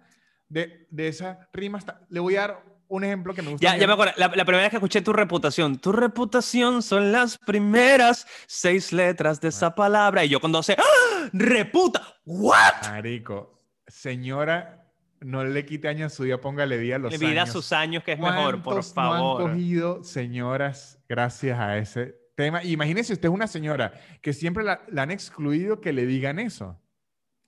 [0.49, 2.63] de, de esa rima, está- le voy a dar
[2.95, 3.65] un ejemplo que me gusta.
[3.73, 7.11] Ya, ya me acuerdo, la, la primera vez que escuché tu reputación, tu reputación son
[7.11, 10.23] las primeras seis letras de esa palabra.
[10.25, 11.29] Y yo cuando sé, ¡Ah!
[11.33, 12.01] ¡reputa!
[12.25, 12.73] ¿What?
[12.89, 14.91] Marico, señora,
[15.21, 17.51] no le quite años a su vida, póngale día a los Vida años.
[17.51, 19.41] sus años, que es mejor, por ¿Cuántos no han favor.
[19.49, 22.63] cogido, señoras, gracias a ese tema?
[22.63, 26.79] Imagínese usted es una señora que siempre la, la han excluido que le digan eso.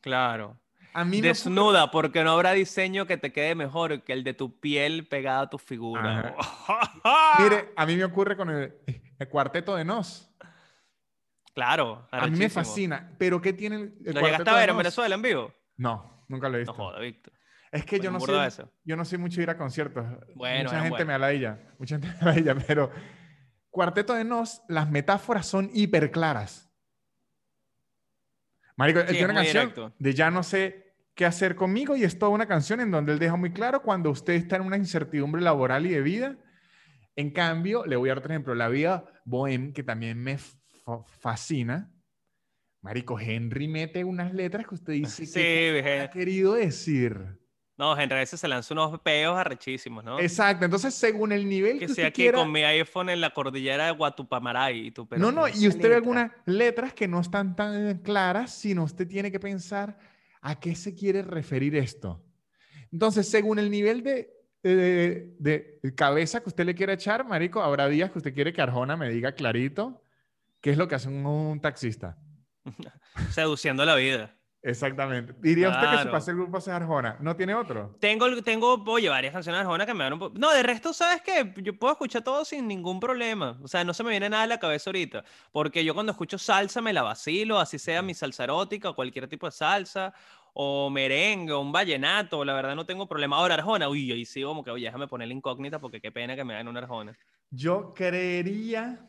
[0.01, 0.57] Claro.
[0.97, 4.23] A mí me ocurre- Desnuda, porque no habrá diseño que te quede mejor que el
[4.23, 6.35] de tu piel pegada a tu figura.
[7.39, 8.73] Mire, a mí me ocurre con el,
[9.19, 10.29] el cuarteto de Nos.
[11.53, 12.07] Claro.
[12.11, 13.13] A mí me fascina.
[13.17, 14.77] Pero ¿qué tiene el, el ¿Lo cuarteto llegaste a ver en?
[14.77, 15.53] Venezuela en vivo?
[15.77, 16.73] No, nunca lo he No visto.
[16.73, 17.33] joda, Víctor.
[17.71, 18.71] es que yo Bueno, no soy, eso.
[18.83, 20.03] yo no soy mucho de ir a conciertos.
[20.35, 21.07] Bueno, mucha gente buenos.
[21.07, 21.59] me aladilla.
[21.77, 22.91] Mucha gente me aladilla, pero
[23.69, 26.71] cuarteto de Nos, las metáforas son hiper claras.
[28.75, 29.93] Marico, él Sí, tiene una canción directo.
[29.97, 30.86] de ya no sé
[31.17, 34.11] qué hacer conmigo y es toda una canción en donde él deja muy claro cuando
[34.11, 36.37] usted está en una incertidumbre laboral y de vida.
[37.15, 41.03] En cambio, le voy a dar otro ejemplo, la vida bohem, que también me fa-
[41.19, 41.91] fascina.
[42.81, 47.19] Marico, Henry mete unas letras que usted dice Sí, que ha querido decir.
[47.77, 50.19] No, Henry a veces se lanza unos peos arrechísimos, ¿no?
[50.19, 52.37] Exacto, entonces según el nivel que, que usted estoy aquí quiera...
[52.37, 54.87] con mi iPhone en la cordillera de Guatupamaray.
[54.87, 55.97] Y pero no, no, ¿qué es y usted ve letra?
[55.97, 59.97] algunas letras que no están tan claras, sino usted tiene que pensar
[60.41, 62.23] a qué se quiere referir esto.
[62.91, 64.33] Entonces, según el nivel de,
[64.63, 68.95] de, cabeza que usted le quiera echar, Marico, habrá días que usted quiere que Arjona
[68.95, 70.03] me diga clarito
[70.61, 72.17] qué es lo que hace un, un taxista.
[73.31, 74.36] Seduciendo la vida.
[74.67, 75.33] Exactamente.
[75.39, 76.11] Diría usted que su Claro.
[76.11, 77.15] pase el grupo es Arjona.
[77.21, 77.95] ¿No tiene otro?
[78.01, 80.37] Tengo, tengo, oye, varias canciones de Arjona que me dan un poco...
[80.37, 81.53] No, de resto, ¿sabes qué?
[81.63, 83.57] Yo puedo escuchar todo sin ningún problema.
[83.63, 85.23] O sea, no se me viene nada a la cabeza ahorita.
[85.53, 89.29] Porque yo cuando escucho salsa me la vacilo, así sea mi salsa erótica o cualquier
[89.29, 90.13] tipo de salsa,
[90.53, 93.37] o merengue, o un vallenato, la verdad no tengo problema.
[93.37, 96.35] Ahora, Arjona, uy, ahí sí como que, oye, déjame poner la incógnita porque qué pena
[96.35, 97.17] que me hagan una Arjona.
[97.51, 98.99] Yo creería,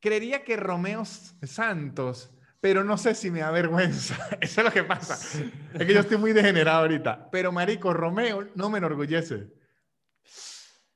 [0.00, 4.16] creería que Romeo Santos pero no sé si me da vergüenza.
[4.40, 5.14] Eso es lo que pasa.
[5.74, 7.28] Es que yo estoy muy degenerado ahorita.
[7.30, 9.48] Pero, marico, Romeo no me enorgullece.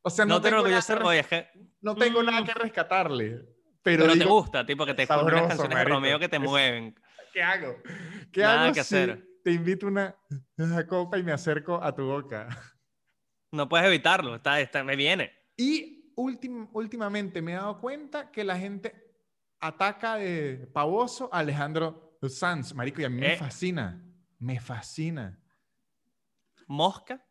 [0.02, 1.48] O sea, no, No te tengo, nada que, oye, es que...
[1.80, 2.44] no tengo nada Mm.
[2.44, 3.46] que rescatarle.
[3.84, 5.88] Pero, Pero te gusta, tipo, que te sabroso, escuchen unas canciones marico.
[5.90, 6.94] de Romeo que te mueven.
[7.32, 7.76] ¿qué hago?
[8.32, 9.26] ¿Qué Nada hago que si hacer.
[9.42, 10.14] te invito una,
[10.58, 12.48] una copa y me acerco a tu boca?
[13.52, 15.32] No puedes evitarlo, está, está, me viene.
[15.56, 19.11] Y últim- últimamente me he dado cuenta que la gente
[19.62, 23.36] ataca de pavoso a Alejandro Sanz, marico, y a mí me Eh.
[23.36, 24.02] fascina.
[24.38, 25.38] Me fascina.
[26.66, 27.24] Mosca,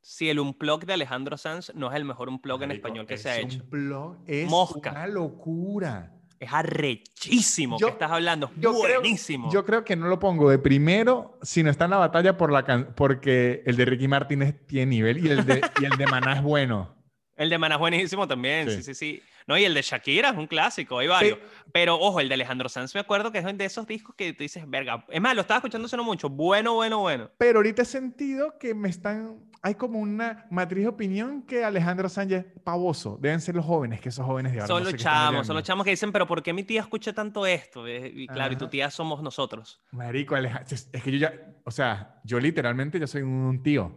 [0.00, 3.16] si el unplug de Alejandro Sanz no es el mejor unplug en Marico, español que
[3.18, 3.62] se ha hecho.
[3.64, 4.90] blog, es Mosca.
[4.90, 6.14] una locura.
[6.38, 8.46] Es arrechísimo Yo- que estás hablando.
[8.46, 9.50] es yo creo- buenísimo.
[9.52, 12.64] Yo creo que no lo pongo de primero, sino está en la batalla por la
[12.64, 16.34] can- porque el de Ricky Martínez tiene nivel y el de, y el de Maná
[16.34, 16.96] es bueno.
[17.36, 18.76] El de Maná es buenísimo también, Sí.
[18.76, 19.22] sí, sí, sí.
[19.46, 21.38] No, y el de Shakira es un clásico, hay varios.
[21.72, 24.42] Pero ojo, el de Alejandro Sanz me acuerdo que es de esos discos que tú
[24.42, 25.04] dices, verga.
[25.08, 26.28] Es más, lo estaba escuchando no mucho.
[26.28, 27.30] Bueno, bueno, bueno.
[27.38, 29.38] Pero ahorita he sentido que me están.
[29.64, 33.16] Hay como una matriz de opinión que Alejandro Sánchez es pavoso.
[33.20, 34.66] Deben ser los jóvenes, que esos jóvenes de ahora.
[34.66, 36.64] Son no los sé están chamos, son los chamos que dicen, pero ¿por qué mi
[36.64, 37.88] tía escucha tanto esto?
[37.88, 38.70] Y claro, y tu Ajá.
[38.70, 39.80] tía somos nosotros.
[39.92, 40.66] Marico, Alejandro.
[40.70, 41.32] Es que yo ya.
[41.64, 43.94] O sea, yo literalmente yo soy un tío.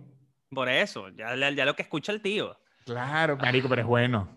[0.51, 2.57] Por eso, ya, ya lo que escucha el tío.
[2.85, 4.29] Claro, Marico, pero es bueno.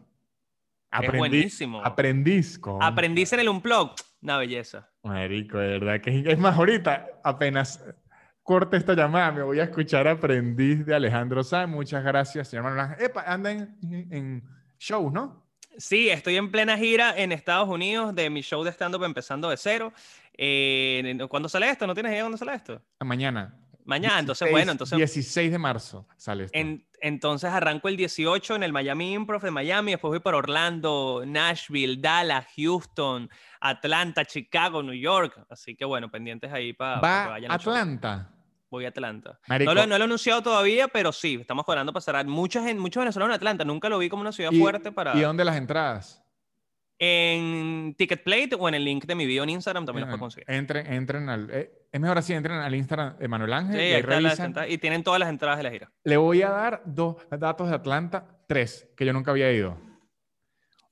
[0.93, 1.85] Es buenísimo.
[1.85, 2.59] Aprendiz.
[2.59, 3.93] con- Aprendiz en el unplug,
[4.23, 4.89] una belleza.
[5.03, 7.85] Marico, de verdad que es- más ahorita, apenas
[8.43, 11.69] corte esta llamada, me voy a escuchar Aprendiz de Alejandro Sanz.
[11.71, 13.05] Muchas gracias, señor Manuel Ángel.
[13.07, 13.77] Epa, anda en,
[14.11, 14.43] en
[14.79, 15.47] shows, ¿no?
[15.77, 19.57] Sí, estoy en plena gira en Estados Unidos de mi show de stand-up empezando de
[19.57, 19.93] cero.
[20.37, 21.87] Eh, ¿Cuándo sale esto?
[21.87, 22.81] ¿No tienes idea cuándo sale esto?
[22.99, 23.05] Ah,
[23.89, 24.19] Mañana.
[24.21, 26.59] Entonces 16 bueno, entonces 16 de marzo sale esto.
[26.59, 31.23] En- entonces arranco el 18 en el Miami Improv de Miami, después voy para Orlando,
[31.27, 35.45] Nashville, Dallas, Houston, Atlanta, Chicago, New York.
[35.49, 37.73] Así que bueno, pendientes ahí para que Va vayan al show.
[37.73, 38.31] Atlanta.
[38.71, 39.39] Voy a Atlanta.
[39.49, 42.27] No lo, no lo he anunciado todavía, pero sí, estamos cuadrando para cerrar.
[42.27, 45.17] Muchos, en- muchos venezolanos en Atlanta, nunca lo vi como una ciudad ¿Y- fuerte para...
[45.17, 46.23] ¿Y dónde las entradas?
[47.01, 50.51] En Ticketplate o en el link de mi video en Instagram también lo puedes conseguir.
[50.51, 51.49] Entren, entren al.
[51.51, 54.55] eh, es mejor así, entren al Instagram de Manuel Ángel Sí, y ahí las revisan.
[54.69, 55.93] Y tienen todas las entradas de la gira.
[56.03, 59.81] Le voy a dar dos datos de Atlanta, tres, que yo nunca había ido.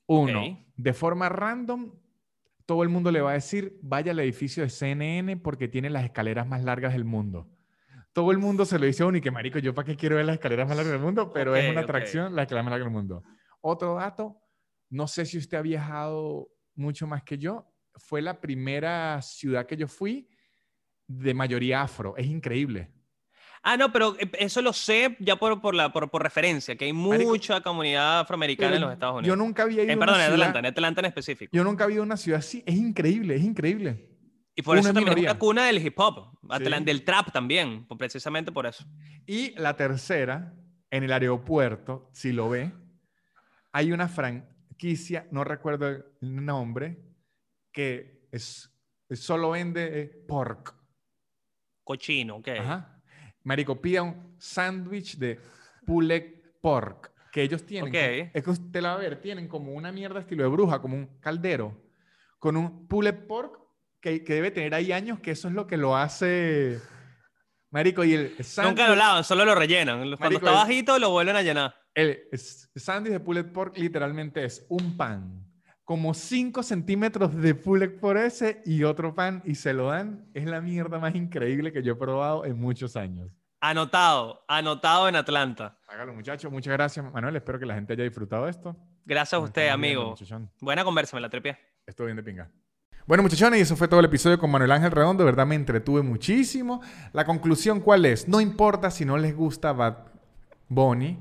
[0.05, 1.91] Uno, de forma random,
[2.65, 6.05] todo el mundo le va a decir, vaya al edificio de CNN porque tiene las
[6.05, 7.49] escaleras más largas del mundo.
[8.13, 10.15] Todo el mundo se lo dice a uno y que marico, yo para qué quiero
[10.15, 12.85] ver las escaleras más largas del mundo, pero es una atracción, la escalera más larga
[12.85, 13.23] del mundo.
[13.61, 14.37] Otro dato,
[14.89, 17.65] no sé si usted ha viajado mucho más que yo,
[17.95, 20.29] fue la primera ciudad que yo fui
[21.07, 22.91] de mayoría afro, es increíble.
[23.63, 26.85] Ah, no, pero eh, eso lo sé ya por, por, la, por, por referencia, que
[26.85, 29.37] hay Marico, mucha comunidad afroamericana en los Estados Yo Unidos.
[29.39, 31.51] nunca había ido Eh, a una perdón, en ciudad- Atlanta, en Atlanta en específico.
[31.57, 32.63] Yo nunca había ido a una ciudad así.
[32.65, 34.13] Es increíble, es increíble.
[34.55, 36.83] y por eso también es una cuna del hip hop, Sí.
[36.83, 38.85] del trap también, precisamente por eso.
[39.25, 40.53] Y la tercera,
[40.89, 42.71] en el aeropuerto, si lo ve,
[43.71, 44.07] hay una
[44.81, 46.97] franquicia, no recuerdo el nombre,
[47.71, 48.69] que es,
[49.11, 50.75] solo vende eh, pork.
[51.83, 52.47] Cochino, ok.
[52.59, 53.01] Ajá.
[53.43, 55.39] Marico, pida un sándwich de
[55.85, 56.23] pulled
[56.61, 57.89] pork que ellos tienen.
[57.89, 57.99] Ok.
[57.99, 60.79] como- es que usted la va a ver, tienen como una mierda estilo de bruja,
[60.81, 61.75] como un caldero,
[62.39, 63.59] con un pulled pork
[63.99, 66.79] que, que debe tener ahí años, que eso es lo que lo hace.
[67.71, 68.77] Marico, y el sándwich.
[68.77, 69.97] Nunca lo lavan, solo lo rellenan.
[69.99, 71.75] Cuando Marico, está bajito lo vuelven a llenar.
[71.97, 72.29] El
[72.75, 75.43] sándwich de pulled pork literalmente es un pan,
[75.83, 80.29] como 5 centímetros de pulled pork ese y otro pan, y se lo dan.
[80.35, 83.31] Es la mierda más increíble que yo he probado en muchos años.
[83.59, 85.79] Anotado, anotado en Atlanta.
[85.87, 86.51] Hágalo, muchachos.
[86.51, 87.35] Muchas gracias, Manuel.
[87.35, 88.77] Espero que la gente haya disfrutado esto.
[89.03, 90.09] Gracias a usted, viendo, amigo.
[90.11, 90.51] muchachón.
[90.61, 91.57] Buena conversa, me la trepé.
[91.87, 92.51] Estuvo bien de pinga.
[93.07, 95.23] Bueno, muchachones, y eso fue todo el episodio con Manuel Ángel Redondo.
[95.23, 96.79] De verdad me entretuve muchísimo.
[97.11, 98.27] La conclusión, ¿cuál es?
[98.27, 99.97] No importa si no les gusta Bad
[100.69, 101.17] Bunny.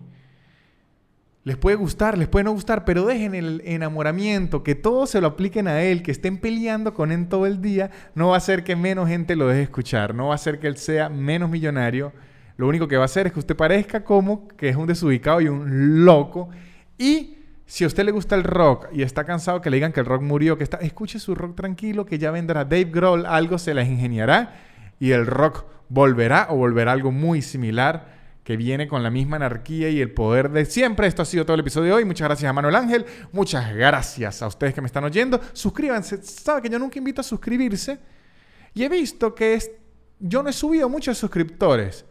[1.46, 5.28] Les puede gustar, les puede no gustar, pero dejen el enamoramiento, que todos se lo
[5.28, 8.64] apliquen a él, que estén peleando con él todo el día, no va a hacer
[8.64, 12.12] que menos gente lo deje escuchar, no va a hacer que él sea menos millonario.
[12.56, 15.40] Lo único que va a hacer es que usted parezca como que es un desubicado
[15.40, 16.48] y un loco.
[16.98, 20.00] Y si a usted le gusta el rock y está cansado que le digan que
[20.00, 23.58] el rock murió, que está, escuche su rock tranquilo, que ya vendrá Dave Grohl, algo
[23.58, 24.52] se las ingeniará
[24.98, 28.15] y el rock volverá o volverá algo muy similar
[28.46, 31.08] que viene con la misma anarquía y el poder de siempre.
[31.08, 32.04] Esto ha sido todo el episodio de hoy.
[32.04, 33.04] Muchas gracias a Manuel Ángel.
[33.32, 35.40] Muchas gracias a ustedes que me están oyendo.
[35.52, 36.22] Suscríbanse.
[36.22, 37.98] Sabe que yo nunca invito a suscribirse.
[38.72, 39.72] Y he visto que es,
[40.20, 42.04] yo no he subido muchos suscriptores.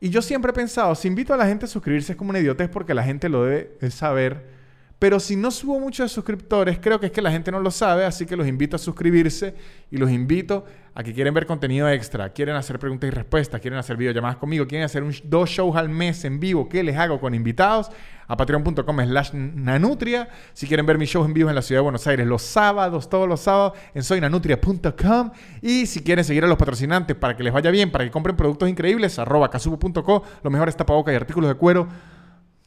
[0.00, 2.38] Y yo siempre he pensado, si invito a la gente a suscribirse es como una
[2.38, 4.61] idiotez porque la gente lo debe saber.
[5.02, 8.04] Pero si no subo muchos suscriptores, creo que es que la gente no lo sabe,
[8.04, 9.52] así que los invito a suscribirse
[9.90, 10.64] y los invito
[10.94, 14.68] a que quieren ver contenido extra, quieren hacer preguntas y respuestas, quieren hacer videollamadas conmigo,
[14.68, 17.90] quieren hacer dos shows al mes en vivo que les hago con invitados
[18.28, 20.28] a patreon.com slash nanutria.
[20.52, 23.10] Si quieren ver mis shows en vivo en la ciudad de Buenos Aires los sábados,
[23.10, 25.32] todos los sábados en soynanutria.com.
[25.62, 28.36] Y si quieren seguir a los patrocinantes para que les vaya bien, para que compren
[28.36, 31.88] productos increíbles, arroba casupo.co, los mejores tapabocas y artículos de cuero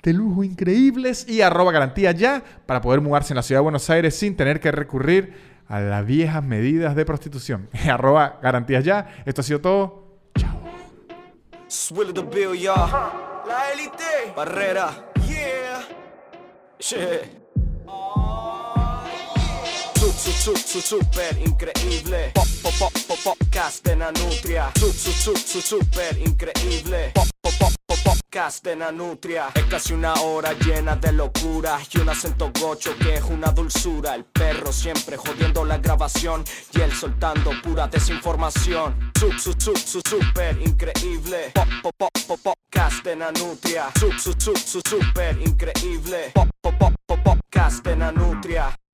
[0.06, 3.90] de lujo increíbles y arroba garantía ya para poder mudarse en la ciudad de Buenos
[3.90, 5.34] Aires sin tener que recurrir
[5.68, 7.70] a las viejas medidas de prostitución.
[7.92, 9.24] arroba garantías ya.
[9.26, 10.20] Esto ha sido todo.
[10.38, 10.62] Chao.
[13.48, 14.34] La élite.
[14.36, 15.12] Barrera.
[15.28, 15.82] Yeah.
[20.16, 22.32] Super increíble.
[22.34, 23.96] Pop, pop, pop, pop, podcast de
[25.62, 27.12] super increíble.
[27.14, 28.78] Pop, pop, pop, pop, podcast de.
[29.56, 34.16] Es casi una hora llena de locura y un acento gocho que es una dulzura.
[34.16, 36.44] El perro siempre jodiendo la grabación
[36.74, 39.12] y él soltando pura desinformación.
[39.16, 41.52] Super increíble.
[41.54, 43.92] Pop, pop, pop, pop, podcast de Nanutria.
[43.96, 46.32] Super increíble.
[46.34, 48.85] Pop, pop, pop, podcast de.